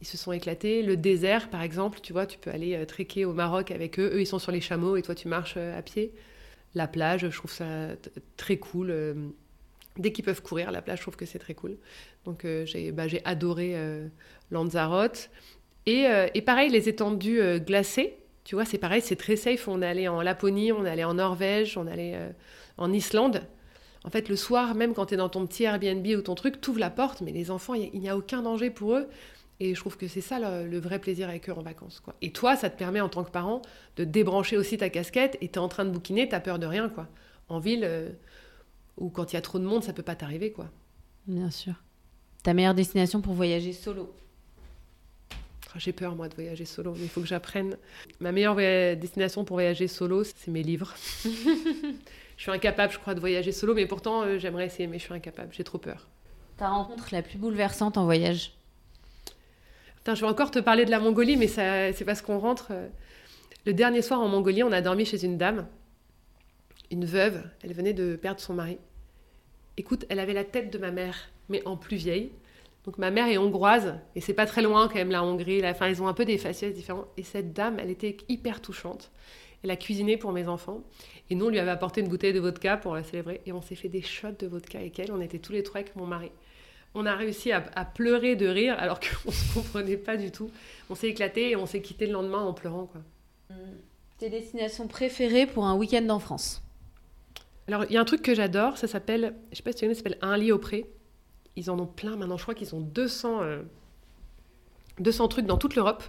Ils 0.00 0.06
se 0.06 0.16
sont 0.16 0.32
éclatés. 0.32 0.82
Le 0.82 0.96
désert, 0.96 1.50
par 1.50 1.62
exemple, 1.62 2.00
tu 2.00 2.12
vois, 2.12 2.26
tu 2.26 2.38
peux 2.38 2.50
aller 2.50 2.84
trekker 2.86 3.24
au 3.24 3.32
Maroc 3.32 3.70
avec 3.70 3.98
eux. 3.98 4.10
Eux, 4.14 4.20
ils 4.20 4.26
sont 4.26 4.38
sur 4.38 4.52
les 4.52 4.60
chameaux 4.60 4.96
et 4.96 5.02
toi, 5.02 5.14
tu 5.14 5.28
marches 5.28 5.56
à 5.56 5.82
pied. 5.82 6.12
La 6.74 6.86
plage, 6.86 7.28
je 7.28 7.36
trouve 7.36 7.50
ça 7.50 7.88
très 8.36 8.58
cool. 8.58 8.94
Dès 9.96 10.12
qu'ils 10.12 10.24
peuvent 10.24 10.42
courir, 10.42 10.70
la 10.70 10.82
plage, 10.82 10.98
je 10.98 11.02
trouve 11.02 11.16
que 11.16 11.26
c'est 11.26 11.40
très 11.40 11.54
cool. 11.54 11.76
Donc, 12.24 12.46
j'ai 12.64 12.92
bah, 12.92 13.04
adoré 13.24 13.74
Lanzarote. 14.50 15.30
Et, 15.86 16.06
et, 16.34 16.42
pareil, 16.42 16.70
les 16.70 16.88
étendues 16.88 17.40
glacées, 17.58 18.18
tu 18.44 18.54
vois, 18.54 18.64
c'est 18.64 18.78
pareil, 18.78 19.02
c'est 19.02 19.16
très 19.16 19.36
safe. 19.36 19.66
On 19.66 19.82
allé 19.82 20.06
en 20.06 20.22
Laponie, 20.22 20.70
on 20.70 20.84
allé 20.84 21.02
en 21.02 21.14
Norvège, 21.14 21.76
on 21.76 21.88
est 21.88 21.92
allé 21.92 22.16
en 22.76 22.92
Islande. 22.92 23.42
En 24.04 24.10
fait, 24.10 24.28
le 24.28 24.36
soir, 24.36 24.74
même 24.74 24.94
quand 24.94 25.06
tu 25.06 25.14
es 25.14 25.16
dans 25.16 25.28
ton 25.28 25.46
petit 25.46 25.64
Airbnb 25.64 26.06
ou 26.06 26.22
ton 26.22 26.34
truc, 26.34 26.60
tu 26.60 26.70
ouvres 26.70 26.78
la 26.78 26.90
porte, 26.90 27.20
mais 27.20 27.32
les 27.32 27.50
enfants, 27.50 27.74
il 27.74 28.00
n'y 28.00 28.08
a, 28.08 28.16
aucun 28.16 28.42
danger 28.42 28.70
pour 28.70 28.94
eux. 28.94 29.08
Et 29.60 29.74
je 29.74 29.80
trouve 29.80 29.96
que 29.96 30.06
c'est 30.06 30.20
ça 30.20 30.38
le, 30.38 30.78
vrai 30.78 31.00
plaisir 31.00 31.28
avec 31.28 31.48
eux 31.48 31.52
en 31.52 31.62
vacances. 31.62 32.00
Quoi. 32.00 32.14
Et 32.22 32.32
toi, 32.32 32.54
ça 32.54 32.70
te 32.70 32.78
permet 32.78 33.00
en 33.00 33.08
tant 33.08 33.24
que 33.24 33.30
parent 33.30 33.62
de 33.96 34.04
débrancher 34.04 34.56
aussi 34.56 34.78
ta 34.78 34.88
casquette 34.88 35.36
et 35.40 35.48
tu 35.48 35.54
es 35.54 35.58
en 35.58 35.68
train 35.68 35.84
de 35.84 35.90
bouquiner, 35.90 36.28
tu 36.28 36.34
as 36.34 36.40
peur 36.40 36.58
de 36.58 36.66
rien. 36.66 36.88
quoi. 36.88 37.08
En 37.48 37.58
ville, 37.58 37.82
euh, 37.84 38.10
ou 38.98 39.08
quand 39.10 39.32
il 39.32 39.36
y 39.36 39.38
a 39.38 39.42
trop 39.42 39.58
de 39.58 39.64
monde, 39.64 39.82
ça 39.82 39.92
peut 39.92 40.02
pas 40.02 40.14
t'arriver. 40.14 40.52
quoi. 40.52 40.70
Bien 41.26 41.50
sûr. 41.50 41.74
Ta 42.44 42.54
meilleure 42.54 42.74
destination 42.74 43.20
pour 43.20 43.34
voyager 43.34 43.72
solo? 43.72 44.14
Ah, 45.74 45.78
J'ai 45.78 45.92
peur, 45.92 46.14
moi, 46.14 46.28
de 46.28 46.34
voyager 46.34 46.64
solo, 46.64 46.94
mais 46.96 47.02
il 47.02 47.08
faut 47.08 47.20
que 47.20 47.26
j'apprenne. 47.26 47.76
Ma 48.20 48.32
meilleure 48.32 48.56
destination 48.96 49.44
pour 49.44 49.56
voyager 49.56 49.88
solo, 49.88 50.24
c'est 50.24 50.48
mes 50.48 50.62
livres. 50.62 50.94
je 51.24 52.42
suis 52.42 52.50
incapable, 52.50 52.92
je 52.92 52.98
crois, 52.98 53.14
de 53.14 53.20
voyager 53.20 53.52
solo, 53.52 53.74
mais 53.74 53.86
pourtant, 53.86 54.22
euh, 54.22 54.38
j'aimerais 54.38 54.66
essayer, 54.66 54.86
mais 54.86 54.98
je 54.98 55.04
suis 55.04 55.14
incapable, 55.14 55.50
j'ai 55.52 55.64
trop 55.64 55.78
peur. 55.78 56.08
Ta 56.56 56.68
rencontre 56.68 57.08
la 57.12 57.22
plus 57.22 57.38
bouleversante 57.38 57.98
en 57.98 58.04
voyage? 58.04 58.52
Je 60.14 60.22
vais 60.22 60.26
encore 60.26 60.50
te 60.50 60.58
parler 60.58 60.84
de 60.84 60.90
la 60.90 61.00
Mongolie, 61.00 61.36
mais 61.36 61.48
c'est 61.48 62.04
parce 62.04 62.22
qu'on 62.22 62.38
rentre. 62.38 62.68
Euh, 62.70 62.88
le 63.66 63.74
dernier 63.74 64.00
soir 64.00 64.20
en 64.20 64.28
Mongolie, 64.28 64.62
on 64.62 64.72
a 64.72 64.80
dormi 64.80 65.04
chez 65.04 65.24
une 65.24 65.36
dame, 65.36 65.66
une 66.90 67.04
veuve, 67.04 67.42
elle 67.62 67.74
venait 67.74 67.92
de 67.92 68.16
perdre 68.16 68.40
son 68.40 68.54
mari. 68.54 68.78
Écoute, 69.76 70.06
elle 70.08 70.20
avait 70.20 70.32
la 70.32 70.44
tête 70.44 70.72
de 70.72 70.78
ma 70.78 70.90
mère, 70.90 71.28
mais 71.48 71.62
en 71.66 71.76
plus 71.76 71.96
vieille. 71.96 72.30
Donc 72.84 72.96
ma 72.96 73.10
mère 73.10 73.26
est 73.26 73.36
hongroise, 73.36 73.96
et 74.14 74.22
c'est 74.22 74.32
pas 74.32 74.46
très 74.46 74.62
loin 74.62 74.88
quand 74.88 74.94
même 74.94 75.10
la 75.10 75.22
Hongrie. 75.22 75.60
Enfin, 75.66 75.88
ils 75.88 76.02
ont 76.02 76.08
un 76.08 76.14
peu 76.14 76.24
des 76.24 76.38
faciès 76.38 76.72
différents. 76.72 77.08
Et 77.18 77.22
cette 77.22 77.52
dame, 77.52 77.76
elle 77.78 77.90
était 77.90 78.16
hyper 78.28 78.62
touchante. 78.62 79.10
Elle 79.62 79.70
a 79.70 79.76
cuisiné 79.76 80.16
pour 80.16 80.32
mes 80.32 80.48
enfants. 80.48 80.82
Et 81.28 81.34
nous, 81.34 81.46
on 81.46 81.50
lui 81.50 81.58
avait 81.58 81.70
apporté 81.70 82.00
une 82.00 82.08
bouteille 82.08 82.32
de 82.32 82.40
vodka 82.40 82.78
pour 82.78 82.94
la 82.94 83.02
célébrer. 83.02 83.42
Et 83.44 83.52
on 83.52 83.60
s'est 83.60 83.74
fait 83.74 83.88
des 83.88 84.02
shots 84.02 84.28
de 84.38 84.46
vodka 84.46 84.78
avec 84.78 84.98
elle. 85.00 85.12
On 85.12 85.20
était 85.20 85.40
tous 85.40 85.52
les 85.52 85.64
trois 85.64 85.80
avec 85.80 85.96
mon 85.96 86.06
mari. 86.06 86.30
On 87.00 87.06
a 87.06 87.14
réussi 87.14 87.52
à, 87.52 87.60
pleurer 87.84 88.34
de 88.34 88.48
rire 88.48 88.74
alors 88.76 88.98
qu'on 89.22 89.30
ne 89.30 89.32
se 89.34 89.54
comprenait 89.54 89.96
pas 89.96 90.16
du 90.16 90.32
tout. 90.32 90.50
On 90.90 90.96
s'est 90.96 91.06
éclaté 91.06 91.50
et 91.50 91.56
on 91.56 91.64
s'est 91.64 91.80
quitté 91.80 92.08
le 92.08 92.12
lendemain 92.12 92.40
en 92.40 92.52
pleurant. 92.52 92.86
Quoi. 92.86 93.00
Tes 94.18 94.28
destinations 94.28 94.88
préférées 94.88 95.46
pour 95.46 95.64
un 95.64 95.76
week-end 95.76 96.08
en 96.08 96.18
France? 96.18 96.60
Alors, 97.68 97.84
il 97.84 97.92
y 97.92 97.96
a 97.96 98.00
un 98.00 98.04
truc 98.04 98.20
que 98.20 98.34
j'adore. 98.34 98.78
Ça 98.78 98.88
s'appelle, 98.88 99.36
je 99.52 99.58
sais 99.58 99.62
pas 99.62 99.70
si 99.70 99.76
tu 99.76 99.84
connais, 99.84 99.94
ça 99.94 100.02
s'appelle 100.02 100.18
Un 100.22 100.36
lit 100.36 100.50
au 100.50 100.58
pré. 100.58 100.86
Ils 101.54 101.70
en 101.70 101.78
ont 101.78 101.86
plein 101.86 102.16
maintenant. 102.16 102.36
Je 102.36 102.42
crois 102.42 102.56
qu'ils 102.56 102.74
ont 102.74 102.80
200, 102.80 103.42
200 104.98 105.24
euh, 105.24 105.28
trucs 105.28 105.46
dans 105.46 105.56
toute 105.56 105.76
l'Europe. 105.76 106.02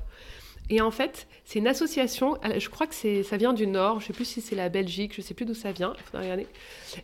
Et 0.72 0.82
en 0.82 0.92
fait, 0.92 1.28
c'est 1.46 1.58
une 1.58 1.68
association, 1.68 2.38
je 2.58 2.70
crois 2.70 2.86
que 2.86 2.94
ça 3.24 3.38
vient 3.38 3.54
du 3.54 3.66
Nord, 3.66 4.00
je 4.00 4.06
ne 4.06 4.08
sais 4.08 4.14
plus 4.14 4.26
si 4.26 4.40
c'est 4.40 4.56
la 4.56 4.70
Belgique, 4.70 5.14
je 5.16 5.22
ne 5.22 5.26
sais 5.26 5.34
plus 5.34 5.46
d'où 5.46 5.56
ça 5.56 5.72
vient, 5.72 5.94
il 5.98 6.04
faudra 6.04 6.22
regarder. 6.22 6.46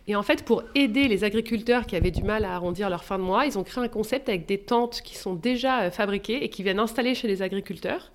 Et 0.08 0.16
en 0.16 0.22
fait, 0.22 0.46
pour 0.46 0.64
aider 0.76 1.08
les 1.08 1.24
agriculteurs 1.24 1.88
qui 1.88 1.96
avaient 1.96 2.12
du 2.12 2.22
mal 2.22 2.46
à 2.46 2.54
arrondir 2.54 2.92
leur 2.92 3.04
fin 3.04 3.18
de 3.18 3.24
mois, 3.24 3.48
ils 3.48 3.58
ont 3.58 3.64
créé 3.64 3.84
un 3.84 3.88
concept 3.88 4.30
avec 4.30 4.46
des 4.46 4.60
tentes 4.60 5.02
qui 5.02 5.16
sont 5.16 5.34
déjà 5.34 5.82
euh, 5.82 5.92
fabriquées 5.92 6.44
et 6.44 6.50
qui 6.50 6.62
viennent 6.62 6.80
installer 6.80 7.16
chez 7.16 7.28
les 7.28 7.42
agriculteurs. 7.42 8.12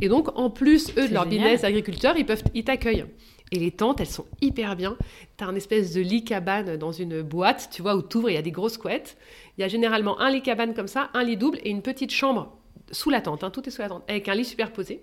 Et 0.00 0.08
donc, 0.08 0.28
en 0.38 0.48
plus, 0.48 0.96
eux, 0.96 1.08
de 1.08 1.12
leur 1.12 1.26
business 1.26 1.62
agriculteurs, 1.62 2.16
ils 2.16 2.24
peuvent, 2.24 2.42
ils 2.54 2.64
t'accueillent. 2.64 3.04
Et 3.52 3.58
les 3.58 3.72
tentes, 3.72 4.00
elles 4.00 4.06
sont 4.06 4.24
hyper 4.40 4.76
bien. 4.76 4.96
Tu 5.36 5.44
as 5.44 5.46
un 5.46 5.54
espèce 5.56 5.92
de 5.92 6.00
lit 6.00 6.24
cabane 6.24 6.78
dans 6.78 6.92
une 6.92 7.20
boîte, 7.20 7.68
tu 7.70 7.82
vois, 7.82 7.96
où 7.96 8.02
tu 8.02 8.16
ouvres, 8.16 8.30
il 8.30 8.34
y 8.34 8.38
a 8.38 8.42
des 8.42 8.52
grosses 8.52 8.78
couettes. 8.78 9.18
Il 9.58 9.60
y 9.60 9.64
a 9.64 9.68
généralement 9.68 10.18
un 10.20 10.30
lit 10.30 10.40
cabane 10.40 10.72
comme 10.72 10.86
ça, 10.86 11.10
un 11.12 11.22
lit 11.22 11.36
double 11.36 11.58
et 11.64 11.70
une 11.70 11.82
petite 11.82 12.12
chambre 12.12 12.56
sous 12.90 13.10
la 13.10 13.20
tente, 13.20 13.44
hein, 13.44 13.50
tout 13.50 13.66
est 13.68 13.70
sous 13.70 13.82
la 13.82 13.88
tente, 13.88 14.04
avec 14.08 14.28
un 14.28 14.34
lit 14.34 14.44
superposé. 14.44 15.02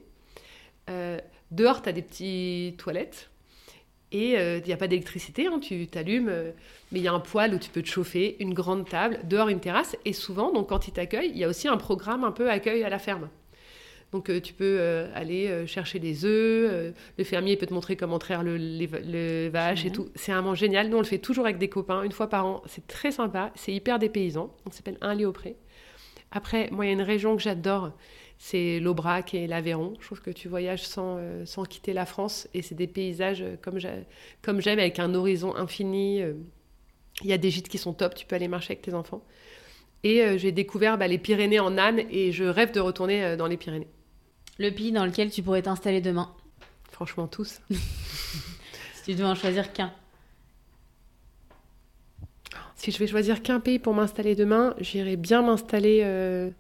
Euh, 0.90 1.20
dehors, 1.52 1.82
tu 1.82 1.90
as 1.90 1.92
des 1.92 2.02
petites 2.02 2.78
toilettes. 2.78 3.30
Et 4.14 4.32
il 4.32 4.38
euh, 4.38 4.60
n'y 4.62 4.72
a 4.72 4.78
pas 4.78 4.88
d'électricité, 4.88 5.48
hein, 5.48 5.60
tu 5.60 5.86
t'allumes, 5.88 6.30
euh, 6.30 6.52
mais 6.94 7.00
il 7.00 7.04
y 7.04 7.10
a 7.10 7.14
un 7.14 7.20
poêle 7.20 7.54
où 7.54 7.60
tu 7.60 7.70
peux 7.70 7.82
te 7.82 7.90
chauffer, 7.90 8.38
une 8.40 8.54
grande 8.54 8.88
table, 8.88 9.20
dehors 9.26 9.50
une 9.50 9.60
terrasse. 9.60 9.98
Et 10.06 10.14
souvent, 10.14 10.54
donc 10.54 10.70
quand 10.70 10.88
ils 10.88 10.94
t'accueillent, 10.94 11.32
il 11.32 11.38
y 11.38 11.44
a 11.44 11.50
aussi 11.50 11.68
un 11.68 11.76
programme 11.76 12.24
un 12.24 12.32
peu 12.32 12.50
accueil 12.50 12.84
à 12.84 12.90
la 12.90 13.00
ferme. 13.00 13.28
Donc 14.14 14.32
tu 14.42 14.54
peux 14.54 14.80
aller 15.14 15.68
chercher 15.68 16.00
des 16.00 16.24
œufs, 16.24 16.94
le 17.18 17.24
fermier 17.26 17.58
peut 17.58 17.66
te 17.66 17.74
montrer 17.74 17.98
comment 17.98 18.20
traire 18.20 18.42
le, 18.42 18.56
les, 18.56 19.50
vaches 19.50 19.84
et 19.84 19.92
tout. 19.92 20.08
C'est 20.16 20.32
vraiment 20.32 20.56
génial. 20.56 20.88
Nous, 20.88 20.96
on 20.96 21.02
le 21.02 21.06
fait 21.06 21.18
toujours 21.18 21.44
avec 21.44 21.58
des 21.58 21.68
copains, 21.68 22.04
une 22.04 22.14
fois 22.14 22.30
par 22.30 22.46
an. 22.46 22.64
C'est 22.68 22.88
très 22.88 23.12
sympa, 23.12 23.52
c'est 23.56 23.74
hyper 23.74 24.00
dépaysant. 24.00 24.56
On 24.66 24.72
s'appelle 24.72 24.98
Un 25.02 25.14
lit 25.14 25.26
au 25.26 25.34
pré. 25.34 25.58
Après, 26.32 26.70
moi, 26.72 26.86
il 26.86 26.90
y 26.90 26.92
a 26.92 26.94
une 26.94 27.02
région 27.02 27.36
que 27.36 27.42
j'adore, 27.42 27.92
c'est 28.38 28.80
l'Aubrac 28.80 29.34
et 29.34 29.48
l'Aveyron. 29.48 29.94
Je 30.00 30.06
trouve 30.06 30.22
que 30.22 30.32
tu 30.32 30.48
voyages 30.48 30.86
sans, 30.86 31.18
euh, 31.18 31.46
sans 31.46 31.64
quitter 31.64 31.94
la 31.94 32.06
France 32.06 32.48
et 32.54 32.62
c'est 32.62 32.76
des 32.76 32.88
paysages 32.88 33.42
euh, 33.42 33.56
comme 33.62 33.80
j'aime, 33.80 34.80
avec 34.80 35.00
un 35.00 35.14
horizon 35.14 35.56
infini. 35.56 36.22
Euh. 36.22 36.34
Il 37.24 37.30
y 37.30 37.34
a 37.34 37.38
des 37.38 37.50
gîtes 37.50 37.68
qui 37.68 37.80
sont 37.80 37.94
top, 37.94 38.14
tu 38.14 38.28
peux 38.28 38.36
aller 38.36 38.48
marcher 38.48 38.74
avec 38.74 38.84
tes 38.84 38.94
enfants. 38.94 39.24
Et 40.04 40.38
j'ai 40.38 40.52
découvert 40.52 41.00
bah, 41.00 41.08
les 41.08 41.18
Pyrénées 41.18 41.60
en 41.60 41.76
âne 41.80 42.04
et 42.12 42.32
je 42.32 42.44
rêve 42.44 42.72
de 42.72 42.80
retourner 42.80 43.36
dans 43.36 43.48
les 43.48 43.58
Pyrénées. 43.58 43.88
Le 44.60 44.70
pays 44.70 44.92
dans 44.92 45.04
lequel 45.04 45.32
tu 45.32 45.42
pourrais 45.42 45.64
t'installer 45.64 46.00
demain? 46.00 46.32
Franchement, 46.92 47.28
tous. 47.28 47.60
si 47.72 49.04
tu 49.06 49.14
devais 49.14 49.24
en 49.24 49.34
choisir 49.34 49.74
qu'un. 49.74 49.92
Si 52.78 52.92
je 52.92 53.00
vais 53.00 53.08
choisir 53.08 53.42
qu'un 53.42 53.60
pays 53.60 53.80
pour 53.80 53.96
m'installer 53.96 54.36
demain, 54.36 54.76
j'irai 54.80 55.16
bien 55.16 55.42
m'installer 55.42 56.02
euh, 56.04 56.52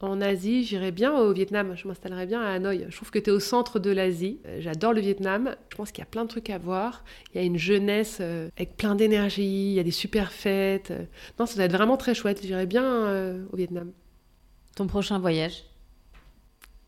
en 0.00 0.22
Asie, 0.22 0.64
j'irai 0.64 0.90
bien 0.90 1.12
au 1.14 1.34
Vietnam. 1.34 1.74
Je 1.76 1.86
m'installerai 1.86 2.24
bien 2.24 2.40
à 2.40 2.48
Hanoï. 2.48 2.86
Je 2.88 2.96
trouve 2.96 3.10
que 3.10 3.18
tu 3.18 3.28
es 3.28 3.32
au 3.32 3.40
centre 3.40 3.78
de 3.78 3.90
l'Asie. 3.90 4.40
Euh, 4.46 4.56
j'adore 4.60 4.94
le 4.94 5.02
Vietnam. 5.02 5.54
Je 5.70 5.76
pense 5.76 5.92
qu'il 5.92 6.00
y 6.00 6.06
a 6.06 6.10
plein 6.10 6.24
de 6.24 6.30
trucs 6.30 6.48
à 6.48 6.56
voir. 6.56 7.04
Il 7.32 7.40
y 7.40 7.44
a 7.44 7.46
une 7.46 7.58
jeunesse 7.58 8.18
euh, 8.22 8.48
avec 8.56 8.78
plein 8.78 8.94
d'énergie. 8.94 9.72
Il 9.72 9.74
y 9.74 9.80
a 9.80 9.82
des 9.82 9.90
super 9.90 10.32
fêtes. 10.32 10.94
Non, 11.38 11.44
ça 11.44 11.56
doit 11.56 11.64
être 11.64 11.72
vraiment 11.72 11.98
très 11.98 12.14
chouette. 12.14 12.40
J'irai 12.42 12.64
bien 12.64 13.44
au 13.52 13.56
Vietnam. 13.56 13.92
Ton 14.76 14.86
prochain 14.86 15.18
voyage? 15.18 15.64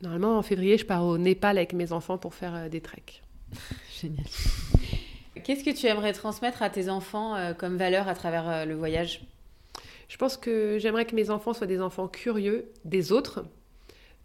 Normalement, 0.01 0.39
en 0.39 0.43
février, 0.43 0.79
je 0.79 0.87
pars 0.87 1.05
au 1.05 1.19
Népal 1.19 1.59
avec 1.59 1.75
mes 1.75 1.93
enfants 1.93 2.17
pour 2.17 2.35
faire 2.35 2.71
des 2.71 2.81
treks. 2.81 3.23
Génial. 4.01 4.25
Qu'est-ce 5.45 5.65
que 5.65 5.71
tu 5.71 5.87
aimerais 5.87 6.13
transmettre 6.13 6.63
à 6.63 6.71
tes 6.71 6.89
enfants 6.89 7.37
euh, 7.37 7.53
comme 7.53 7.77
valeur 7.77 8.09
à 8.09 8.15
travers 8.15 8.49
euh, 8.49 8.65
le 8.65 8.75
voyage? 8.75 9.23
Je 10.09 10.17
pense 10.17 10.37
que 10.37 10.79
j'aimerais 10.79 11.05
que 11.05 11.15
mes 11.15 11.31
enfants 11.31 11.53
soient 11.53 11.67
des 11.67 11.81
enfants 11.81 12.09
curieux 12.09 12.71
des 12.85 13.13
autres, 13.13 13.45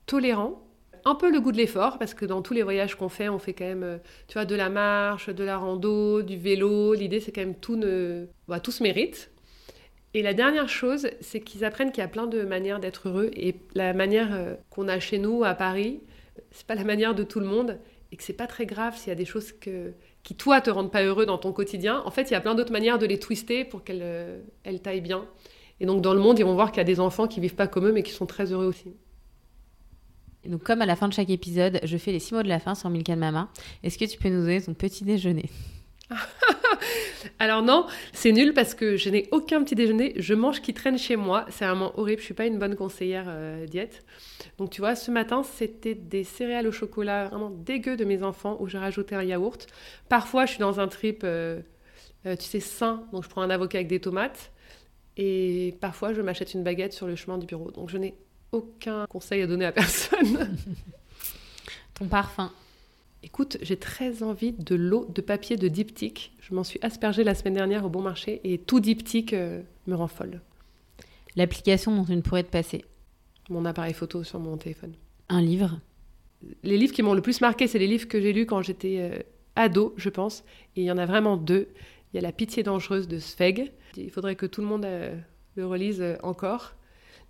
tolérants, 0.05 0.63
un 1.03 1.15
peu 1.15 1.31
le 1.31 1.41
goût 1.41 1.51
de 1.51 1.57
l'effort, 1.57 1.97
parce 1.97 2.13
que 2.13 2.25
dans 2.25 2.41
tous 2.41 2.53
les 2.53 2.61
voyages 2.61 2.95
qu'on 2.95 3.09
fait, 3.09 3.27
on 3.29 3.39
fait 3.39 3.53
quand 3.53 3.65
même, 3.65 3.83
euh, 3.83 3.97
tu 4.27 4.33
vois, 4.33 4.45
de 4.45 4.55
la 4.55 4.69
marche, 4.69 5.29
de 5.29 5.43
la 5.43 5.57
rando, 5.57 6.21
du 6.21 6.37
vélo. 6.37 6.93
L'idée, 6.93 7.19
c'est 7.19 7.31
quand 7.31 7.41
même 7.41 7.55
tout, 7.55 7.75
ne... 7.75 8.27
Bah, 8.47 8.59
tout 8.59 8.71
se 8.71 8.83
mérite. 8.83 9.31
Et 10.13 10.21
la 10.21 10.33
dernière 10.33 10.69
chose, 10.69 11.09
c'est 11.19 11.39
qu'ils 11.39 11.65
apprennent 11.65 11.91
qu'il 11.91 12.01
y 12.01 12.05
a 12.05 12.09
plein 12.09 12.27
de 12.27 12.43
manières 12.43 12.79
d'être 12.79 13.09
heureux. 13.09 13.31
Et 13.35 13.55
la 13.73 13.93
manière 13.93 14.57
qu'on 14.69 14.87
a 14.87 14.99
chez 14.99 15.17
nous, 15.17 15.43
à 15.43 15.55
Paris, 15.55 16.01
c'est 16.51 16.67
pas 16.67 16.75
la 16.75 16.83
manière 16.85 17.15
de 17.15 17.23
tout 17.23 17.39
le 17.39 17.45
monde. 17.45 17.79
Et 18.11 18.17
que 18.17 18.23
c'est 18.23 18.33
pas 18.33 18.47
très 18.47 18.65
grave 18.65 18.97
s'il 18.97 19.07
y 19.07 19.11
a 19.11 19.15
des 19.15 19.25
choses 19.25 19.53
que, 19.53 19.93
qui, 20.23 20.35
toi, 20.35 20.61
te 20.61 20.69
rendent 20.69 20.91
pas 20.91 21.03
heureux 21.03 21.25
dans 21.25 21.37
ton 21.37 21.51
quotidien, 21.51 22.01
en 22.05 22.11
fait, 22.11 22.29
il 22.29 22.33
y 22.33 22.35
a 22.35 22.41
plein 22.41 22.55
d'autres 22.55 22.71
manières 22.71 22.99
de 22.99 23.05
les 23.05 23.19
twister 23.19 23.65
pour 23.65 23.83
qu'elles 23.83 24.01
euh, 24.03 24.41
elles 24.63 24.81
taillent 24.81 25.01
bien. 25.01 25.25
Et 25.79 25.85
donc, 25.85 26.01
dans 26.01 26.13
le 26.13 26.19
monde, 26.19 26.37
ils 26.37 26.45
vont 26.45 26.53
voir 26.53 26.71
qu'il 26.71 26.77
y 26.77 26.81
a 26.81 26.85
des 26.85 26.99
enfants 26.99 27.27
qui 27.27 27.39
vivent 27.39 27.55
pas 27.55 27.67
comme 27.67 27.87
eux, 27.87 27.91
mais 27.91 28.03
qui 28.03 28.11
sont 28.11 28.27
très 28.27 28.51
heureux 28.51 28.67
aussi. 28.67 28.93
Et 30.43 30.49
donc, 30.49 30.63
comme 30.63 30.81
à 30.81 30.85
la 30.85 30.95
fin 30.95 31.07
de 31.07 31.13
chaque 31.13 31.29
épisode, 31.29 31.79
je 31.83 31.97
fais 31.97 32.11
les 32.11 32.19
six 32.19 32.33
mots 32.33 32.43
de 32.43 32.47
la 32.47 32.59
fin 32.59 32.75
sur 32.75 32.89
Milkan 32.89 33.15
Mama. 33.15 33.49
Est-ce 33.83 33.97
que 33.97 34.05
tu 34.05 34.17
peux 34.17 34.29
nous 34.29 34.41
donner 34.41 34.61
ton 34.61 34.73
petit 34.73 35.03
déjeuner? 35.03 35.49
Alors 37.39 37.61
non, 37.61 37.87
c'est 38.13 38.31
nul 38.31 38.53
parce 38.53 38.73
que 38.73 38.97
je 38.97 39.09
n'ai 39.09 39.27
aucun 39.31 39.63
petit 39.63 39.75
déjeuner. 39.75 40.13
Je 40.17 40.33
mange 40.33 40.61
qui 40.61 40.73
traîne 40.73 40.97
chez 40.97 41.15
moi. 41.15 41.45
C'est 41.49 41.65
vraiment 41.65 41.97
horrible. 41.99 42.19
Je 42.19 42.25
suis 42.25 42.33
pas 42.33 42.45
une 42.45 42.59
bonne 42.59 42.75
conseillère 42.75 43.25
euh, 43.27 43.65
diète. 43.65 44.03
Donc 44.57 44.69
tu 44.69 44.81
vois, 44.81 44.95
ce 44.95 45.11
matin, 45.11 45.43
c'était 45.43 45.95
des 45.95 46.23
céréales 46.23 46.67
au 46.67 46.71
chocolat 46.71 47.27
vraiment 47.27 47.49
dégueu 47.49 47.97
de 47.97 48.05
mes 48.05 48.23
enfants 48.23 48.57
où 48.59 48.67
j'ai 48.67 48.77
rajouté 48.77 49.15
un 49.15 49.23
yaourt. 49.23 49.67
Parfois, 50.09 50.45
je 50.45 50.51
suis 50.51 50.59
dans 50.59 50.79
un 50.79 50.87
trip, 50.87 51.21
euh, 51.23 51.61
euh, 52.25 52.35
tu 52.35 52.45
sais, 52.45 52.59
sain. 52.59 53.03
Donc 53.11 53.23
je 53.23 53.29
prends 53.29 53.41
un 53.41 53.49
avocat 53.49 53.79
avec 53.79 53.87
des 53.87 53.99
tomates. 53.99 54.51
Et 55.17 55.75
parfois, 55.81 56.13
je 56.13 56.21
m'achète 56.21 56.53
une 56.53 56.63
baguette 56.63 56.93
sur 56.93 57.07
le 57.07 57.15
chemin 57.15 57.37
du 57.37 57.45
bureau. 57.45 57.71
Donc 57.71 57.89
je 57.89 57.97
n'ai 57.97 58.15
aucun 58.51 59.05
conseil 59.07 59.41
à 59.41 59.47
donner 59.47 59.65
à 59.65 59.71
personne. 59.71 60.55
Ton 61.93 62.07
parfum 62.07 62.51
Écoute, 63.23 63.57
j'ai 63.61 63.77
très 63.77 64.23
envie 64.23 64.51
de 64.51 64.73
l'eau 64.73 65.05
de 65.13 65.21
papier 65.21 65.55
de 65.55 65.67
diptyque. 65.67 66.33
Je 66.39 66.55
m'en 66.55 66.63
suis 66.63 66.79
aspergée 66.81 67.23
la 67.23 67.35
semaine 67.35 67.53
dernière 67.53 67.85
au 67.85 67.89
bon 67.89 68.01
marché 68.01 68.41
et 68.43 68.57
tout 68.57 68.79
diptyque 68.79 69.33
euh, 69.33 69.61
me 69.85 69.93
rend 69.93 70.07
folle. 70.07 70.41
L'application 71.35 71.95
dont 71.95 72.03
tu 72.03 72.15
ne 72.15 72.21
pourrais 72.21 72.43
te 72.43 72.49
passer 72.49 72.83
mon 73.49 73.63
appareil 73.65 73.93
photo 73.93 74.23
sur 74.23 74.39
mon 74.39 74.57
téléphone. 74.57 74.93
Un 75.29 75.41
livre 75.41 75.79
Les 76.63 76.77
livres 76.77 76.93
qui 76.93 77.03
m'ont 77.03 77.13
le 77.13 77.21
plus 77.21 77.41
marqué, 77.41 77.67
c'est 77.67 77.77
les 77.77 77.85
livres 77.85 78.07
que 78.07 78.19
j'ai 78.19 78.33
lus 78.33 78.47
quand 78.47 78.63
j'étais 78.63 78.97
euh, 78.99 79.19
ado, 79.55 79.93
je 79.97 80.09
pense. 80.09 80.43
Et 80.75 80.81
il 80.81 80.85
y 80.85 80.91
en 80.91 80.97
a 80.97 81.05
vraiment 81.05 81.37
deux. 81.37 81.67
Il 82.11 82.15
y 82.15 82.19
a 82.19 82.21
La 82.21 82.31
pitié 82.31 82.63
dangereuse 82.63 83.07
de 83.07 83.19
Sveg. 83.19 83.71
Il 83.97 84.09
faudrait 84.09 84.35
que 84.35 84.47
tout 84.47 84.61
le 84.61 84.67
monde 84.67 84.85
euh, 84.85 85.15
le 85.55 85.67
relise 85.67 86.03
encore. 86.23 86.73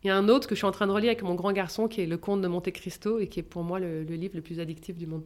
Il 0.04 0.08
y 0.08 0.10
a 0.10 0.16
un 0.16 0.30
autre 0.30 0.48
que 0.48 0.56
je 0.56 0.60
suis 0.60 0.68
en 0.68 0.72
train 0.72 0.88
de 0.88 0.92
relire 0.94 1.10
avec 1.10 1.24
mon 1.24 1.36
grand 1.36 1.52
garçon 1.52 1.89
qui 1.89 2.00
est 2.00 2.06
Le 2.06 2.18
Comte 2.18 2.42
de 2.42 2.48
Monte 2.48 2.72
Cristo 2.72 3.20
et 3.20 3.28
qui 3.28 3.42
est 3.42 3.44
pour 3.44 3.64
moi 3.64 3.78
le, 3.80 4.06
le 4.06 4.16
livre 4.16 4.36
le 4.36 4.42
plus 4.42 4.62
addictif 4.62 4.96
du 4.96 5.06
monde. 5.06 5.24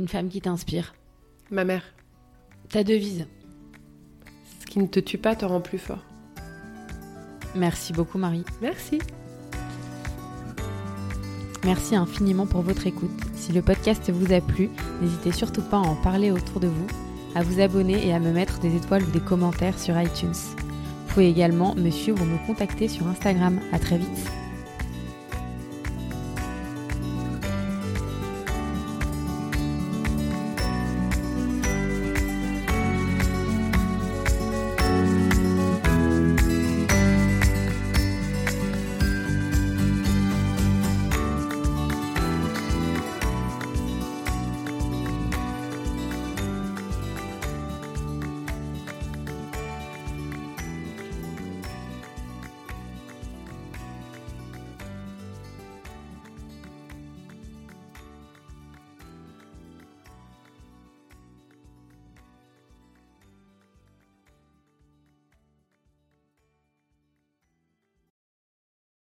Une 0.00 0.08
femme 0.08 0.30
qui 0.30 0.40
t'inspire 0.40 0.94
Ma 1.50 1.62
mère. 1.62 1.82
Ta 2.70 2.82
devise 2.84 3.26
Ce 4.60 4.64
qui 4.64 4.78
ne 4.78 4.86
te 4.86 4.98
tue 4.98 5.18
pas 5.18 5.36
te 5.36 5.44
rend 5.44 5.60
plus 5.60 5.76
fort. 5.76 6.02
Merci 7.54 7.92
beaucoup 7.92 8.16
Marie. 8.16 8.46
Merci. 8.62 8.98
Merci 11.64 11.96
infiniment 11.96 12.46
pour 12.46 12.62
votre 12.62 12.86
écoute. 12.86 13.10
Si 13.34 13.52
le 13.52 13.60
podcast 13.60 14.08
vous 14.08 14.32
a 14.32 14.40
plu, 14.40 14.70
n'hésitez 15.02 15.32
surtout 15.32 15.60
pas 15.60 15.76
à 15.76 15.80
en 15.80 15.96
parler 15.96 16.30
autour 16.30 16.60
de 16.60 16.68
vous, 16.68 16.86
à 17.34 17.42
vous 17.42 17.60
abonner 17.60 18.06
et 18.06 18.14
à 18.14 18.20
me 18.20 18.32
mettre 18.32 18.58
des 18.58 18.74
étoiles 18.74 19.02
ou 19.02 19.10
des 19.10 19.20
commentaires 19.20 19.78
sur 19.78 20.00
iTunes. 20.00 20.32
Vous 20.32 21.12
pouvez 21.12 21.28
également 21.28 21.74
me 21.74 21.90
suivre 21.90 22.22
ou 22.22 22.24
me 22.24 22.46
contacter 22.46 22.88
sur 22.88 23.06
Instagram. 23.06 23.60
À 23.70 23.78
très 23.78 23.98
vite. 23.98 24.30